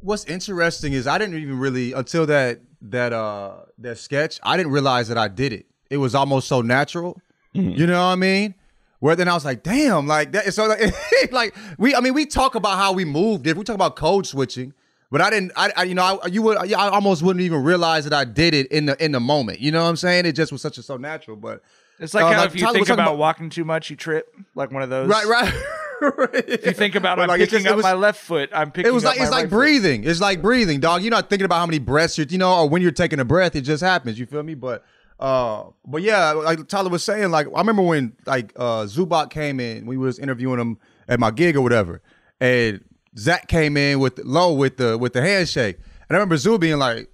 What's 0.02 0.26
interesting 0.26 0.94
is 0.94 1.08
I 1.08 1.18
didn't 1.18 1.38
even 1.38 1.60
really 1.60 1.94
until 1.94 2.26
that 2.28 2.60
that 2.84 3.14
uh 3.14 3.62
that 3.80 3.98
sketch, 3.98 4.40
I 4.44 4.58
didn't 4.58 4.72
realize 4.72 5.08
that 5.08 5.18
I 5.18 5.28
did 5.28 5.54
it. 5.54 5.66
It 5.90 5.98
was 5.98 6.16
almost 6.16 6.48
so 6.48 6.62
natural. 6.62 7.22
You 7.54 7.86
know 7.86 8.00
what 8.00 8.14
I 8.14 8.16
mean? 8.16 8.56
Where 9.00 9.16
then 9.16 9.28
I 9.28 9.34
was 9.34 9.44
like, 9.44 9.62
damn, 9.64 10.08
like 10.08 10.32
that. 10.32 10.54
So 10.54 10.68
like, 10.68 10.94
like 11.32 11.56
we, 11.78 11.94
I 11.96 12.00
mean, 12.00 12.14
we 12.14 12.26
talk 12.26 12.56
about 12.56 12.78
how 12.78 12.94
we 12.94 13.04
moved. 13.04 13.46
If 13.46 13.58
we 13.58 13.64
talk 13.64 13.74
about 13.74 13.96
code 13.96 14.26
switching, 14.26 14.74
but 15.10 15.22
I 15.22 15.30
didn't, 15.30 15.52
I, 15.56 15.74
I 15.76 15.84
you 15.84 15.96
know, 15.96 16.22
I, 16.24 16.28
you 16.28 16.42
would, 16.44 16.58
I 16.58 16.90
almost 16.90 17.22
wouldn't 17.24 17.44
even 17.44 17.64
realize 17.64 18.06
that 18.06 18.14
I 18.14 18.24
did 18.24 18.54
it 18.54 18.68
in 18.72 18.86
the 18.86 19.04
in 19.04 19.12
the 19.12 19.20
moment. 19.20 19.60
You 19.60 19.72
know 19.72 19.84
what 19.84 19.90
I'm 19.90 19.98
saying? 19.98 20.26
It 20.26 20.34
just 20.34 20.52
was 20.52 20.62
such 20.62 20.78
a 20.78 20.84
so 20.84 20.98
natural. 20.98 21.36
But 21.36 21.62
It's 22.00 22.14
like 22.14 22.24
uh, 22.24 22.32
how 22.32 22.44
if 22.46 22.56
you 22.56 22.62
Tyler 22.62 22.76
think 22.76 22.88
talking 22.88 23.04
about, 23.04 23.18
walking 23.18 23.50
too 23.50 23.66
much, 23.66 23.90
you 23.90 23.98
trip. 23.98 24.34
Like 24.56 24.72
one 24.72 24.84
of 24.84 24.90
those. 24.90 25.10
right, 25.10 25.26
right. 25.26 25.54
If 26.02 26.66
you 26.66 26.72
think 26.74 26.96
about 26.96 27.18
But, 27.18 27.24
I'm 27.24 27.28
like, 27.30 27.40
picking 27.40 27.60
just- 27.60 27.66
it 27.68 27.70
up 27.70 27.76
was- 27.78 27.84
my 27.84 27.94
left 27.94 28.20
foot, 28.22 28.50
I'm 28.54 28.72
picking 28.72 28.90
It 28.90 28.94
was 28.94 29.04
like 29.04 29.20
it's 29.20 29.30
like 29.32 29.44
right 29.44 29.50
foot. 29.50 29.56
breathing. 29.58 30.04
It's 30.04 30.20
like 30.22 30.42
breathing, 30.42 30.80
dog. 30.80 31.02
You're 31.04 31.12
not 31.12 31.30
thinking 31.30 31.46
about 31.46 31.60
how 31.60 31.66
many 31.66 31.80
breaths 31.80 32.18
you're, 32.18 32.28
you 32.28 32.38
know, 32.38 32.54
or 32.62 32.70
when 32.70 32.82
you're 32.82 32.92
taking 32.92 33.20
a 33.20 33.26
breath. 33.26 33.56
It 33.56 33.62
just 33.62 33.84
happens. 33.84 34.18
You 34.20 34.26
feel 34.26 34.44
me? 34.44 34.56
But, 34.56 34.84
uh, 35.20 35.66
but 35.86 36.02
yeah, 36.02 36.32
like 36.32 36.68
Tyler 36.68 36.90
was 36.90 37.04
saying, 37.04 37.30
like 37.32 37.48
I 37.56 37.60
remember 37.60 37.84
when 37.84 38.14
like 38.26 38.52
uh 38.56 38.84
Zubac 38.86 39.30
came 39.30 39.60
in, 39.60 39.86
we 39.86 39.98
was 39.98 40.18
interviewing 40.18 40.60
him 40.60 40.78
at 41.08 41.20
my 41.20 41.30
gig 41.32 41.56
or 41.56 41.62
whatever, 41.62 42.02
and 42.40 42.84
Zach 43.18 43.48
came 43.48 43.78
in 43.78 44.00
with 44.00 44.18
low 44.26 44.54
with 44.54 44.78
the 44.78 44.98
with 44.98 45.14
the 45.14 45.22
handshake, 45.22 45.78
and 45.78 45.86
I 46.10 46.14
remember 46.16 46.38
Zoo 46.38 46.58
being 46.58 46.78
like. 46.80 47.10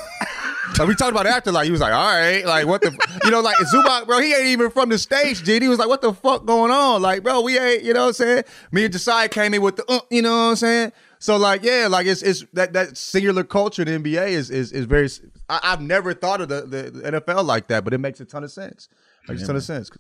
Like 0.78 0.88
we 0.88 0.94
talked 0.94 1.12
about 1.12 1.26
after, 1.26 1.52
like 1.52 1.66
he 1.66 1.70
was 1.70 1.80
like, 1.80 1.92
"All 1.92 2.16
right, 2.16 2.44
like 2.46 2.66
what 2.66 2.80
the, 2.80 2.96
you 3.24 3.30
know, 3.30 3.40
like 3.40 3.56
Zubac, 3.56 4.06
bro, 4.06 4.20
he 4.20 4.34
ain't 4.34 4.46
even 4.46 4.70
from 4.70 4.88
the 4.88 4.98
stage, 4.98 5.42
dude. 5.42 5.62
He 5.62 5.68
was 5.68 5.78
like, 5.78 5.88
"What 5.88 6.00
the 6.00 6.12
fuck 6.14 6.46
going 6.46 6.70
on?" 6.70 7.02
Like, 7.02 7.22
bro, 7.22 7.42
we 7.42 7.58
ain't, 7.58 7.82
you 7.82 7.92
know 7.92 8.02
what 8.02 8.06
I'm 8.08 8.12
saying? 8.14 8.44
Me 8.70 8.84
and 8.84 8.92
Josiah 8.92 9.28
came 9.28 9.52
in 9.54 9.62
with 9.62 9.76
the, 9.76 9.84
uh, 9.88 10.00
you 10.10 10.22
know 10.22 10.30
what 10.30 10.50
I'm 10.50 10.56
saying? 10.56 10.92
So 11.18 11.36
like, 11.36 11.62
yeah, 11.62 11.88
like 11.88 12.06
it's 12.06 12.22
it's 12.22 12.44
that 12.54 12.72
that 12.72 12.96
singular 12.96 13.44
culture 13.44 13.82
in 13.82 14.02
the 14.02 14.12
NBA 14.12 14.28
is 14.28 14.50
is 14.50 14.72
is 14.72 14.86
very. 14.86 15.08
I, 15.48 15.60
I've 15.62 15.80
never 15.80 16.14
thought 16.14 16.40
of 16.40 16.48
the, 16.48 16.62
the, 16.62 16.90
the 16.90 17.20
NFL 17.20 17.44
like 17.44 17.68
that, 17.68 17.84
but 17.84 17.92
it 17.92 17.98
makes 17.98 18.20
a 18.20 18.24
ton 18.24 18.42
of 18.42 18.50
sense. 18.50 18.88
Makes 19.28 19.42
a 19.42 19.46
ton 19.46 19.56
of 19.56 19.62
sense. 19.62 19.90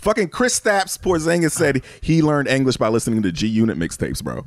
Fucking 0.00 0.28
Kristaps 0.28 0.98
Porzingis 0.98 1.52
said 1.52 1.82
he 2.00 2.20
learned 2.20 2.48
English 2.48 2.76
by 2.76 2.88
listening 2.88 3.22
to 3.22 3.32
G 3.32 3.46
Unit 3.46 3.78
mixtapes, 3.78 4.22
bro. 4.22 4.44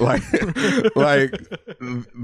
Like, 0.00 0.22
like. 0.96 1.30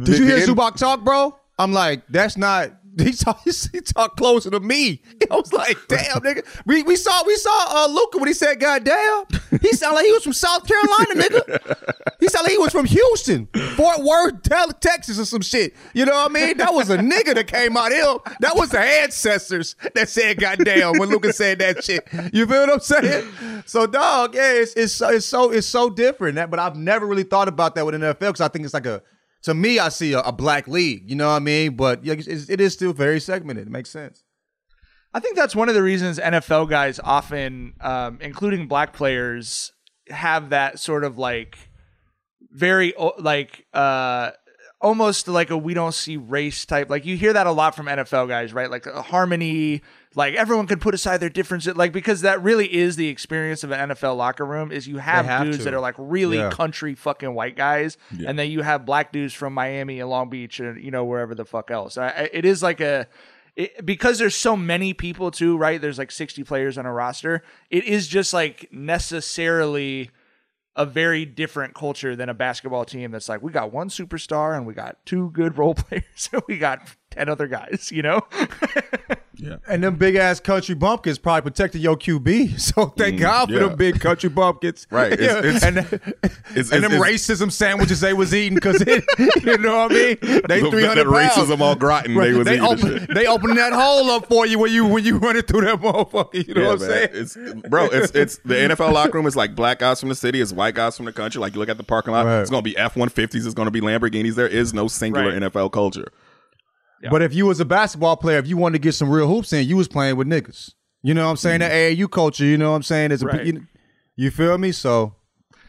Did 0.05 0.19
you 0.19 0.27
hear 0.27 0.47
Zubac 0.47 0.77
talk, 0.77 1.03
bro? 1.03 1.39
I'm 1.59 1.73
like, 1.73 2.03
that's 2.09 2.37
not. 2.37 2.73
He 2.99 3.13
talked 3.13 3.49
he 3.73 3.81
talk 3.81 4.17
closer 4.17 4.51
to 4.51 4.61
me. 4.61 5.03
I 5.31 5.35
was 5.35 5.53
like, 5.53 5.77
damn, 5.89 6.21
nigga. 6.21 6.45
We, 6.67 6.83
we 6.83 6.97
saw 6.97 7.25
we 7.25 7.37
saw 7.37 7.85
uh, 7.85 7.89
Luka 7.89 8.19
when 8.19 8.29
he 8.29 8.35
said, 8.35 8.61
"God 8.61 8.85
damn." 8.85 9.25
He 9.63 9.73
sounded 9.73 9.97
like 9.97 10.07
he 10.07 10.13
was 10.13 10.25
from 10.25 10.33
South 10.33 10.67
Carolina, 10.67 11.15
nigga. 11.15 12.15
He 12.21 12.29
sounded 12.29 12.47
like 12.47 12.53
he 12.53 12.59
was 12.59 12.73
from 12.73 12.87
Houston, 12.87 13.47
Fort 13.77 14.01
Worth, 14.01 14.43
Texas, 14.81 15.19
or 15.19 15.25
some 15.25 15.41
shit. 15.41 15.75
You 15.95 16.05
know 16.05 16.13
what 16.13 16.31
I 16.31 16.35
mean? 16.35 16.59
That 16.59 16.75
was 16.75 16.91
a 16.91 16.99
nigga 16.99 17.35
that 17.35 17.47
came 17.47 17.77
out 17.77 17.93
here. 17.93 18.17
That 18.41 18.57
was 18.57 18.71
the 18.71 18.81
ancestors 18.81 19.77
that 19.95 20.09
said, 20.09 20.39
"God 20.39 20.59
damn," 20.65 20.99
when 20.99 21.09
Luka 21.09 21.33
said 21.33 21.59
that 21.61 21.85
shit. 21.85 22.07
You 22.33 22.47
feel 22.47 22.61
what 22.61 22.73
I'm 22.73 22.81
saying? 22.81 23.33
So, 23.67 23.87
dog, 23.87 24.35
yeah, 24.35 24.53
it's 24.53 24.75
it's 24.75 24.93
so 24.93 25.09
it's 25.11 25.27
so, 25.27 25.51
it's 25.51 25.67
so 25.67 25.91
different. 25.91 26.37
That, 26.37 26.51
but 26.51 26.59
I've 26.59 26.77
never 26.77 27.07
really 27.07 27.25
thought 27.25 27.49
about 27.49 27.75
that 27.77 27.87
with 27.87 27.95
NFL 27.95 28.19
because 28.19 28.41
I 28.41 28.49
think 28.49 28.65
it's 28.65 28.75
like 28.75 28.87
a 28.87 29.03
to 29.43 29.55
me, 29.55 29.79
I 29.79 29.89
see 29.89 30.13
a, 30.13 30.21
a 30.21 30.33
black 30.33 30.69
league. 30.69 31.09
You 31.09 31.17
know 31.17 31.29
what 31.29 31.37
I 31.37 31.39
mean? 31.41 31.77
But 31.77 32.01
it's, 32.03 32.75
still 32.75 32.93
very 32.93 33.21
segmented. 33.21 33.67
It 33.67 33.71
makes 33.71 33.91
sense. 33.91 34.25
I 35.13 35.21
think 35.21 35.37
that's 35.37 35.57
one 35.57 35.69
of 35.69 35.75
the 35.75 35.83
reasons 35.83 36.19
NFL 36.19 36.69
guys 36.71 37.01
often, 37.03 37.75
um, 37.81 38.19
including 38.21 38.69
black 38.69 38.93
players, 38.93 39.73
have 40.09 40.51
that 40.51 40.79
sort 40.79 41.05
of 41.05 41.19
like 41.19 41.57
very 42.53 42.93
like 43.19 43.65
uh 43.73 44.31
almost 44.81 45.29
like 45.29 45.51
a 45.51 45.57
we 45.57 45.75
don't 45.75 45.95
see 45.95 46.17
race 46.17 46.65
type 46.65 46.91
like 46.91 47.05
you 47.05 47.17
hear 47.17 47.33
that 47.33 47.47
a 47.47 47.53
lot 47.53 47.77
from 47.77 47.87
NFL 47.87 48.27
guys 48.29 48.53
right 48.53 48.71
like 48.71 48.87
harmony 48.87 49.83
like 50.17 50.35
everyone 50.35 50.67
can 50.67 50.79
put 50.81 50.93
aside 50.95 51.19
their 51.19 51.29
differences 51.29 51.77
like 51.77 51.93
because 51.93 52.23
that 52.23 52.43
really 52.43 52.73
is 52.75 52.97
the 52.97 53.09
experience 53.09 53.63
of 53.63 53.71
an 53.71 53.91
NFL 53.91 54.17
locker 54.17 54.45
room 54.45 54.73
is 54.73 54.89
you 54.89 54.99
have, 54.99 55.25
have 55.27 55.45
dudes 55.45 55.59
to. 55.59 55.65
that 55.65 55.75
are 55.75 55.81
like 55.81 55.95
really 55.99 56.39
Yeah. 56.39 56.51
country 56.51 56.95
fucking 56.97 57.33
white 57.35 57.57
guys 57.57 57.97
and 58.27 58.39
then 58.39 58.51
you 58.51 58.63
have 58.63 58.85
black 58.85 59.13
dudes 59.13 59.35
from 59.35 59.53
Miami 59.55 60.01
and 60.01 60.11
Long 60.11 60.29
Beach 60.29 60.59
and 60.59 60.83
you 60.83 60.91
know 60.91 61.05
wherever 61.05 61.35
the 61.35 61.45
fuck 61.45 61.71
else 61.71 61.97
I- 61.97 62.29
it 62.33 62.45
is 62.45 62.63
like 62.63 62.81
a 62.81 63.07
it, 63.57 63.85
because 63.87 64.19
there's 64.19 64.35
so 64.35 64.57
many 64.57 64.95
people 64.95 65.31
too 65.31 65.57
right 65.57 65.81
there's 65.81 65.99
like 65.99 66.11
60 66.11 66.43
players 66.45 66.77
on 66.79 66.87
a 66.87 66.93
roster 66.93 67.43
it 67.71 67.85
is 67.85 68.09
just 68.09 68.33
like 68.33 68.69
necessarily 68.73 70.11
a 70.77 70.87
very 70.87 71.25
different 71.25 71.75
culture 71.75 72.15
than 72.17 72.29
a 72.29 72.35
basketball 72.35 72.85
team 72.85 73.11
that's 73.11 73.29
like 73.29 73.43
we 73.43 73.53
got 73.53 73.73
one 73.73 73.89
superstar 73.89 74.57
and 74.57 74.67
we 74.67 74.73
got 74.73 75.05
two 75.05 75.31
good 75.31 75.59
role 75.59 75.75
players 75.77 76.29
and 76.33 76.43
we 76.49 76.59
got 76.59 76.81
10 77.11 77.29
other 77.29 77.47
guys 77.47 77.91
you 77.93 78.03
know 78.03 78.21
yeah. 79.37 79.57
And 79.67 79.83
them 79.83 79.97
big 79.97 80.17
ass 80.17 80.39
country 80.39 80.75
bumpkins 80.75 81.19
probably 81.19 81.51
protected 81.51 81.81
your 81.81 81.97
QB. 81.97 82.59
So 82.71 82.87
thank 82.87 83.17
mm, 83.17 83.21
God 83.21 83.49
for 83.49 83.55
yeah. 83.55 83.61
them 83.61 83.77
big 83.77 83.99
country 84.01 84.29
bumpkins. 84.29 84.87
Right. 84.91 85.13
It's- 85.13 85.29
Yeah. 85.29 85.39
it's- 85.39 85.63
and 85.65 85.79
it's- 85.79 86.71
and 86.73 86.85
them 86.85 86.93
it's- 86.93 87.01
racism 87.01 87.51
sandwiches 87.51 88.01
they 88.01 88.13
was 88.13 88.35
eating 88.35 88.55
because 88.57 88.81
you 88.87 89.59
know 89.59 89.79
what 89.89 89.93
I 89.93 89.95
mean. 89.95 90.17
They 90.47 90.61
The- 90.61 90.71
three 90.71 90.85
hundred 90.85 91.05
the 91.07 91.13
pounds. 91.13 91.33
racism 91.33 91.61
all 91.61 91.75
gratin 91.75 92.15
they 92.15 92.33
was 92.35 92.45
they 92.47 92.55
eating 92.57 92.67
open 92.67 93.07
they 93.15 93.27
open 93.27 93.55
that 93.55 93.73
hole 93.73 94.11
up 94.11 94.27
for 94.27 94.47
you 94.47 94.59
when 94.59 94.73
you 94.73 94.87
when 94.87 95.05
you 95.05 95.17
running 95.19 95.43
through 95.43 95.63
that 95.63 95.81
motherfucker. 95.81 96.47
You 96.47 96.55
know 96.55 96.61
Yeah, 96.63 96.67
what 96.69 96.83
I'm 96.83 96.89
man. 96.89 96.91
saying? 96.91 97.09
It's 97.63 97.69
bro, 97.69 97.85
it's 97.87 98.13
it's 98.15 98.37
the 98.45 98.55
NFL 98.55 98.93
locker 98.93 99.17
room 99.17 99.27
is 99.27 99.37
like 99.37 99.55
black 99.55 99.79
guys 99.79 100.01
from 100.01 100.11
the 100.11 100.15
city, 100.15 100.41
it's 100.41 100.53
white 100.53 100.75
guys 100.75 100.97
from 100.97 101.07
the 101.07 101.13
country. 101.13 101.41
Like 101.41 101.55
you 101.55 101.61
look 101.61 101.69
at 101.71 101.79
the 101.79 101.85
parking 101.85 102.13
lot, 102.13 102.27
Right. 102.27 102.41
it's 102.41 102.51
gonna 102.51 102.63
be 102.63 102.77
F 102.77 102.95
one 102.97 103.09
fifties, 103.09 103.47
it's 103.47 103.55
gonna 103.55 103.71
be 103.71 103.81
Lamborghinis. 103.81 104.35
There 104.35 104.47
is 104.49 104.75
no 104.75 104.87
singular 104.87 105.31
Right. 105.33 105.43
NFL 105.43 105.71
culture. 105.73 106.09
But 107.09 107.23
if 107.23 107.33
you 107.33 107.47
was 107.47 107.61
a 107.61 107.65
basketball 107.65 108.17
player, 108.17 108.39
if 108.39 108.47
you 108.47 108.57
wanted 108.57 108.79
to 108.79 108.83
get 108.83 108.93
some 108.93 109.09
real 109.09 109.27
hoops 109.29 109.53
in, 109.53 109.67
you 109.67 109.77
was 109.77 109.89
playing 109.89 110.17
with 110.17 110.27
niggas. 110.29 110.75
You 111.03 111.15
know 111.15 111.25
what 111.25 111.31
I'm 111.31 111.37
saying? 111.37 111.61
That 111.61 111.73
AAU 111.73 112.11
culture, 112.11 112.45
you 112.45 112.59
know 112.59 112.71
what 112.71 112.77
I'm 112.77 112.83
saying? 112.83 113.11
Is 113.13 113.23
a, 113.23 113.47
you, 113.47 113.67
you 114.17 114.31
feel 114.31 114.59
me? 114.59 114.71
So 114.71 115.15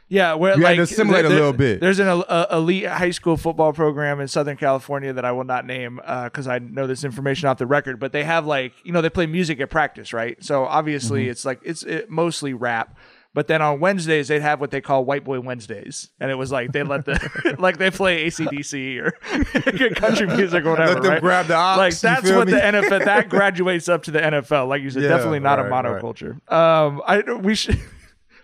Yeah, 0.10 0.34
where 0.34 0.58
You 0.58 0.66
had 0.66 0.72
like 0.72 0.76
to 0.78 0.82
assimilate 0.82 1.24
a 1.24 1.30
little 1.30 1.54
bit. 1.54 1.80
There's 1.80 2.00
an 2.00 2.10
uh, 2.10 2.48
elite 2.52 2.86
high 2.86 3.12
school 3.12 3.38
football 3.38 3.72
program 3.72 4.20
in 4.20 4.28
Southern 4.28 4.58
California 4.58 5.14
that 5.14 5.24
I 5.24 5.32
will 5.32 5.46
not 5.46 5.66
name 5.66 6.02
because 6.26 6.50
I 6.50 6.60
know 6.60 6.86
this 6.86 7.06
information 7.06 7.48
off 7.48 7.60
the 7.60 7.66
record. 7.66 7.98
But 7.98 8.12
they 8.12 8.26
have 8.26 8.46
like 8.46 8.74
you 8.84 8.92
know 8.92 9.00
they 9.02 9.10
play 9.10 9.26
music 9.26 9.62
at 9.62 9.70
practice, 9.70 10.12
right? 10.12 10.44
So 10.44 10.66
obviously 10.66 11.22
Mm-hmm. 11.24 11.32
it's 11.32 11.46
like 11.46 11.62
it's 11.64 11.84
it, 11.84 12.10
mostly 12.10 12.54
rap. 12.54 12.98
But 13.34 13.48
then 13.48 13.62
on 13.62 13.80
Wednesdays 13.80 14.28
they'd 14.28 14.42
have 14.42 14.60
what 14.60 14.72
they 14.72 14.82
call 14.82 15.06
White 15.06 15.24
Boy 15.24 15.40
Wednesdays, 15.40 16.10
and 16.20 16.30
it 16.30 16.36
was 16.36 16.52
like 16.52 16.74
they 16.74 16.84
let 16.84 17.06
the 17.06 17.56
like 17.60 17.78
they 17.78 17.90
play 17.90 18.28
ACDC 18.28 19.00
or 19.02 19.12
country 19.96 20.28
music 20.28 20.66
or 20.66 20.72
whatever. 20.72 20.94
Let 20.96 21.04
them 21.04 21.12
right? 21.14 21.22
grab 21.22 21.48
the 21.48 21.56
ox, 21.56 21.78
Like 21.78 21.98
that's 22.00 22.30
what 22.30 22.48
me? 22.48 22.54
the 22.54 22.60
NFL 22.60 23.06
that 23.06 23.30
graduates 23.30 23.88
up 23.88 24.04
to 24.04 24.12
the 24.12 24.20
NFL. 24.20 24.68
Like 24.68 24.82
you 24.82 24.90
said, 24.90 25.04
Yeah, 25.04 25.10
definitely 25.10 25.40
not 25.40 25.60
a 25.60 25.64
right, 25.64 25.86
right. 25.86 26.02
monoculture. 26.04 26.52
Um, 26.52 27.02
I 27.08 27.22
we 27.34 27.56
should. 27.56 27.80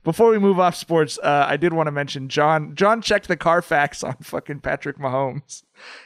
Before 0.08 0.30
we 0.30 0.40
move 0.40 0.58
off 0.58 0.74
sports, 0.74 1.20
uh, 1.22 1.48
I 1.50 1.58
did 1.58 1.74
want 1.74 1.88
to 1.88 1.92
mention 1.92 2.30
John. 2.30 2.76
John 2.76 3.02
checked 3.02 3.28
the 3.28 3.36
Carfax 3.36 4.04
on 4.04 4.16
fucking 4.22 4.62
Patrick 4.62 4.98
Mahomes 4.98 5.64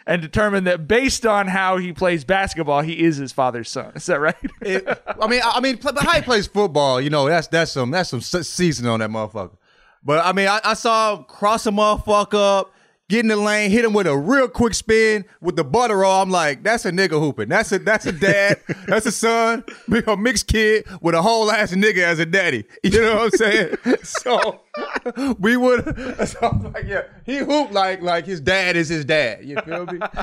and 0.07 0.23
determined 0.23 0.65
that 0.65 0.87
based 0.87 1.23
on 1.23 1.47
how 1.47 1.77
he 1.77 1.93
plays 1.93 2.23
basketball, 2.23 2.81
he 2.81 3.03
is 3.03 3.17
his 3.17 3.31
father's 3.31 3.69
son. 3.69 3.91
Is 3.93 4.07
that 4.07 4.19
right? 4.19 4.35
it, 4.63 4.87
I 5.05 5.27
mean, 5.27 5.41
I 5.45 5.59
mean, 5.59 5.77
but 5.83 5.95
how 5.99 6.13
he 6.13 6.23
plays 6.23 6.47
football, 6.47 6.99
you 6.99 7.11
know, 7.11 7.27
that's 7.27 7.45
that's 7.45 7.73
some 7.73 7.91
that's 7.91 8.09
some 8.09 8.21
se- 8.21 8.41
seasoning 8.41 8.89
on 8.89 9.01
that 9.01 9.11
motherfucker. 9.11 9.57
But 10.03 10.25
I 10.25 10.31
mean, 10.33 10.47
I, 10.47 10.59
I 10.63 10.73
saw 10.73 11.17
him 11.17 11.25
cross 11.25 11.67
a 11.67 11.69
motherfucker 11.69 12.61
up, 12.61 12.73
get 13.11 13.19
in 13.19 13.27
the 13.27 13.35
lane, 13.35 13.69
hit 13.69 13.83
him 13.83 13.93
with 13.93 14.07
a 14.07 14.17
real 14.17 14.47
quick 14.47 14.73
spin 14.73 15.25
with 15.41 15.57
the 15.57 15.65
butter 15.65 15.97
roll. 15.97 16.21
I'm 16.21 16.29
like, 16.29 16.63
that's 16.63 16.85
a 16.85 16.91
nigga 16.91 17.19
hooping. 17.19 17.49
That's 17.49 17.71
a 17.73 17.79
that's 17.79 18.05
a 18.05 18.13
dad. 18.13 18.61
that's 18.87 19.05
a 19.05 19.11
son. 19.11 19.65
A 20.07 20.17
mixed 20.17 20.47
kid 20.47 20.87
with 21.01 21.13
a 21.13 21.21
whole 21.21 21.51
ass 21.51 21.73
nigga 21.73 22.03
as 22.03 22.19
a 22.19 22.25
daddy. 22.25 22.65
You 22.83 23.01
know 23.01 23.15
what 23.15 23.23
I'm 23.23 23.31
saying? 23.31 23.75
so 24.03 24.61
we 25.39 25.57
would. 25.57 25.81
So 26.31 26.37
I'm 26.41 26.71
like, 26.71 26.85
yeah, 26.85 27.03
he 27.25 27.37
hooped 27.37 27.73
like 27.73 28.01
like 28.01 28.25
his 28.25 28.39
dad 28.39 28.75
is 28.75 28.89
his 28.89 29.05
dad. 29.05 29.43
You 29.43 29.57
feel 29.61 29.85
me? 29.85 29.99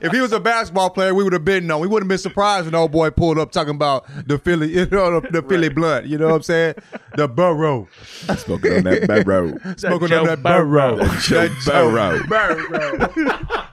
if 0.00 0.12
he 0.12 0.20
was 0.20 0.32
a 0.32 0.40
basketball 0.40 0.90
player, 0.90 1.14
we 1.14 1.24
would 1.24 1.32
have 1.32 1.44
been 1.44 1.66
known. 1.66 1.80
We 1.80 1.88
wouldn't 1.88 2.04
have 2.04 2.16
been 2.16 2.22
surprised 2.22 2.66
when 2.66 2.74
old 2.74 2.92
boy 2.92 3.10
pulled 3.10 3.38
up 3.38 3.50
talking 3.50 3.74
about 3.74 4.06
the 4.26 4.38
Philly, 4.38 4.68
you 4.68 4.86
know, 4.86 5.20
the, 5.20 5.28
the 5.28 5.42
Philly 5.42 5.68
blood. 5.68 6.06
You 6.06 6.16
know 6.16 6.28
what 6.28 6.36
I'm 6.36 6.42
saying? 6.42 6.74
The 7.16 7.28
burrow. 7.28 7.88
Smoking 8.36 8.72
on 8.72 8.84
that 8.84 9.24
road. 9.26 9.60
Smoking 9.78 10.12
on 10.12 10.26
that 10.26 10.42
burrow. 10.42 11.04
Joe 11.20 11.48
Burrow. 11.66 12.22
Burrow. 12.28 13.64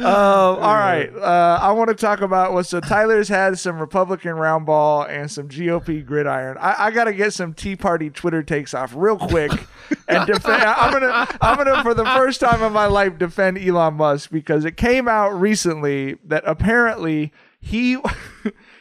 Um, 0.00 0.06
all 0.62 0.74
right. 0.74 1.10
Uh, 1.14 1.58
I 1.60 1.72
want 1.72 1.88
to 1.88 1.94
talk 1.94 2.20
about 2.20 2.52
what 2.52 2.66
so 2.66 2.80
Tyler's 2.80 3.28
had 3.28 3.58
some 3.58 3.78
Republican 3.78 4.32
round 4.32 4.66
ball 4.66 5.02
and 5.02 5.30
some 5.30 5.48
GOP 5.48 6.04
gridiron. 6.04 6.56
I, 6.58 6.86
I 6.86 6.90
got 6.90 7.04
to 7.04 7.12
get 7.12 7.32
some 7.32 7.54
Tea 7.54 7.76
Party 7.76 8.10
Twitter 8.10 8.42
takes 8.42 8.74
off 8.74 8.92
real 8.94 9.16
quick 9.16 9.52
and 10.08 10.26
defend. 10.26 10.62
I'm 10.62 10.92
gonna 10.92 11.28
I'm 11.40 11.56
gonna 11.56 11.82
for 11.82 11.94
the 11.94 12.04
first 12.04 12.40
time 12.40 12.62
in 12.62 12.72
my 12.72 12.86
life 12.86 13.18
defend 13.18 13.58
Elon 13.58 13.94
Musk 13.94 14.30
because 14.30 14.64
it 14.64 14.76
came 14.76 15.08
out 15.08 15.30
recently 15.30 16.18
that 16.24 16.42
apparently 16.46 17.32
he. 17.60 17.98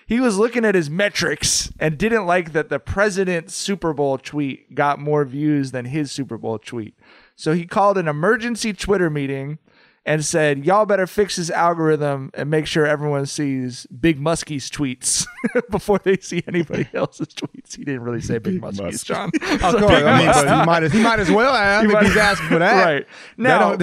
He 0.09 0.19
was 0.19 0.39
looking 0.39 0.65
at 0.65 0.73
his 0.73 0.89
metrics 0.89 1.71
and 1.79 1.95
didn't 1.95 2.25
like 2.25 2.53
that 2.53 2.69
the 2.69 2.79
president's 2.79 3.53
Super 3.53 3.93
Bowl 3.93 4.17
tweet 4.17 4.73
got 4.73 4.97
more 4.97 5.23
views 5.23 5.69
than 5.69 5.85
his 5.85 6.11
Super 6.11 6.35
Bowl 6.35 6.57
tweet. 6.57 6.95
So 7.35 7.53
he 7.53 7.67
called 7.67 7.95
an 7.95 8.07
emergency 8.07 8.73
Twitter 8.73 9.11
meeting 9.11 9.59
and 10.05 10.23
said, 10.25 10.65
"Y'all 10.65 10.85
better 10.85 11.05
fix 11.07 11.35
this 11.35 11.49
algorithm 11.49 12.31
and 12.33 12.49
make 12.49 12.65
sure 12.67 12.85
everyone 12.85 13.25
sees 13.25 13.85
Big 13.87 14.19
Muskie's 14.19 14.69
tweets 14.69 15.25
before 15.69 15.99
they 15.99 16.17
see 16.17 16.43
anybody 16.47 16.87
else's 16.93 17.27
tweets." 17.27 17.75
He 17.75 17.83
didn't 17.83 18.01
really 18.01 18.21
say 18.21 18.37
Big 18.39 18.61
Muskie's, 18.61 18.81
Musk. 18.81 19.05
John. 19.05 19.31
Of 19.41 19.75
course, 19.75 19.91
I 20.03 20.17
mean, 20.19 20.47
he 20.59 20.65
might 20.65 20.83
as 20.83 20.91
he 20.93 21.01
might 21.03 21.19
as 21.19 21.29
well 21.29 21.53
have 21.53 21.85
if 21.85 21.91
might- 21.91 22.05
he's 22.05 22.17
asking 22.17 22.47
for 22.47 22.59
that. 22.59 22.83
Right. 22.85 23.07
Now, 23.37 23.75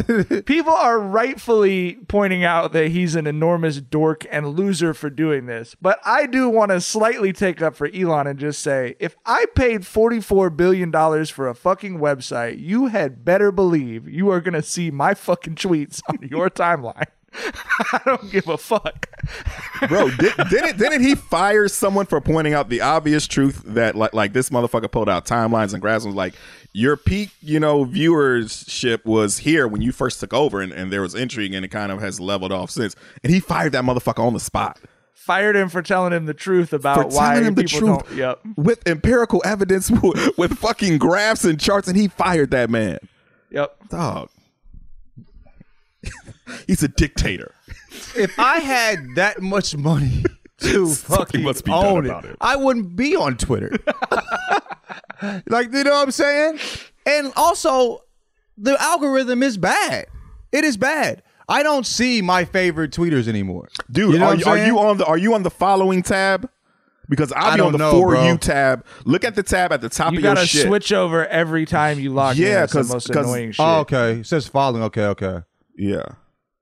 people 0.42 0.72
are 0.72 0.98
rightfully 0.98 1.98
pointing 2.08 2.44
out 2.44 2.72
that 2.72 2.88
he's 2.88 3.14
an 3.14 3.26
enormous 3.26 3.80
dork 3.80 4.24
and 4.30 4.48
loser 4.56 4.94
for 4.94 5.10
doing 5.10 5.46
this. 5.46 5.74
But 5.80 5.98
I 6.04 6.26
do 6.26 6.48
want 6.48 6.70
to 6.70 6.80
slightly 6.80 7.32
take 7.32 7.60
up 7.62 7.76
for 7.76 7.88
Elon 7.88 8.26
and 8.26 8.38
just 8.38 8.62
say 8.62 8.96
if 8.98 9.16
I 9.26 9.46
paid 9.54 9.82
$44 9.82 10.56
billion 10.56 10.90
for 11.26 11.48
a 11.48 11.54
fucking 11.54 11.98
website, 11.98 12.58
you 12.60 12.86
had 12.86 13.24
better 13.24 13.52
believe 13.52 14.08
you 14.08 14.30
are 14.30 14.40
going 14.40 14.54
to 14.54 14.62
see 14.62 14.90
my 14.90 15.14
fucking 15.14 15.56
tweets 15.56 16.00
on 16.08 16.18
your 16.30 16.50
timeline. 16.50 17.06
I 17.92 18.00
don't 18.04 18.30
give 18.30 18.48
a 18.48 18.56
fuck. 18.56 19.08
Bro, 19.88 20.10
did, 20.12 20.32
didn't 20.48 20.78
didn't 20.78 21.02
he 21.02 21.14
fire 21.14 21.68
someone 21.68 22.06
for 22.06 22.18
pointing 22.20 22.54
out 22.54 22.70
the 22.70 22.80
obvious 22.80 23.26
truth 23.26 23.62
that 23.66 23.94
like 23.94 24.14
like 24.14 24.32
this 24.32 24.48
motherfucker 24.48 24.90
pulled 24.90 25.08
out 25.08 25.26
timelines 25.26 25.72
and 25.74 25.82
graphs 25.82 26.04
and 26.04 26.14
was 26.14 26.16
like 26.16 26.34
your 26.76 26.98
peak, 26.98 27.30
you 27.40 27.58
know, 27.58 27.86
viewership 27.86 29.04
was 29.06 29.38
here 29.38 29.66
when 29.66 29.80
you 29.80 29.92
first 29.92 30.20
took 30.20 30.34
over 30.34 30.60
and, 30.60 30.72
and 30.72 30.92
there 30.92 31.00
was 31.00 31.14
intrigue 31.14 31.54
and 31.54 31.64
it 31.64 31.68
kind 31.68 31.90
of 31.90 32.00
has 32.00 32.20
leveled 32.20 32.52
off 32.52 32.70
since. 32.70 32.94
And 33.24 33.32
he 33.32 33.40
fired 33.40 33.72
that 33.72 33.82
motherfucker 33.82 34.22
on 34.22 34.34
the 34.34 34.40
spot. 34.40 34.78
Fired 35.14 35.56
him 35.56 35.70
for 35.70 35.80
telling 35.80 36.12
him 36.12 36.26
the 36.26 36.34
truth 36.34 36.70
For 36.70 36.76
about 36.76 37.08
why 37.12 37.30
telling 37.30 37.44
him 37.46 37.54
the 37.54 37.64
people 37.64 37.78
truth 37.78 38.08
don't. 38.08 38.16
Yep. 38.18 38.40
with 38.56 38.86
empirical 38.86 39.42
evidence 39.44 39.90
with, 40.02 40.36
with 40.36 40.58
fucking 40.58 40.98
graphs 40.98 41.44
and 41.44 41.58
charts 41.58 41.88
and 41.88 41.96
he 41.96 42.08
fired 42.08 42.50
that 42.50 42.68
man. 42.68 42.98
Yep. 43.50 43.88
Dog. 43.88 44.28
He's 46.66 46.82
a 46.82 46.88
dictator. 46.88 47.52
if 48.16 48.38
I 48.38 48.58
had 48.60 49.14
that 49.16 49.40
much 49.42 49.76
money 49.76 50.24
to 50.58 50.86
Something 50.88 51.16
fucking 51.16 51.42
must 51.42 51.64
be 51.64 51.72
own 51.72 52.04
it, 52.06 52.08
about 52.08 52.24
it. 52.24 52.36
I 52.40 52.56
wouldn't 52.56 52.96
be 52.96 53.14
on 53.16 53.36
Twitter. 53.36 53.70
like, 55.48 55.72
you 55.72 55.84
know 55.84 55.90
what 55.92 56.02
I'm 56.02 56.10
saying? 56.10 56.58
And 57.04 57.32
also, 57.36 58.00
the 58.58 58.80
algorithm 58.80 59.42
is 59.42 59.56
bad. 59.58 60.06
It 60.52 60.64
is 60.64 60.76
bad. 60.76 61.22
I 61.48 61.62
don't 61.62 61.86
see 61.86 62.22
my 62.22 62.44
favorite 62.44 62.90
tweeters 62.90 63.28
anymore, 63.28 63.68
Dude, 63.90 64.14
You 64.14 64.18
know 64.18 64.26
are, 64.26 64.34
you, 64.34 64.44
are 64.46 64.58
you 64.66 64.78
on 64.80 64.96
the 64.98 65.04
are 65.06 65.16
you 65.18 65.34
on 65.34 65.44
the 65.44 65.50
following 65.50 66.02
tab? 66.02 66.50
Because 67.08 67.30
I'll 67.36 67.54
be 67.54 67.60
on 67.60 67.70
the 67.70 67.78
know, 67.78 67.92
for 67.92 68.08
bro. 68.10 68.26
you 68.26 68.36
tab. 68.36 68.84
Look 69.04 69.22
at 69.22 69.36
the 69.36 69.44
tab 69.44 69.72
at 69.72 69.80
the 69.80 69.88
top 69.88 70.10
You 70.12 70.18
of 70.18 70.24
your 70.24 70.34
gotta 70.34 70.46
switch 70.48 70.90
over 70.92 71.24
every 71.28 71.64
time 71.64 72.00
you 72.00 72.10
log 72.12 72.36
Yeah, 72.36 72.46
in. 72.48 72.54
That's 72.54 72.72
the 72.72 72.78
'cause- 72.80 72.92
most 72.92 73.06
'cause- 73.12 73.26
annoying 73.26 73.48
oh, 73.50 73.52
shit. 73.52 73.60
Oh, 73.64 73.78
okay. 73.82 74.12
It 74.20 74.26
says 74.26 74.48
following. 74.48 74.82
Okay, 74.84 75.04
okay, 75.04 75.42
Yeah. 75.76 76.02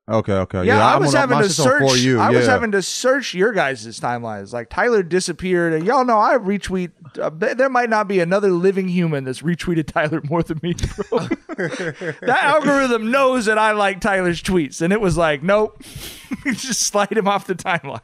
Okay, 0.08 0.32
okay. 0.32 0.64
Yeah, 0.64 0.86
I 0.86 0.94
I'm 0.94 1.00
was 1.00 1.14
on- 1.14 1.20
having 1.22 1.36
mine's 1.38 1.48
to 1.48 1.54
just 1.56 1.66
on 1.66 1.80
search. 1.80 1.90
For 1.90 1.96
you. 1.96 2.20
I 2.20 2.30
was 2.30 2.46
yeah. 2.46 2.52
having 2.52 2.72
to 2.72 2.82
search 2.82 3.34
your 3.34 3.52
guys' 3.52 3.86
timelines. 4.00 4.52
Like 4.52 4.68
Tyler 4.70 5.02
disappeared, 5.02 5.72
and 5.72 5.86
y'all 5.86 6.04
know 6.04 6.18
I 6.18 6.36
retweet. 6.36 6.92
Uh, 7.18 7.30
th- 7.30 7.56
there 7.56 7.68
might 7.70 7.90
not 7.90 8.08
be 8.08 8.20
another 8.20 8.50
living 8.50 8.88
human 8.88 9.24
that's 9.24 9.42
retweeted 9.42 9.86
Tyler 9.92 10.20
more 10.28 10.42
than 10.42 10.60
me, 10.62 10.74
bro. 10.74 11.18
that 11.56 12.38
algorithm 12.42 13.10
knows 13.10 13.46
that 13.46 13.58
I 13.58 13.72
like 13.72 14.00
Tyler's 14.00 14.42
tweets, 14.42 14.82
and 14.82 14.92
it 14.92 15.00
was 15.00 15.16
like, 15.16 15.42
nope, 15.42 15.82
just 16.46 16.80
slide 16.80 17.16
him 17.16 17.28
off 17.28 17.46
the 17.46 17.54
timeline. 17.54 18.00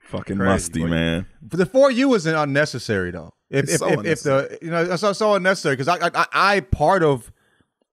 Fucking 0.00 0.36
Crazy, 0.38 0.48
musty, 0.50 0.80
boy. 0.80 0.88
man. 0.88 1.26
The 1.42 1.66
for 1.66 1.90
you 1.90 2.14
is 2.14 2.26
unnecessary 2.26 3.10
though. 3.10 3.34
If 3.50 3.64
It's 3.64 3.72
if, 3.74 3.78
so 3.78 3.88
if, 3.88 4.06
if 4.06 4.22
the 4.22 4.58
you 4.62 4.70
know 4.70 4.82
it's 4.82 5.00
so, 5.00 5.12
so 5.12 5.34
unnecessary 5.34 5.76
because 5.76 5.88
I, 5.88 6.10
I 6.14 6.26
I 6.32 6.60
part 6.60 7.02
of 7.02 7.30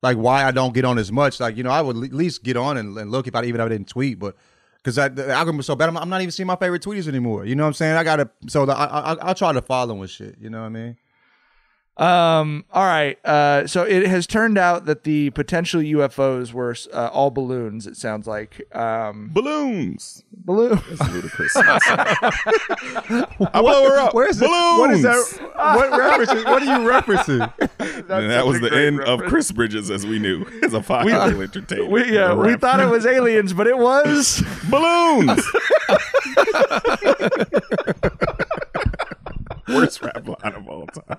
like 0.06 0.18
why 0.18 0.46
I 0.46 0.52
don't 0.52 0.74
get 0.74 0.86
on 0.86 1.00
as 1.00 1.12
much 1.12 1.40
like 1.40 1.58
you 1.58 1.64
know 1.64 1.72
I 1.72 1.82
would 1.82 1.98
at 1.98 2.14
least 2.14 2.44
get 2.44 2.56
on 2.56 2.78
and, 2.78 2.96
and 2.96 3.10
look 3.12 3.28
if 3.28 3.36
I 3.36 3.44
even 3.44 3.60
if 3.60 3.66
I 3.66 3.70
didn't 3.70 3.88
tweet 3.88 4.20
but 4.20 4.38
because 4.78 4.96
the 4.96 5.32
algorithm 5.32 5.60
is 5.60 5.66
so 5.66 5.76
bad 5.76 5.90
I'm, 5.90 5.98
I'm 5.98 6.10
not 6.10 6.22
even 6.22 6.32
seeing 6.32 6.46
my 6.46 6.56
favorite 6.56 6.84
tweets 6.84 7.08
anymore. 7.08 7.44
You 7.44 7.56
know 7.56 7.64
what 7.64 7.70
I'm 7.70 7.74
saying? 7.74 7.98
I 7.98 8.04
gotta 8.04 8.30
so 8.48 8.68
the, 8.68 8.78
I, 8.78 8.86
I 8.86 9.16
I'll 9.16 9.36
try 9.36 9.52
to 9.52 9.62
follow 9.64 10.00
and 10.00 10.10
shit. 10.10 10.36
You 10.40 10.52
know 10.52 10.60
what 10.60 10.68
I 10.68 10.70
mean? 10.70 10.98
Um. 11.98 12.66
All 12.72 12.84
right. 12.84 13.18
Uh. 13.26 13.68
So 13.68 13.84
it 13.84 14.06
has 14.08 14.28
turned 14.28 14.58
out 14.58 14.86
that 14.86 15.04
the 15.04 15.30
potential 15.30 15.80
UFOs 15.82 16.52
were 16.52 16.76
uh, 16.94 17.10
all 17.14 17.32
balloons. 17.32 17.88
It 17.88 17.96
sounds 17.96 18.28
like. 18.28 18.62
Um. 18.76 19.30
Balloons. 19.34 20.24
Balloon. 20.34 20.78
Ludacris. 20.78 21.52
I 23.54 23.62
blow 23.62 23.90
her 23.90 23.98
up. 23.98 24.14
Where's 24.14 24.40
Balloons. 24.40 24.78
it? 24.78 24.80
What 24.80 24.92
is 24.92 25.02
that? 25.04 25.52
What 25.56 25.98
references? 25.98 26.44
What 26.46 26.62
are 26.62 26.66
you 26.66 26.88
referencing? 26.90 27.54
and 27.80 28.30
that 28.30 28.46
was 28.46 28.60
the 28.60 28.74
end 28.76 29.00
of 29.02 29.22
Chris 29.22 29.52
Bridges 29.52 29.90
as 29.90 30.06
we 30.06 30.20
knew 30.20 30.46
as 30.64 30.74
a 30.74 30.84
final 30.84 31.42
entertainer. 31.42 31.86
We, 31.86 32.14
yeah, 32.14 32.34
we 32.34 32.56
thought 32.58 32.80
it 32.80 32.90
was 32.90 33.06
aliens, 33.06 33.54
but 33.54 33.68
it 33.68 33.78
was 33.78 34.44
balloons. 34.70 35.42
Worst 39.68 40.02
rap 40.02 40.28
line 40.28 40.54
of 40.54 40.68
all 40.68 40.86
time. 40.88 41.18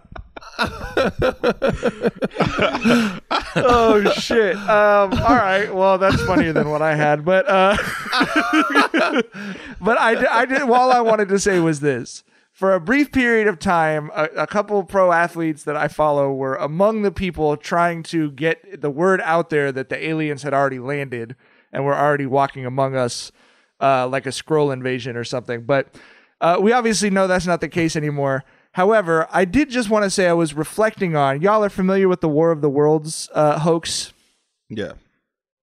oh 3.56 4.12
shit. 4.16 4.56
Um, 4.56 5.12
all 5.12 5.36
right. 5.36 5.74
Well, 5.74 5.98
that's 5.98 6.22
funnier 6.22 6.52
than 6.52 6.70
what 6.70 6.82
I 6.82 6.94
had, 6.94 7.24
but 7.24 7.48
uh, 7.48 7.76
but 9.80 9.98
I, 9.98 10.26
I 10.30 10.46
did. 10.46 10.62
All 10.62 10.92
I 10.92 11.00
wanted 11.00 11.28
to 11.28 11.38
say 11.38 11.60
was 11.60 11.80
this: 11.80 12.24
for 12.56 12.74
a 12.74 12.80
brief 12.80 13.12
period 13.12 13.48
of 13.48 13.58
time, 13.58 14.10
a, 14.14 14.24
a 14.36 14.46
couple 14.46 14.82
pro 14.84 15.12
athletes 15.12 15.64
that 15.64 15.76
I 15.76 15.88
follow 15.88 16.32
were 16.32 16.54
among 16.54 17.02
the 17.02 17.12
people 17.12 17.54
trying 17.58 18.02
to 18.04 18.30
get 18.30 18.80
the 18.80 18.90
word 18.90 19.20
out 19.24 19.50
there 19.50 19.70
that 19.72 19.90
the 19.90 20.08
aliens 20.08 20.42
had 20.42 20.54
already 20.54 20.78
landed 20.78 21.36
and 21.70 21.84
were 21.84 21.94
already 21.94 22.24
walking 22.24 22.64
among 22.64 22.96
us, 22.96 23.30
uh, 23.82 24.08
like 24.08 24.24
a 24.24 24.32
scroll 24.32 24.70
invasion 24.70 25.18
or 25.18 25.24
something. 25.24 25.64
But 25.64 25.94
uh, 26.40 26.56
we 26.58 26.72
obviously 26.72 27.10
know 27.10 27.26
that's 27.26 27.46
not 27.46 27.60
the 27.60 27.68
case 27.68 27.94
anymore. 27.94 28.42
However, 28.76 29.26
I 29.30 29.46
did 29.46 29.70
just 29.70 29.88
want 29.88 30.04
to 30.04 30.10
say 30.10 30.28
I 30.28 30.34
was 30.34 30.52
reflecting 30.52 31.16
on 31.16 31.40
y'all 31.40 31.64
are 31.64 31.70
familiar 31.70 32.08
with 32.10 32.20
the 32.20 32.28
War 32.28 32.50
of 32.50 32.60
the 32.60 32.68
Worlds 32.68 33.30
uh, 33.32 33.58
hoax. 33.60 34.12
Yeah. 34.68 34.92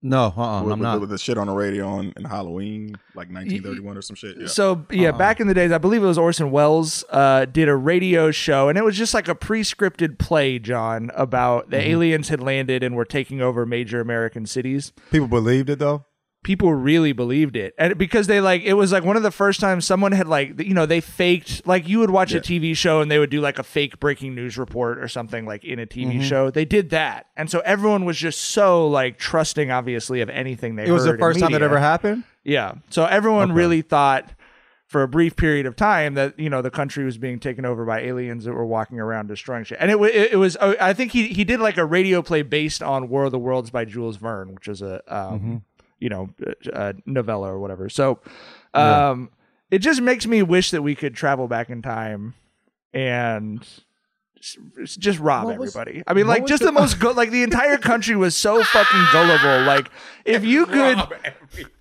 No, 0.01 0.33
uh-uh, 0.35 0.63
with, 0.63 0.73
I'm 0.73 0.79
with- 0.79 0.83
not. 0.83 0.99
with 0.99 1.09
the 1.11 1.19
shit 1.19 1.37
on 1.37 1.45
the 1.45 1.53
radio 1.53 1.87
on 1.87 2.11
in 2.17 2.23
Halloween, 2.25 2.95
like 3.13 3.29
1931 3.29 3.97
or 3.97 4.01
some 4.01 4.15
shit. 4.15 4.35
Yeah. 4.37 4.47
So 4.47 4.87
yeah, 4.89 5.11
back 5.11 5.39
in 5.39 5.45
the 5.45 5.53
days, 5.53 5.71
I 5.71 5.77
believe 5.77 6.01
it 6.01 6.07
was 6.07 6.17
Orson 6.17 6.49
Welles 6.49 7.05
uh, 7.11 7.45
did 7.45 7.69
a 7.69 7.75
radio 7.75 8.31
show, 8.31 8.67
and 8.67 8.79
it 8.79 8.83
was 8.83 8.97
just 8.97 9.13
like 9.13 9.27
a 9.27 9.35
pre-scripted 9.35 10.17
play, 10.17 10.57
John, 10.57 11.11
about 11.13 11.69
the 11.69 11.79
aliens 11.79 12.29
had 12.29 12.41
landed 12.41 12.81
and 12.81 12.95
were 12.95 13.05
taking 13.05 13.41
over 13.41 13.63
major 13.63 14.01
American 14.01 14.47
cities. 14.47 14.91
People 15.11 15.27
believed 15.27 15.69
it 15.69 15.77
though. 15.77 16.03
People 16.43 16.73
really 16.73 17.13
believed 17.13 17.55
it, 17.55 17.73
and 17.77 17.97
because 17.97 18.27
they 18.27 18.41
like 18.41 18.63
it 18.63 18.73
was 18.73 18.91
like 18.91 19.03
one 19.03 19.15
of 19.15 19.23
the 19.23 19.31
first 19.31 19.59
times 19.61 19.85
someone 19.85 20.11
had 20.11 20.27
like 20.27 20.59
you 20.61 20.73
know 20.73 20.85
they 20.85 20.99
faked 20.99 21.65
like 21.65 21.87
you 21.87 21.99
would 21.99 22.09
watch 22.09 22.33
a 22.33 22.41
TV 22.41 22.75
show 22.75 22.99
and 22.99 23.09
they 23.09 23.17
would 23.17 23.29
do 23.29 23.39
like 23.39 23.57
a 23.59 23.63
fake 23.63 23.99
breaking 23.99 24.35
news 24.35 24.57
report 24.57 24.97
or 24.99 25.07
something 25.07 25.45
like 25.45 25.63
in 25.63 25.79
a 25.79 25.85
TV 25.85 26.17
Mhm. 26.19 26.23
show. 26.23 26.49
They 26.51 26.65
did 26.65 26.89
that, 26.89 27.27
and 27.37 27.49
so 27.49 27.59
everyone 27.61 28.03
was 28.05 28.17
just 28.17 28.41
so 28.41 28.87
like 28.87 29.17
trusting, 29.17 29.71
obviously, 29.71 30.19
of 30.21 30.29
anything 30.29 30.75
they. 30.75 30.85
It 30.85 30.91
was 30.91 31.05
the 31.05 31.17
first 31.17 31.39
time 31.39 31.53
that 31.53 31.61
ever 31.61 31.79
happened. 31.79 32.23
Yeah. 32.43 32.73
So 32.89 33.05
everyone 33.05 33.51
Okay. 33.51 33.57
really 33.59 33.81
thought 33.81 34.29
for 34.87 35.01
a 35.01 35.07
brief 35.07 35.35
period 35.35 35.65
of 35.65 35.75
time 35.75 36.13
that 36.15 36.37
you 36.37 36.49
know 36.49 36.61
the 36.61 36.69
country 36.69 37.03
was 37.05 37.17
being 37.17 37.39
taken 37.39 37.65
over 37.65 37.83
by 37.85 38.01
aliens 38.01 38.43
that 38.45 38.53
were 38.53 38.65
walking 38.65 38.99
around 38.99 39.27
destroying 39.27 39.63
shit. 39.63 39.77
And 39.81 39.89
it 39.89 39.97
it, 40.01 40.33
it 40.33 40.35
was 40.35 40.57
oh, 40.59 40.75
I 40.79 40.91
think 40.93 41.13
he 41.13 41.29
he 41.29 41.43
did 41.45 41.59
like 41.61 41.77
a 41.77 41.85
radio 41.85 42.21
play 42.21 42.41
based 42.41 42.83
on 42.83 43.07
War 43.09 43.23
of 43.23 43.31
the 43.31 43.39
Worlds 43.39 43.69
by 43.71 43.85
Jules 43.85 44.17
Verne, 44.17 44.53
which 44.53 44.67
is 44.67 44.81
a 44.81 45.01
um, 45.07 45.39
Mhm. 45.39 45.61
You 46.03 46.09
know 46.09 46.29
a 46.73 46.93
novella 47.05 47.47
or 47.53 47.59
whatever. 47.59 47.87
So 47.89 48.19
Yeah. 48.75 49.09
um 49.11 49.29
it 49.71 49.79
just 49.79 50.01
makes 50.01 50.27
me 50.27 50.43
wish 50.43 50.71
that 50.71 50.81
we 50.83 50.93
could 50.95 51.15
travel 51.15 51.47
back 51.47 51.69
in 51.69 51.81
time 51.81 52.33
and 52.93 53.65
just 54.99 55.19
rob 55.19 55.45
What 55.45 55.57
was- 55.57 55.73
everybody. 55.73 56.03
I 56.05 56.13
mean, 56.13 56.27
like 56.27 56.45
just 56.45 56.59
the- 56.59 56.65
the 56.67 56.71
most 56.81 56.99
go- 56.99 57.11
like 57.11 57.31
the 57.31 57.43
entire 57.43 57.77
country 57.77 58.15
was 58.15 58.35
so 58.35 58.61
fucking 58.61 59.05
gullible. 59.13 59.61
Like 59.65 59.89
if 60.25 60.43
you 60.43 60.65
could, 60.77 60.97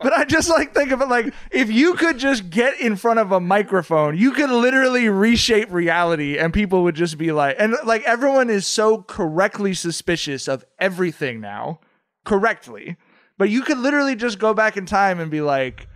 but 0.00 0.12
I 0.12 0.24
just 0.24 0.48
like 0.48 0.72
think 0.72 0.92
of 0.92 1.00
it 1.00 1.08
like 1.08 1.34
if 1.50 1.72
you 1.72 1.94
could 1.94 2.18
just 2.18 2.50
get 2.50 2.78
in 2.80 2.94
front 2.94 3.18
of 3.18 3.32
a 3.32 3.40
microphone, 3.40 4.16
you 4.16 4.30
could 4.30 4.48
literally 4.50 5.08
reshape 5.08 5.72
reality, 5.72 6.38
and 6.38 6.52
people 6.54 6.84
would 6.84 6.94
just 6.94 7.18
be 7.18 7.32
like, 7.32 7.56
and 7.58 7.74
like 7.84 8.04
everyone 8.04 8.48
is 8.48 8.64
so 8.66 9.02
correctly 9.02 9.74
suspicious 9.74 10.46
of 10.46 10.64
everything 10.78 11.40
now, 11.40 11.80
correctly. 12.24 12.96
But 13.42 13.50
you 13.50 13.62
could 13.62 13.78
literally 13.78 14.14
just 14.14 14.38
go 14.38 14.54
back 14.54 14.76
in 14.76 14.86
time 14.86 15.18
and 15.18 15.28
be 15.28 15.40
like, 15.40 15.88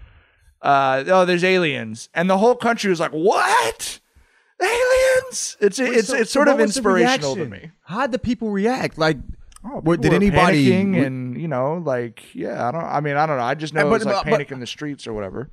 uh, 0.63 1.05
"Oh, 1.07 1.25
there's 1.25 1.45
aliens," 1.45 2.09
and 2.13 2.29
the 2.29 2.39
whole 2.39 2.57
country 2.57 2.91
was 2.91 2.99
like, 2.99 3.13
"What? 3.13 4.01
Aliens?" 4.61 5.57
It's 5.61 5.79
Wait, 5.79 5.93
it's 5.93 6.09
so- 6.09 6.17
it's 6.17 6.33
sort 6.33 6.49
what 6.49 6.55
of 6.55 6.61
inspirational 6.61 7.37
to 7.37 7.45
me. 7.47 7.71
How'd 7.85 8.11
the 8.11 8.19
people 8.19 8.51
react? 8.51 8.99
Like, 8.99 9.19
what, 9.63 10.01
did 10.01 10.11
were 10.11 10.17
anybody? 10.17 10.71
panicking 10.71 11.07
and 11.07 11.41
you 11.41 11.47
know 11.47 11.81
like 11.85 12.35
yeah 12.35 12.67
I 12.67 12.73
don't 12.73 12.83
I 12.85 13.01
mean 13.01 13.17
I 13.17 13.27
don't 13.27 13.37
know 13.37 13.45
I 13.45 13.55
just 13.55 13.75
know 13.75 13.83
Uh, 13.83 13.87
it 13.87 13.91
was 13.91 14.05
but- 14.05 14.15
like 14.15 14.25
but- 14.25 14.31
panic 14.31 14.51
in 14.51 14.59
the 14.59 14.67
streets 14.67 15.07
or 15.07 15.13
whatever. 15.13 15.49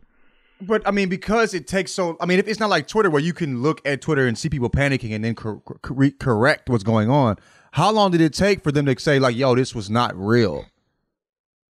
But 0.62 0.82
I 0.88 0.92
mean, 0.92 1.10
because 1.10 1.54
it 1.54 1.68
takes 1.68 1.92
so. 1.92 2.18
I 2.20 2.26
mean, 2.26 2.40
if 2.40 2.48
it's 2.48 2.60
not 2.60 2.72
like 2.72 2.88
Twitter 2.88 3.12
where 3.12 3.22
you 3.22 3.34
can 3.34 3.62
look 3.62 3.82
at 3.86 4.02
Twitter 4.02 4.26
and 4.26 4.36
see 4.36 4.50
people 4.50 4.70
panicking 4.72 5.14
and 5.14 5.24
then 5.24 5.36
cor- 5.36 5.60
cor- 5.60 6.12
correct 6.20 6.70
what's 6.72 6.84
going 6.84 7.10
on. 7.12 7.36
How 7.74 7.92
long 7.92 8.10
did 8.12 8.22
it 8.22 8.34
take 8.34 8.64
for 8.64 8.72
them 8.72 8.86
to 8.88 8.98
say 8.98 9.20
like, 9.20 9.36
"Yo, 9.36 9.54
this 9.56 9.76
was 9.76 9.90
not 9.92 10.16
real"? 10.18 10.66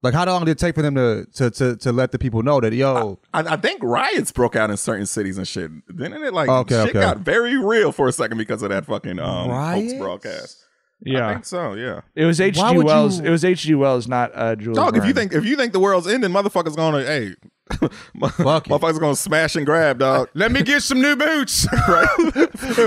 Like, 0.02 0.14
how 0.14 0.24
long 0.24 0.44
did 0.46 0.52
it 0.52 0.58
take 0.58 0.74
for 0.74 0.82
them 0.82 0.94
to 0.94 1.26
to 1.34 1.50
to, 1.50 1.76
to 1.76 1.92
let 1.92 2.10
the 2.12 2.18
people 2.18 2.42
know 2.42 2.58
that, 2.60 2.72
yo, 2.72 3.18
I, 3.34 3.40
I 3.40 3.56
think 3.56 3.82
riots 3.82 4.32
broke 4.32 4.56
out 4.56 4.70
in 4.70 4.76
certain 4.78 5.04
cities 5.06 5.36
and 5.36 5.46
shit. 5.46 5.70
Didn't 5.88 6.22
it? 6.22 6.32
Like 6.32 6.48
Okay, 6.48 6.74
shit 6.86 6.96
okay. 6.96 7.00
got 7.00 7.18
very 7.18 7.56
real 7.62 7.92
for 7.92 8.08
a 8.08 8.12
second 8.12 8.38
because 8.38 8.62
of 8.62 8.70
that 8.70 8.86
fucking 8.86 9.18
um, 9.18 9.48
hoax 9.48 9.48
Riots? 9.50 9.94
broadcast. 9.94 10.64
Yeah. 11.02 11.28
I 11.28 11.32
think 11.34 11.44
so. 11.46 11.74
Yeah. 11.74 12.00
It 12.14 12.24
was 12.26 12.40
H.G. 12.40 12.60
Wells. 12.78 13.20
you- 13.20 13.26
It 13.26 13.30
was 13.30 13.42
H.G. 13.44 13.74
Wells, 13.74 14.06
not 14.08 14.32
uh, 14.34 14.54
Jules. 14.56 14.76
Dog, 14.76 14.96
if 14.96 15.04
you 15.06 15.12
think 15.14 15.32
if 15.32 15.44
you 15.46 15.56
think 15.56 15.72
the 15.72 15.80
world's 15.80 16.06
ending, 16.06 16.30
motherfuckers 16.30 16.76
gonna 16.76 17.02
hey, 17.02 17.34
motherfuckers 18.16 18.98
gonna 19.00 19.16
smash 19.16 19.56
and 19.56 19.64
grab, 19.66 19.98
dog. 19.98 20.28
let 20.34 20.50
me 20.52 20.62
get 20.62 20.82
some 20.82 21.00
new 21.00 21.16
boots? 21.16 21.66
right? 21.88 22.06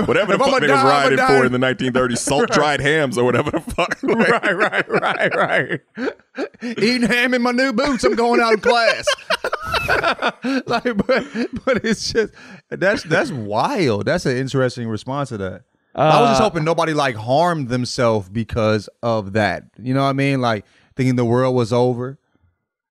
whatever 0.06 0.32
the 0.32 0.34
If 0.34 0.38
fuck 0.38 0.48
I'ma 0.48 0.58
they 0.60 0.66
die, 0.66 0.72
was 0.74 0.80
I'ma 0.82 0.88
riding 0.88 1.16
die. 1.18 1.26
for 1.26 1.46
in 1.46 1.52
the 1.52 1.58
1930s, 1.58 2.18
salt 2.18 2.50
dried 2.50 2.80
hams 2.80 3.16
or 3.18 3.24
whatever 3.24 3.50
the 3.50 3.60
fuck. 3.60 3.96
right, 4.02 4.56
right, 4.56 4.88
right, 4.88 5.34
right. 5.34 5.80
Eating 6.62 7.02
ham 7.08 7.34
in 7.34 7.42
my 7.42 7.52
new 7.52 7.72
boots. 7.72 8.04
I'm 8.04 8.14
going 8.14 8.40
out 8.40 8.54
of 8.54 8.62
class. 8.62 9.04
like, 10.66 10.96
but, 11.06 11.26
but 11.64 11.84
it's 11.84 12.12
just 12.12 12.32
that's 12.70 13.02
that's 13.04 13.30
wild. 13.30 14.06
That's 14.06 14.26
an 14.26 14.36
interesting 14.36 14.88
response 14.88 15.30
to 15.30 15.38
that. 15.38 15.62
I 15.96 16.20
was 16.20 16.30
just 16.30 16.40
Uh, 16.40 16.44
hoping 16.44 16.64
nobody 16.64 16.92
like 16.92 17.14
harmed 17.14 17.68
themselves 17.68 18.28
because 18.28 18.88
of 19.02 19.32
that. 19.34 19.64
You 19.78 19.94
know 19.94 20.02
what 20.02 20.08
I 20.10 20.12
mean? 20.14 20.40
Like 20.40 20.64
thinking 20.96 21.16
the 21.16 21.24
world 21.24 21.54
was 21.54 21.72
over. 21.72 22.18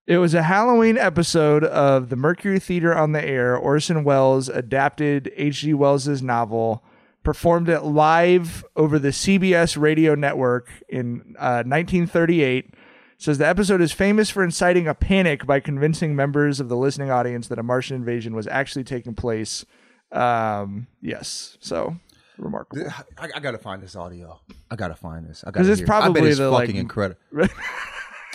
It 0.06 0.18
was 0.18 0.34
a 0.34 0.44
Halloween 0.44 0.98
episode 0.98 1.64
of 1.64 2.10
the 2.10 2.18
Mercury 2.18 2.60
Theater 2.60 2.94
on 2.94 3.14
the 3.14 3.24
Air. 3.24 3.56
Orson 3.56 4.04
Welles 4.04 4.50
adapted 4.50 5.32
H.G. 5.38 5.74
Wells's 5.76 6.22
novel, 6.22 6.84
performed 7.24 7.70
it 7.70 7.84
live 7.84 8.66
over 8.76 9.00
the 9.00 9.10
CBS 9.10 9.80
radio 9.80 10.14
network 10.14 10.68
in 10.90 11.36
uh, 11.40 11.64
1938. 11.66 12.74
says 13.18 13.38
the 13.38 13.48
episode 13.48 13.80
is 13.82 13.94
famous 13.94 14.30
for 14.30 14.44
inciting 14.44 14.90
a 14.90 14.94
panic 14.94 15.46
by 15.46 15.62
convincing 15.62 16.18
members 16.18 16.60
of 16.60 16.68
the 16.68 16.76
listening 16.76 17.10
audience 17.10 17.48
that 17.48 17.58
a 17.58 17.64
Martian 17.64 17.96
invasion 17.96 18.36
was 18.36 18.46
actually 18.48 18.84
taking 18.84 19.16
place. 19.16 19.66
Um, 20.12 20.88
yes, 21.02 21.58
so 21.62 21.96
remarkable. 22.38 22.88
I, 23.18 23.30
I 23.36 23.40
gotta 23.40 23.58
find 23.58 23.82
this 23.82 23.96
audio. 23.96 24.42
I 24.70 24.76
gotta 24.76 24.96
find 24.96 25.26
this. 25.30 25.46
I 25.48 25.52
gotta 25.52 25.72
it's 25.72 25.80
hear 25.80 25.86
it. 25.86 25.90
I 25.90 25.96
bet 26.00 26.02
probably 26.12 26.30
it's 26.30 26.40
the, 26.40 26.52
fucking 26.52 26.76
like- 26.76 26.82
incredible. 26.82 27.22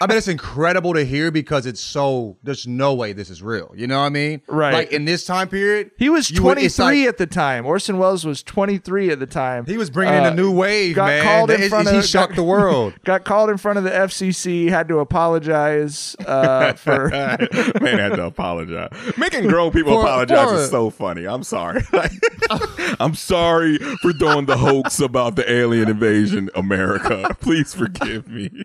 I 0.01 0.07
mean, 0.07 0.17
it's 0.17 0.29
incredible 0.29 0.95
to 0.95 1.05
hear 1.05 1.33
because 1.33 1.67
it's 1.67 1.81
so. 1.81 2.37
There's 2.45 2.69
no 2.69 2.95
way 2.95 3.13
this 3.13 3.31
is 3.31 3.43
real. 3.43 3.73
You 3.77 3.89
know 3.89 3.99
what 3.99 4.07
I 4.07 4.11
mean? 4.11 4.43
Right. 4.47 4.73
Like 4.73 4.93
in 4.93 5.05
this 5.07 5.25
time 5.25 5.49
period, 5.49 5.91
He 5.99 6.09
was 6.09 6.31
you 6.31 6.41
would- 6.45 6.53
23 6.55 6.85
like- 7.01 7.09
at 7.09 7.19
the 7.19 7.27
time. 7.27 7.67
Orson 7.67 7.99
Welles 7.99 8.25
was 8.25 8.43
23 8.45 9.11
at 9.11 9.19
the 9.19 9.27
time. 9.27 9.67
He 9.67 9.77
was 9.77 9.91
bringing 9.91 10.15
in 10.15 10.25
Uh, 10.25 10.31
a 10.31 10.35
new 10.35 10.53
wave, 10.53 10.95
got 10.95 11.07
man. 11.07 11.25
called 11.25 11.51
in 11.51 11.69
front 11.69 11.89
he 11.91 11.99
of- 11.99 12.05
shocked 12.07 12.31
got- 12.31 12.37
the 12.37 12.43
world. 12.55 12.95
Got 13.05 13.25
called 13.25 13.51
in 13.51 13.57
front 13.57 13.79
of 13.79 13.83
the 13.85 13.91
FCC, 13.91 14.69
had 14.69 14.87
to 14.87 15.01
apologize 15.01 16.15
uh, 16.27 16.73
for. 16.75 17.09
Man 17.09 17.99
had 17.99 18.15
to 18.17 18.25
apologize. 18.25 18.91
Making 19.17 19.49
grown 19.49 19.73
people 19.73 19.95
For- 19.95 20.03
apologize 20.07 20.49
for- 20.49 20.57
is 20.59 20.71
so 20.71 20.91
funny. 20.91 21.25
I'm 21.27 21.43
sorry. 21.43 21.83
I'm 23.01 23.15
sorry 23.15 23.79
for 24.01 24.13
throwing 24.13 24.47
the 24.47 24.59
hoax 24.59 25.01
about 25.01 25.35
the 25.35 25.51
alien 25.51 25.89
invasion, 25.89 26.51
America. 26.55 27.37
Please 27.41 27.75
forgive 27.75 28.29
me. 28.29 28.63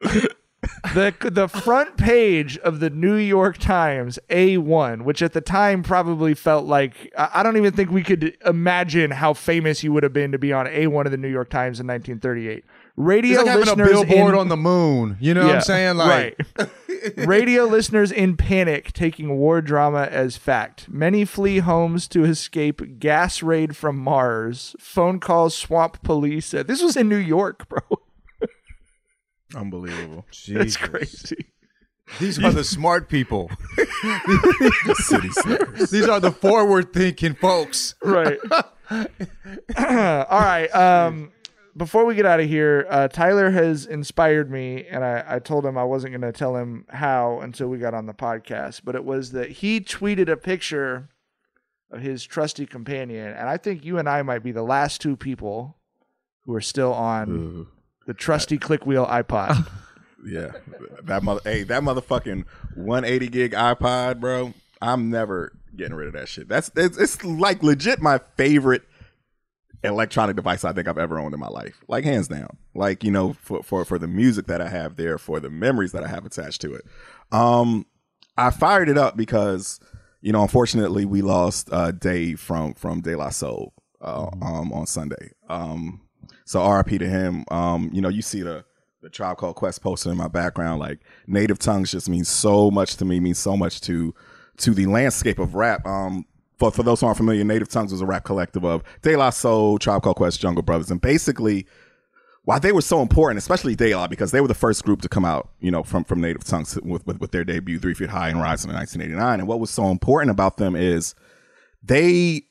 The 0.00 1.14
the 1.30 1.48
front 1.48 1.96
page 1.96 2.58
of 2.58 2.80
the 2.80 2.90
New 2.90 3.16
York 3.16 3.58
Times 3.58 4.18
A1, 4.28 5.02
which 5.02 5.22
at 5.22 5.32
the 5.32 5.40
time 5.40 5.82
probably 5.82 6.34
felt 6.34 6.66
like 6.66 7.12
I 7.16 7.42
don't 7.42 7.56
even 7.56 7.72
think 7.72 7.90
we 7.90 8.02
could 8.02 8.36
imagine 8.44 9.10
how 9.12 9.34
famous 9.34 9.82
you 9.82 9.92
would 9.92 10.02
have 10.02 10.12
been 10.12 10.32
to 10.32 10.38
be 10.38 10.52
on 10.52 10.66
A1 10.66 11.04
of 11.04 11.10
the 11.10 11.16
New 11.16 11.28
York 11.28 11.50
Times 11.50 11.80
in 11.80 11.86
1938. 11.86 12.64
Radio 12.96 13.40
It's 13.40 13.46
like 13.46 13.58
having 13.58 13.68
a 13.68 13.76
billboard 13.76 14.34
in- 14.34 14.40
on 14.40 14.48
the 14.48 14.56
moon. 14.56 15.16
You 15.20 15.34
know 15.34 15.46
what 15.46 15.54
I'm 15.56 15.60
saying? 15.60 15.96
Like, 15.96 16.36
right. 16.58 16.68
Radio 17.16 17.64
listeners 17.64 18.10
in 18.10 18.36
panic 18.36 18.92
taking 18.92 19.36
war 19.38 19.60
drama 19.62 20.08
as 20.10 20.36
fact. 20.36 20.88
Many 20.88 21.24
flee 21.24 21.58
homes 21.58 22.08
to 22.08 22.24
escape 22.24 22.98
gas 22.98 23.40
raid 23.40 23.76
from 23.76 23.96
Mars. 23.98 24.74
Phone 24.80 25.20
calls 25.20 25.56
swamp 25.56 26.02
police. 26.02 26.52
Uh, 26.52 26.64
this 26.64 26.82
was 26.82 26.96
in 26.96 27.08
New 27.08 27.16
York, 27.16 27.68
bro. 27.68 27.80
Unbelievable. 29.54 30.26
That's 30.48 30.76
crazy. 30.76 31.46
these 32.18 32.42
are 32.42 32.52
the 32.52 32.64
smart 32.76 33.08
people. 33.08 33.50
City 34.94 35.28
slickers. 35.30 35.90
These 35.90 36.08
are 36.08 36.20
the 36.20 36.32
forward-thinking 36.32 37.34
folks. 37.34 37.94
right. 38.02 38.38
All 38.90 39.04
right. 39.76 40.68
Um, 40.74 41.32
before 41.76 42.04
we 42.06 42.14
get 42.14 42.26
out 42.26 42.40
of 42.40 42.48
here, 42.48 42.86
uh, 42.88 43.08
Tyler 43.08 43.50
has 43.50 43.86
inspired 43.86 44.50
me, 44.50 44.86
and 44.86 45.04
I, 45.04 45.24
I 45.28 45.38
told 45.38 45.64
him 45.66 45.76
I 45.78 45.84
wasn't 45.84 46.12
going 46.12 46.32
to 46.32 46.36
tell 46.36 46.56
him 46.56 46.86
how 46.88 47.40
until 47.40 47.68
we 47.68 47.78
got 47.78 47.94
on 47.94 48.06
the 48.06 48.14
podcast. 48.14 48.80
But 48.84 48.94
it 48.94 49.04
was 49.04 49.32
that 49.32 49.50
he 49.50 49.80
tweeted 49.80 50.28
a 50.28 50.36
picture 50.36 51.10
of 51.90 52.00
his 52.00 52.24
trusty 52.24 52.66
companion, 52.66 53.28
and 53.32 53.48
I 53.48 53.56
think 53.58 53.84
you 53.84 53.98
and 53.98 54.08
I 54.08 54.22
might 54.22 54.42
be 54.42 54.52
the 54.52 54.62
last 54.62 55.00
two 55.00 55.16
people 55.16 55.76
who 56.44 56.54
are 56.54 56.60
still 56.60 56.92
on 56.94 57.66
the 58.08 58.14
trusty 58.14 58.56
click 58.58 58.84
wheel 58.86 59.06
iPod. 59.06 59.68
Yeah, 60.26 60.50
that 61.04 61.22
mother. 61.22 61.40
Hey, 61.44 61.62
that 61.62 61.80
motherfucking 61.84 62.44
180 62.74 63.28
gig 63.28 63.52
iPod, 63.52 64.18
bro. 64.18 64.52
I'm 64.82 65.10
never 65.10 65.52
getting 65.76 65.94
rid 65.94 66.08
of 66.08 66.14
that 66.14 66.28
shit. 66.28 66.48
That's 66.48 66.72
it's, 66.74 66.98
it's 66.98 67.24
like 67.24 67.62
legit 67.62 68.02
my 68.02 68.18
favorite 68.36 68.82
electronic 69.84 70.34
device 70.34 70.64
I 70.64 70.72
think 70.72 70.88
I've 70.88 70.98
ever 70.98 71.20
owned 71.20 71.34
in 71.34 71.40
my 71.40 71.46
life. 71.46 71.84
Like 71.86 72.02
hands 72.02 72.26
down. 72.26 72.56
Like 72.74 73.04
you 73.04 73.12
know, 73.12 73.34
for 73.34 73.62
for 73.62 73.84
for 73.84 73.96
the 73.96 74.08
music 74.08 74.48
that 74.48 74.60
I 74.60 74.68
have 74.68 74.96
there, 74.96 75.18
for 75.18 75.38
the 75.38 75.50
memories 75.50 75.92
that 75.92 76.02
I 76.02 76.08
have 76.08 76.26
attached 76.26 76.62
to 76.62 76.74
it. 76.74 76.84
Um, 77.30 77.86
I 78.36 78.50
fired 78.50 78.88
it 78.88 78.98
up 78.98 79.16
because 79.16 79.78
you 80.20 80.32
know, 80.32 80.42
unfortunately, 80.42 81.04
we 81.04 81.22
lost 81.22 81.68
uh, 81.70 81.92
Dave 81.92 82.40
from 82.40 82.74
from 82.74 83.02
De 83.02 83.14
La 83.14 83.30
Soul 83.30 83.72
uh, 84.00 84.26
um, 84.42 84.72
on 84.72 84.84
Sunday. 84.88 85.30
Um, 85.48 86.07
so 86.44 86.68
RIP 86.70 86.98
to 86.98 87.08
him. 87.08 87.44
Um, 87.50 87.90
you 87.92 88.00
know, 88.00 88.08
you 88.08 88.22
see 88.22 88.42
the 88.42 88.64
the 89.00 89.08
Tribe 89.08 89.36
Called 89.36 89.56
Quest 89.56 89.80
poster 89.80 90.10
in 90.10 90.16
my 90.16 90.28
background. 90.28 90.80
Like 90.80 91.00
Native 91.26 91.58
Tongues 91.58 91.92
just 91.92 92.08
means 92.08 92.28
so 92.28 92.70
much 92.70 92.96
to 92.96 93.04
me. 93.04 93.20
Means 93.20 93.38
so 93.38 93.56
much 93.56 93.80
to 93.82 94.14
to 94.58 94.74
the 94.74 94.86
landscape 94.86 95.38
of 95.38 95.54
rap. 95.54 95.86
Um, 95.86 96.26
for 96.58 96.70
for 96.70 96.82
those 96.82 97.00
who 97.00 97.06
aren't 97.06 97.16
familiar, 97.16 97.44
Native 97.44 97.68
Tongues 97.68 97.92
was 97.92 98.00
a 98.00 98.06
rap 98.06 98.24
collective 98.24 98.64
of 98.64 98.82
De 99.02 99.16
La 99.16 99.30
Soul, 99.30 99.78
Tribe 99.78 100.02
Called 100.02 100.16
Quest, 100.16 100.40
Jungle 100.40 100.62
Brothers, 100.62 100.90
and 100.90 101.00
basically 101.00 101.66
why 102.44 102.58
they 102.58 102.72
were 102.72 102.82
so 102.82 103.02
important, 103.02 103.36
especially 103.38 103.76
De 103.76 103.94
La, 103.94 104.06
because 104.06 104.30
they 104.30 104.40
were 104.40 104.48
the 104.48 104.54
first 104.54 104.82
group 104.82 105.02
to 105.02 105.08
come 105.08 105.24
out, 105.24 105.50
you 105.60 105.70
know, 105.70 105.82
from 105.82 106.02
from 106.02 106.20
Native 106.20 106.44
Tongues 106.44 106.78
with 106.82 107.06
with, 107.06 107.20
with 107.20 107.30
their 107.30 107.44
debut 107.44 107.78
Three 107.78 107.94
Feet 107.94 108.10
High 108.10 108.30
and 108.30 108.40
Rising 108.40 108.70
in 108.70 108.76
1989. 108.76 109.40
And 109.40 109.48
what 109.48 109.60
was 109.60 109.70
so 109.70 109.90
important 109.90 110.30
about 110.30 110.56
them 110.56 110.74
is 110.74 111.14
they 111.82 112.42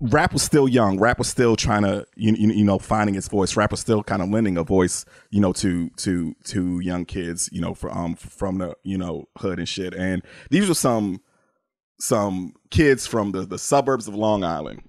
rap 0.00 0.32
was 0.32 0.42
still 0.42 0.68
young. 0.68 0.98
Rap 0.98 1.18
was 1.18 1.28
still 1.28 1.56
trying 1.56 1.82
to, 1.82 2.06
you, 2.16 2.32
you, 2.32 2.52
you 2.52 2.64
know, 2.64 2.78
finding 2.78 3.14
its 3.14 3.28
voice. 3.28 3.56
Rap 3.56 3.70
was 3.70 3.80
still 3.80 4.02
kind 4.02 4.22
of 4.22 4.30
lending 4.30 4.56
a 4.56 4.64
voice, 4.64 5.04
you 5.30 5.40
know, 5.40 5.52
to 5.54 5.90
to 5.96 6.34
to 6.44 6.80
young 6.80 7.04
kids, 7.04 7.48
you 7.52 7.60
know, 7.60 7.74
for, 7.74 7.90
um 7.96 8.14
from 8.14 8.58
the 8.58 8.74
you 8.82 8.98
know 8.98 9.28
hood 9.38 9.58
and 9.58 9.68
shit. 9.68 9.94
And 9.94 10.22
these 10.50 10.68
were 10.68 10.74
some 10.74 11.20
some 11.98 12.54
kids 12.70 13.06
from 13.06 13.32
the 13.32 13.46
the 13.46 13.58
suburbs 13.58 14.08
of 14.08 14.14
Long 14.14 14.42
Island 14.42 14.82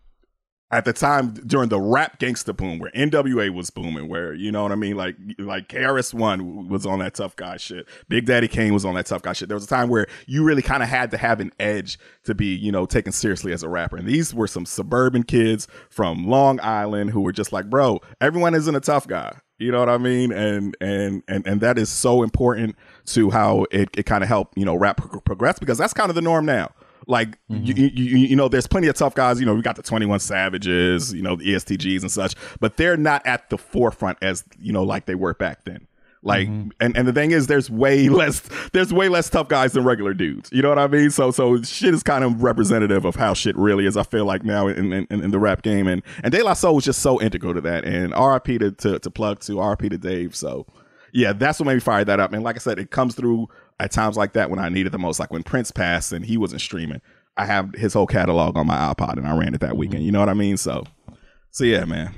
at 0.72 0.86
the 0.86 0.94
time 0.94 1.34
during 1.34 1.70
the 1.70 1.80
rap 1.80 2.20
gangsta 2.20 2.56
boom 2.56 2.80
where 2.80 2.92
NWA 2.92 3.54
was 3.54 3.70
booming, 3.70 4.08
where 4.08 4.34
you 4.34 4.52
know 4.52 4.64
what 4.64 4.72
I 4.72 4.76
mean, 4.76 4.96
like 4.96 5.16
like 5.38 5.68
KRS 5.68 6.14
One 6.14 6.70
was 6.70 6.86
on 6.86 7.00
that 7.00 7.16
tough 7.16 7.36
guy 7.36 7.58
shit, 7.58 7.88
Big 8.08 8.26
Daddy 8.26 8.48
Kane 8.48 8.74
was 8.74 8.86
on 8.86 8.96
that 8.96 9.06
tough 9.06 9.22
guy 9.22 9.34
shit. 9.34 9.50
There 9.50 9.56
was 9.56 9.66
a 9.66 9.68
time 9.68 9.90
where 9.90 10.08
you 10.28 10.44
really 10.44 10.62
kind 10.62 10.82
of 10.82 10.90
had 10.90 11.12
to 11.12 11.18
have 11.18 11.40
an 11.40 11.52
edge 11.60 12.00
to 12.24 12.34
be 12.34 12.56
you 12.56 12.72
know 12.72 12.86
taken 12.86 13.12
seriously 13.12 13.52
as 13.52 13.64
a 13.64 13.70
rapper, 13.70 13.98
and 13.98 14.08
these 14.08 14.34
were 14.34 14.48
some 14.48 14.66
suburban 14.66 15.24
kids 15.24 15.68
from 15.90 16.28
Long 16.28 16.60
Island 16.62 17.12
who 17.12 17.22
were 17.22 17.34
just 17.34 17.52
like, 17.52 17.70
bro, 17.70 18.00
everyone 18.20 18.56
isn't 18.56 18.76
a 18.76 18.80
tough 18.82 19.08
guy. 19.08 19.40
You 19.62 19.72
know 19.72 19.80
what 19.80 19.90
I 19.90 20.00
mean? 20.00 20.32
And 20.32 20.76
and 20.82 21.22
and 21.28 21.46
and 21.46 21.62
that 21.62 21.78
is 21.78 21.90
so 21.90 22.24
important 22.24 22.76
to 23.08 23.30
how 23.30 23.68
it, 23.72 23.90
it 23.96 24.08
kind 24.08 24.24
of 24.24 24.28
helped 24.28 24.58
you 24.58 24.66
know 24.66 24.76
rap 24.76 24.98
pro- 24.98 25.20
progress 25.20 25.60
because 25.60 25.78
that's 25.78 25.94
kind 25.94 26.10
of 26.10 26.16
the 26.16 26.22
norm 26.22 26.46
now. 26.46 26.72
Like 27.08 27.38
mm-hmm. 27.50 27.64
you, 27.66 27.74
you, 27.74 27.90
you, 27.94 28.18
you 28.28 28.36
know, 28.36 28.48
there's 28.48 28.68
plenty 28.68 28.88
of 28.88 28.96
tough 28.96 29.16
guys. 29.16 29.40
You 29.40 29.46
know, 29.46 29.56
we 29.56 29.62
got 29.62 29.76
the 29.76 29.84
Twenty 29.84 30.06
One 30.06 30.20
Savages, 30.20 31.14
you 31.14 31.22
know, 31.22 31.36
the 31.36 31.46
ESTGs 31.46 32.02
and 32.02 32.12
such, 32.12 32.36
but 32.60 32.78
they're 32.78 32.98
not 32.98 33.26
at 33.26 33.50
the 33.50 33.58
forefront 33.58 34.18
as 34.22 34.44
you 34.60 34.72
know, 34.72 34.84
like 34.84 35.06
they 35.06 35.16
were 35.16 35.34
back 35.34 35.64
then. 35.64 35.88
Like, 36.24 36.48
mm-hmm. 36.48 36.70
and 36.80 36.96
and 36.96 37.08
the 37.08 37.14
thing 37.14 37.32
is, 37.32 37.48
there's 37.48 37.70
way 37.70 38.08
less, 38.10 38.42
there's 38.74 38.94
way 38.94 39.10
less 39.10 39.30
tough 39.30 39.48
guys 39.48 39.74
than 39.74 39.84
regular 39.84 40.14
dudes. 40.14 40.50
You 40.52 40.62
know 40.62 40.70
what 40.70 40.80
I 40.80 40.88
mean? 40.88 41.10
So 41.10 41.32
so 41.32 41.62
shit 41.64 41.94
is 41.94 42.04
kind 42.04 42.24
of 42.24 42.44
representative 42.44 43.06
of 43.06 43.16
how 43.16 43.34
shit 43.34 43.56
really 43.58 43.88
is. 43.88 43.98
I 43.98 44.04
feel 44.04 44.26
like 44.26 44.44
now 44.44 44.68
in 44.68 44.94
in, 44.94 45.08
in 45.10 45.32
the 45.32 45.40
rap 45.40 45.64
game, 45.64 45.88
and 45.88 46.04
and 46.24 46.32
De 46.32 46.44
La 46.44 46.54
Soul 46.54 46.76
was 46.76 46.86
just 46.86 47.02
so 47.02 47.20
integral 47.20 47.56
to 47.56 47.62
that. 47.62 47.86
And 47.86 48.14
RIP 48.14 48.60
to 48.60 48.72
to, 48.72 49.00
to 49.00 49.10
plug 49.10 49.40
to 49.42 49.62
RIP 49.62 49.90
to 49.90 49.98
Dave. 49.98 50.36
So 50.36 50.68
yeah, 51.12 51.34
that's 51.34 51.60
what 51.60 51.66
made 51.66 51.76
me 51.76 51.80
fire 51.80 52.06
that 52.06 52.20
up. 52.20 52.34
And 52.34 52.44
like 52.44 52.56
I 52.56 52.60
said, 52.60 52.78
it 52.80 52.92
comes 52.92 53.16
through 53.16 53.50
at 53.82 53.92
times 53.92 54.16
like 54.16 54.34
that 54.34 54.50
when 54.52 54.60
I 54.60 54.70
needed 54.70 54.92
the 54.92 55.00
most. 55.00 55.20
Like 55.20 55.32
when 55.32 55.42
Prince 55.42 55.72
passed 55.72 56.14
and 56.14 56.24
he 56.24 56.38
wasn't 56.38 56.62
streaming, 56.62 57.02
I 57.36 57.46
have 57.46 57.74
his 57.74 57.94
whole 57.94 58.06
catalog 58.06 58.56
on 58.56 58.68
my 58.68 58.76
iPod 58.76 59.18
and 59.18 59.28
I 59.28 59.36
ran 59.36 59.56
it 59.56 59.62
that 59.62 59.72
mm-hmm. 59.72 59.78
weekend. 59.78 60.04
You 60.04 60.12
know 60.12 60.20
what 60.20 60.30
I 60.30 60.36
mean? 60.36 60.56
So, 60.56 60.84
so 61.50 61.64
yeah, 61.64 61.86
man. 61.86 62.14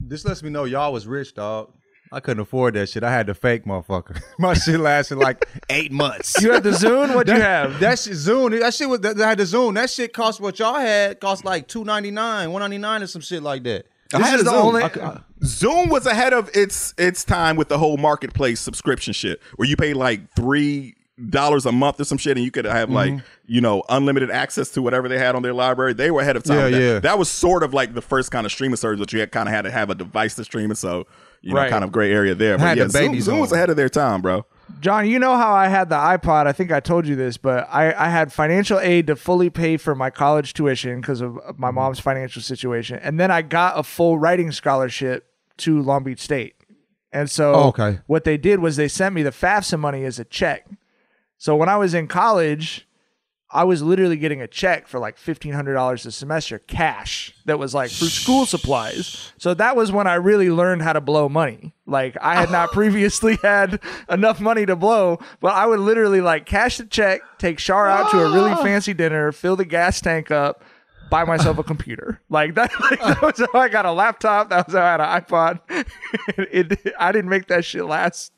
This 0.00 0.24
lets 0.24 0.42
me 0.42 0.50
know 0.50 0.64
y'all 0.64 0.92
was 0.92 1.06
rich, 1.06 1.34
dog. 1.34 1.72
I 2.12 2.20
couldn't 2.20 2.40
afford 2.40 2.74
that 2.74 2.88
shit. 2.88 3.02
I 3.02 3.12
had 3.12 3.28
to 3.28 3.34
fake 3.34 3.64
motherfucker. 3.64 4.20
My 4.38 4.54
shit 4.54 4.78
lasted 4.80 5.16
like 5.16 5.48
eight 5.70 5.92
months. 5.92 6.42
You 6.42 6.52
had 6.52 6.64
the 6.64 6.70
Zune? 6.70 7.14
What'd 7.14 7.34
you 7.34 7.40
have? 7.40 7.78
That 7.80 7.98
shit 7.98 8.14
Zune. 8.14 8.60
That 8.60 8.74
shit 8.74 8.88
was 8.88 9.00
that, 9.00 9.16
that 9.16 9.26
had 9.26 9.38
the 9.38 9.44
Zune. 9.44 9.74
That 9.74 9.90
shit 9.90 10.12
cost 10.12 10.40
what 10.40 10.58
y'all 10.58 10.74
had 10.74 11.20
cost 11.20 11.44
like 11.44 11.68
two 11.68 11.84
ninety 11.84 12.10
nine, 12.10 12.52
one 12.52 12.60
ninety 12.60 12.78
nine, 12.78 13.02
or 13.02 13.06
some 13.06 13.22
shit 13.22 13.42
like 13.42 13.62
that. 13.64 13.86
I 14.14 14.26
had 14.28 14.40
the 14.40 14.50
Zune. 14.50 14.54
only- 14.54 14.82
I- 14.82 15.20
Zune 15.42 15.90
was 15.90 16.06
ahead 16.06 16.32
of 16.32 16.50
its 16.54 16.94
its 16.96 17.24
time 17.24 17.56
with 17.56 17.68
the 17.68 17.78
whole 17.78 17.96
marketplace 17.96 18.60
subscription 18.60 19.12
shit, 19.12 19.40
where 19.56 19.68
you 19.68 19.76
pay 19.76 19.92
like 19.92 20.34
three 20.34 20.94
dollars 21.30 21.64
a 21.64 21.72
month 21.72 22.00
or 22.00 22.04
some 22.04 22.18
shit, 22.18 22.36
and 22.36 22.44
you 22.44 22.50
could 22.50 22.64
have 22.64 22.90
like 22.90 23.12
mm-hmm. 23.12 23.26
you 23.46 23.60
know 23.60 23.82
unlimited 23.88 24.30
access 24.30 24.70
to 24.70 24.82
whatever 24.82 25.08
they 25.08 25.18
had 25.18 25.34
on 25.34 25.42
their 25.42 25.52
library. 25.52 25.92
They 25.92 26.10
were 26.10 26.22
ahead 26.22 26.36
of 26.36 26.44
time. 26.44 26.56
Yeah, 26.56 26.68
that. 26.70 26.80
yeah. 26.80 26.98
That 27.00 27.18
was 27.18 27.28
sort 27.28 27.62
of 27.62 27.74
like 27.74 27.94
the 27.94 28.02
first 28.02 28.30
kind 28.30 28.46
of 28.46 28.52
streaming 28.52 28.76
service, 28.76 29.00
that 29.00 29.12
you 29.12 29.20
had 29.20 29.32
kind 29.32 29.48
of 29.48 29.54
had 29.54 29.62
to 29.62 29.70
have 29.70 29.90
a 29.90 29.94
device 29.94 30.34
to 30.36 30.44
stream 30.44 30.70
it. 30.70 30.78
So 30.78 31.06
you 31.42 31.52
know, 31.52 31.68
kind 31.68 31.84
of 31.84 31.92
gray 31.92 32.12
area 32.12 32.34
there. 32.34 32.56
But 32.56 32.76
yeah, 32.76 32.84
Zune, 32.84 33.16
Zune 33.18 33.40
was 33.40 33.52
ahead 33.52 33.70
of 33.70 33.76
their 33.76 33.90
time, 33.90 34.22
bro. 34.22 34.46
John, 34.80 35.08
you 35.08 35.18
know 35.18 35.36
how 35.36 35.52
I 35.52 35.68
had 35.68 35.88
the 35.88 35.96
iPod. 35.96 36.46
I 36.46 36.52
think 36.52 36.72
I 36.72 36.80
told 36.80 37.06
you 37.06 37.16
this, 37.16 37.36
but 37.36 37.68
I, 37.70 37.92
I 37.92 38.08
had 38.08 38.32
financial 38.32 38.78
aid 38.78 39.06
to 39.06 39.16
fully 39.16 39.50
pay 39.50 39.76
for 39.76 39.94
my 39.94 40.10
college 40.10 40.54
tuition 40.54 41.00
because 41.00 41.20
of 41.20 41.34
my 41.58 41.68
mm-hmm. 41.68 41.74
mom's 41.76 42.00
financial 42.00 42.42
situation. 42.42 42.98
And 43.02 43.18
then 43.18 43.30
I 43.30 43.42
got 43.42 43.78
a 43.78 43.82
full 43.82 44.18
writing 44.18 44.52
scholarship 44.52 45.26
to 45.58 45.80
Long 45.80 46.04
Beach 46.04 46.20
State. 46.20 46.54
And 47.12 47.30
so 47.30 47.54
Oh, 47.54 47.68
okay. 47.68 48.00
what 48.06 48.24
they 48.24 48.36
did 48.36 48.58
was 48.58 48.76
they 48.76 48.88
sent 48.88 49.14
me 49.14 49.22
the 49.22 49.30
FAFSA 49.30 49.78
money 49.78 50.04
as 50.04 50.18
a 50.18 50.24
check. 50.24 50.66
So 51.38 51.54
when 51.54 51.68
I 51.68 51.76
was 51.76 51.94
in 51.94 52.08
college, 52.08 52.88
I 53.54 53.62
was 53.62 53.84
literally 53.84 54.16
getting 54.16 54.42
a 54.42 54.48
check 54.48 54.88
for 54.88 54.98
like 54.98 55.16
$1,500 55.16 56.06
a 56.06 56.10
semester 56.10 56.58
cash 56.58 57.32
that 57.44 57.56
was 57.56 57.72
like 57.72 57.88
for 57.88 58.06
school 58.06 58.46
supplies. 58.46 59.32
So 59.38 59.54
that 59.54 59.76
was 59.76 59.92
when 59.92 60.08
I 60.08 60.14
really 60.14 60.50
learned 60.50 60.82
how 60.82 60.92
to 60.92 61.00
blow 61.00 61.28
money. 61.28 61.72
Like 61.86 62.16
I 62.20 62.34
had 62.34 62.50
not 62.50 62.72
previously 62.72 63.38
had 63.42 63.78
enough 64.10 64.40
money 64.40 64.66
to 64.66 64.74
blow, 64.74 65.20
but 65.40 65.54
I 65.54 65.66
would 65.66 65.78
literally 65.78 66.20
like 66.20 66.46
cash 66.46 66.78
the 66.78 66.84
check, 66.84 67.20
take 67.38 67.60
Shar 67.60 67.88
out 67.88 68.10
to 68.10 68.18
a 68.18 68.32
really 68.32 68.50
ah. 68.50 68.62
fancy 68.62 68.92
dinner, 68.92 69.30
fill 69.30 69.54
the 69.54 69.64
gas 69.64 70.00
tank 70.00 70.32
up, 70.32 70.64
buy 71.08 71.22
myself 71.22 71.56
a 71.56 71.62
computer. 71.62 72.20
Like 72.28 72.56
that, 72.56 72.72
like, 72.80 72.98
that 72.98 73.22
was 73.22 73.48
how 73.52 73.60
I 73.60 73.68
got 73.68 73.86
a 73.86 73.92
laptop. 73.92 74.50
That 74.50 74.66
was 74.66 74.74
how 74.74 74.82
I 74.82 74.90
had 74.90 75.00
an 75.00 75.22
iPod. 75.22 75.60
it, 76.38 76.92
I 76.98 77.12
didn't 77.12 77.30
make 77.30 77.46
that 77.46 77.64
shit 77.64 77.84
last, 77.84 78.32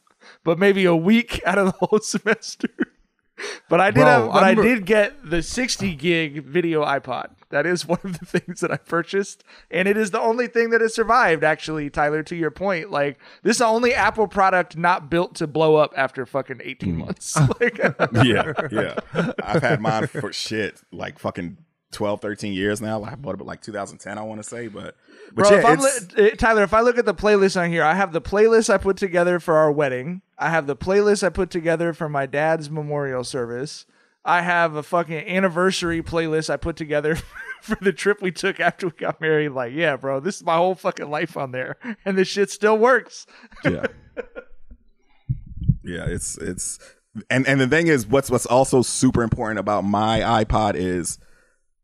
but 0.45 0.59
maybe 0.59 0.85
a 0.85 0.95
week 0.95 1.41
out 1.47 1.57
of 1.57 1.67
the 1.67 1.87
whole 1.87 2.01
semester. 2.01 2.69
But 3.69 3.81
I 3.81 3.91
did 3.91 4.01
Bro, 4.01 4.05
have, 4.07 4.33
but 4.33 4.43
I, 4.45 4.49
I'm- 4.49 4.63
did 4.63 4.87
get 4.87 5.29
the 5.29 5.43
60 5.43 5.95
gig 5.97 6.45
video 6.45 6.85
iPod. 6.85 7.31
That 7.51 7.65
is 7.67 7.87
one 7.87 7.99
of 8.03 8.19
the 8.19 8.27
things 8.27 8.61
that 8.61 8.71
I 8.73 8.77
purchased, 8.77 9.45
and 9.71 9.87
it 9.87 9.97
is 9.97 10.11
the 10.11 10.21
only 10.21 10.47
thing 10.49 10.71
that 10.71 10.81
has 10.81 10.95
survived. 10.95 11.45
Actually, 11.45 11.91
Tyler, 11.91 12.23
to 12.25 12.35
your 12.37 12.51
point, 12.51 12.91
like 12.91 13.19
this 13.43 13.53
is 13.57 13.59
the 13.59 13.67
only 13.67 13.95
Apple 13.95 14.27
product 14.27 14.77
not 14.77 15.11
built 15.11 15.35
to 15.37 15.47
blow 15.47 15.77
up 15.77 15.93
after 15.97 16.27
fucking 16.27 16.61
18 16.65 16.95
Hmm. 16.95 16.99
months. 17.01 17.37
like, 17.61 17.79
yeah, 18.25 18.53
yeah. 18.73 18.99
I've 19.43 19.63
had 19.63 19.81
mine 19.81 20.07
for 20.09 20.33
shit 20.33 20.81
like 20.93 21.19
fucking 21.19 21.57
12, 21.97 22.21
13 22.21 22.53
years 22.53 22.81
now. 22.81 23.03
I 23.03 23.15
bought 23.15 23.41
it 23.41 23.45
like 23.45 23.63
2010, 23.63 24.19
I 24.19 24.23
want 24.23 24.43
to 24.43 24.49
say, 24.49 24.69
but 24.69 24.97
but 25.33 25.43
Bro, 25.43 25.51
yeah, 25.51 25.59
if 25.59 25.65
I'm 25.65 25.79
li- 25.79 26.31
uh, 26.33 26.37
Tyler, 26.37 26.63
if 26.63 26.75
I 26.75 26.83
look 26.83 26.99
at 26.99 27.07
the 27.07 27.15
playlist 27.15 27.61
on 27.61 27.71
here, 27.71 27.83
I 27.83 27.95
have 27.95 28.13
the 28.13 28.21
playlist 28.21 28.69
I 28.69 28.77
put 28.77 28.97
together 28.97 29.41
for 29.41 29.57
our 29.57 29.73
wedding. 29.73 30.23
I 30.39 30.51
have 30.51 30.67
the 30.67 30.77
playlist 30.77 31.23
I 31.25 31.31
put 31.31 31.51
together 31.51 31.93
for 31.93 32.09
my 32.09 32.27
dad's 32.27 32.71
memorial 32.71 33.25
service. 33.25 33.87
I 34.25 34.43
have 34.43 34.75
a 34.75 34.83
fucking 34.83 35.27
anniversary 35.29 36.03
playlist 36.03 36.51
I 36.51 36.59
put 36.59 36.77
together 36.77 37.17
for 37.63 37.79
the 37.81 37.93
trip 37.93 38.21
we 38.21 38.31
took 38.31 38.61
after 38.61 38.89
we 38.89 38.93
got 38.93 39.21
married. 39.21 39.51
Like, 39.51 39.73
yeah, 39.73 39.97
bro, 39.97 40.21
this 40.21 40.37
is 40.37 40.45
my 40.45 40.57
whole 40.57 40.75
fucking 40.75 41.09
life 41.09 41.37
on 41.37 41.53
there, 41.53 41.77
and 42.05 42.19
this 42.19 42.29
shit 42.29 42.51
still 42.51 42.77
works. 42.77 43.27
yeah 43.65 43.87
yeah 45.87 46.05
it's 46.05 46.37
it's 46.39 46.79
and 47.31 47.47
and 47.47 47.61
the 47.61 47.69
thing 47.69 47.87
is 47.87 48.07
what's 48.07 48.31
what's 48.31 48.47
also 48.47 48.83
super 48.83 49.23
important 49.23 49.59
about 49.59 49.85
my 49.85 50.21
ipod 50.45 50.75
is 50.75 51.19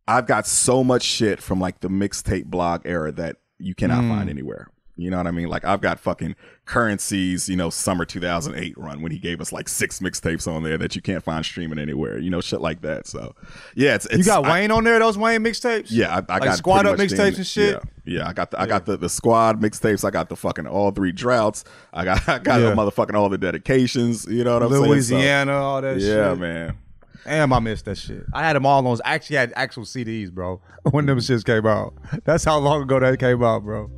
i've 0.08 0.26
got 0.26 0.46
so 0.46 0.82
much 0.82 1.02
shit 1.02 1.42
from 1.42 1.60
like 1.60 1.80
the 1.80 1.88
mixtape 1.88 2.46
blog 2.46 2.82
era 2.84 3.12
that 3.12 3.36
you 3.58 3.74
cannot 3.74 4.02
hmm. 4.02 4.10
find 4.10 4.30
anywhere 4.30 4.68
you 4.96 5.10
know 5.10 5.16
what 5.16 5.26
i 5.26 5.30
mean 5.30 5.48
like 5.48 5.64
i've 5.64 5.80
got 5.80 5.98
fucking 5.98 6.36
Curren$y's 6.66 7.48
you 7.48 7.56
know 7.56 7.70
summer 7.70 8.04
2008 8.04 8.76
run 8.76 9.00
when 9.00 9.10
he 9.10 9.18
gave 9.18 9.40
us 9.40 9.50
like 9.50 9.68
six 9.68 10.00
mixtapes 10.00 10.46
on 10.46 10.62
there 10.62 10.76
that 10.76 10.94
you 10.94 11.00
can't 11.00 11.24
find 11.24 11.44
streaming 11.44 11.78
anywhere 11.78 12.18
you 12.18 12.28
know 12.28 12.42
shit 12.42 12.60
like 12.60 12.82
that 12.82 13.06
so 13.06 13.34
yeah 13.74 13.94
it's, 13.94 14.04
it's 14.06 14.18
You 14.18 14.24
got 14.24 14.44
I- 14.44 14.52
Wayne 14.52 14.70
on 14.70 14.84
there? 14.84 14.98
Those 14.98 15.16
Wayne 15.16 15.42
mixtapes? 15.42 15.86
yeah, 15.88 16.14
I, 16.14 16.16
I 16.28 16.38
Like 16.38 16.42
got 16.44 16.58
squad 16.58 16.86
up 16.86 16.98
mixtapes 16.98 17.36
and 17.36 17.46
shit? 17.46 17.82
Yeah, 18.04 18.18
yeah, 18.18 18.28
I 18.28 18.32
got 18.34 18.50
the 18.50 18.60
I 18.60 18.66
got 18.66 18.84
the, 18.84 18.96
the 18.98 19.08
squad 19.08 19.60
mixtapes. 19.62 20.04
I 20.04 20.10
got 20.10 20.28
the 20.28 20.36
fucking 20.36 20.66
all 20.66 20.90
three 20.90 21.10
droughts. 21.10 21.64
I 21.92 22.04
got 22.04 22.28
I 22.28 22.38
got 22.38 22.60
Yeah. 22.60 22.70
the 22.70 22.76
motherfucking 22.76 23.14
all 23.14 23.28
the 23.30 23.38
dedications. 23.38 24.26
You 24.26 24.44
know 24.44 24.54
what 24.54 24.62
I'm 24.64 24.70
saying? 24.70 24.84
So- 24.84 24.90
Louisiana, 24.90 25.52
all 25.54 25.80
that 25.80 26.00
shit. 26.00 26.08
yeah, 26.10 26.34
man. 26.34 26.76
Damn, 27.24 27.52
I 27.52 27.60
missed 27.60 27.84
that 27.84 27.98
shit. 27.98 28.24
I 28.32 28.42
had 28.44 28.56
them 28.56 28.66
all 28.66 28.86
on. 28.86 28.98
I 29.04 29.14
actually 29.14 29.36
had 29.36 29.52
actual 29.56 29.84
CDs, 29.84 30.30
bro, 30.30 30.60
when 30.90 31.06
them 31.06 31.18
shits 31.18 31.44
came 31.44 31.66
out. 31.66 31.94
That's 32.24 32.44
how 32.44 32.58
long 32.58 32.82
ago 32.82 32.98
that 33.00 33.18
came 33.18 33.42
out, 33.42 33.62
bro. 33.62 33.90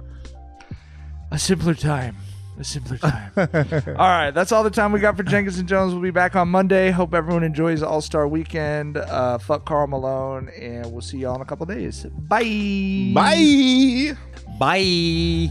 A 1.30 1.38
simpler 1.38 1.74
time. 1.74 2.16
A 2.58 2.64
simpler 2.64 2.98
time. 2.98 3.32
all 3.36 3.44
right, 3.94 4.30
that's 4.30 4.52
all 4.52 4.62
the 4.62 4.70
time 4.70 4.92
we 4.92 5.00
got 5.00 5.16
for 5.16 5.24
Jenkins 5.24 5.58
and 5.58 5.68
Jonez. 5.68 5.90
We'll 5.90 6.00
be 6.00 6.12
back 6.12 6.36
on 6.36 6.48
Monday. 6.48 6.90
Hope 6.92 7.12
everyone 7.12 7.42
enjoys 7.42 7.82
All 7.82 8.00
Star 8.00 8.28
Weekend. 8.28 8.96
Uh, 8.96 9.38
fuck 9.38 9.66
Karl 9.66 9.88
Malone, 9.88 10.50
and 10.50 10.92
we'll 10.92 11.00
see 11.00 11.18
y'all 11.18 11.34
in 11.34 11.40
a 11.40 11.44
couple 11.44 11.66
days. 11.66 12.04
Bye. 12.04 13.12
Bye. 13.12 14.16
Bye. 14.60 15.50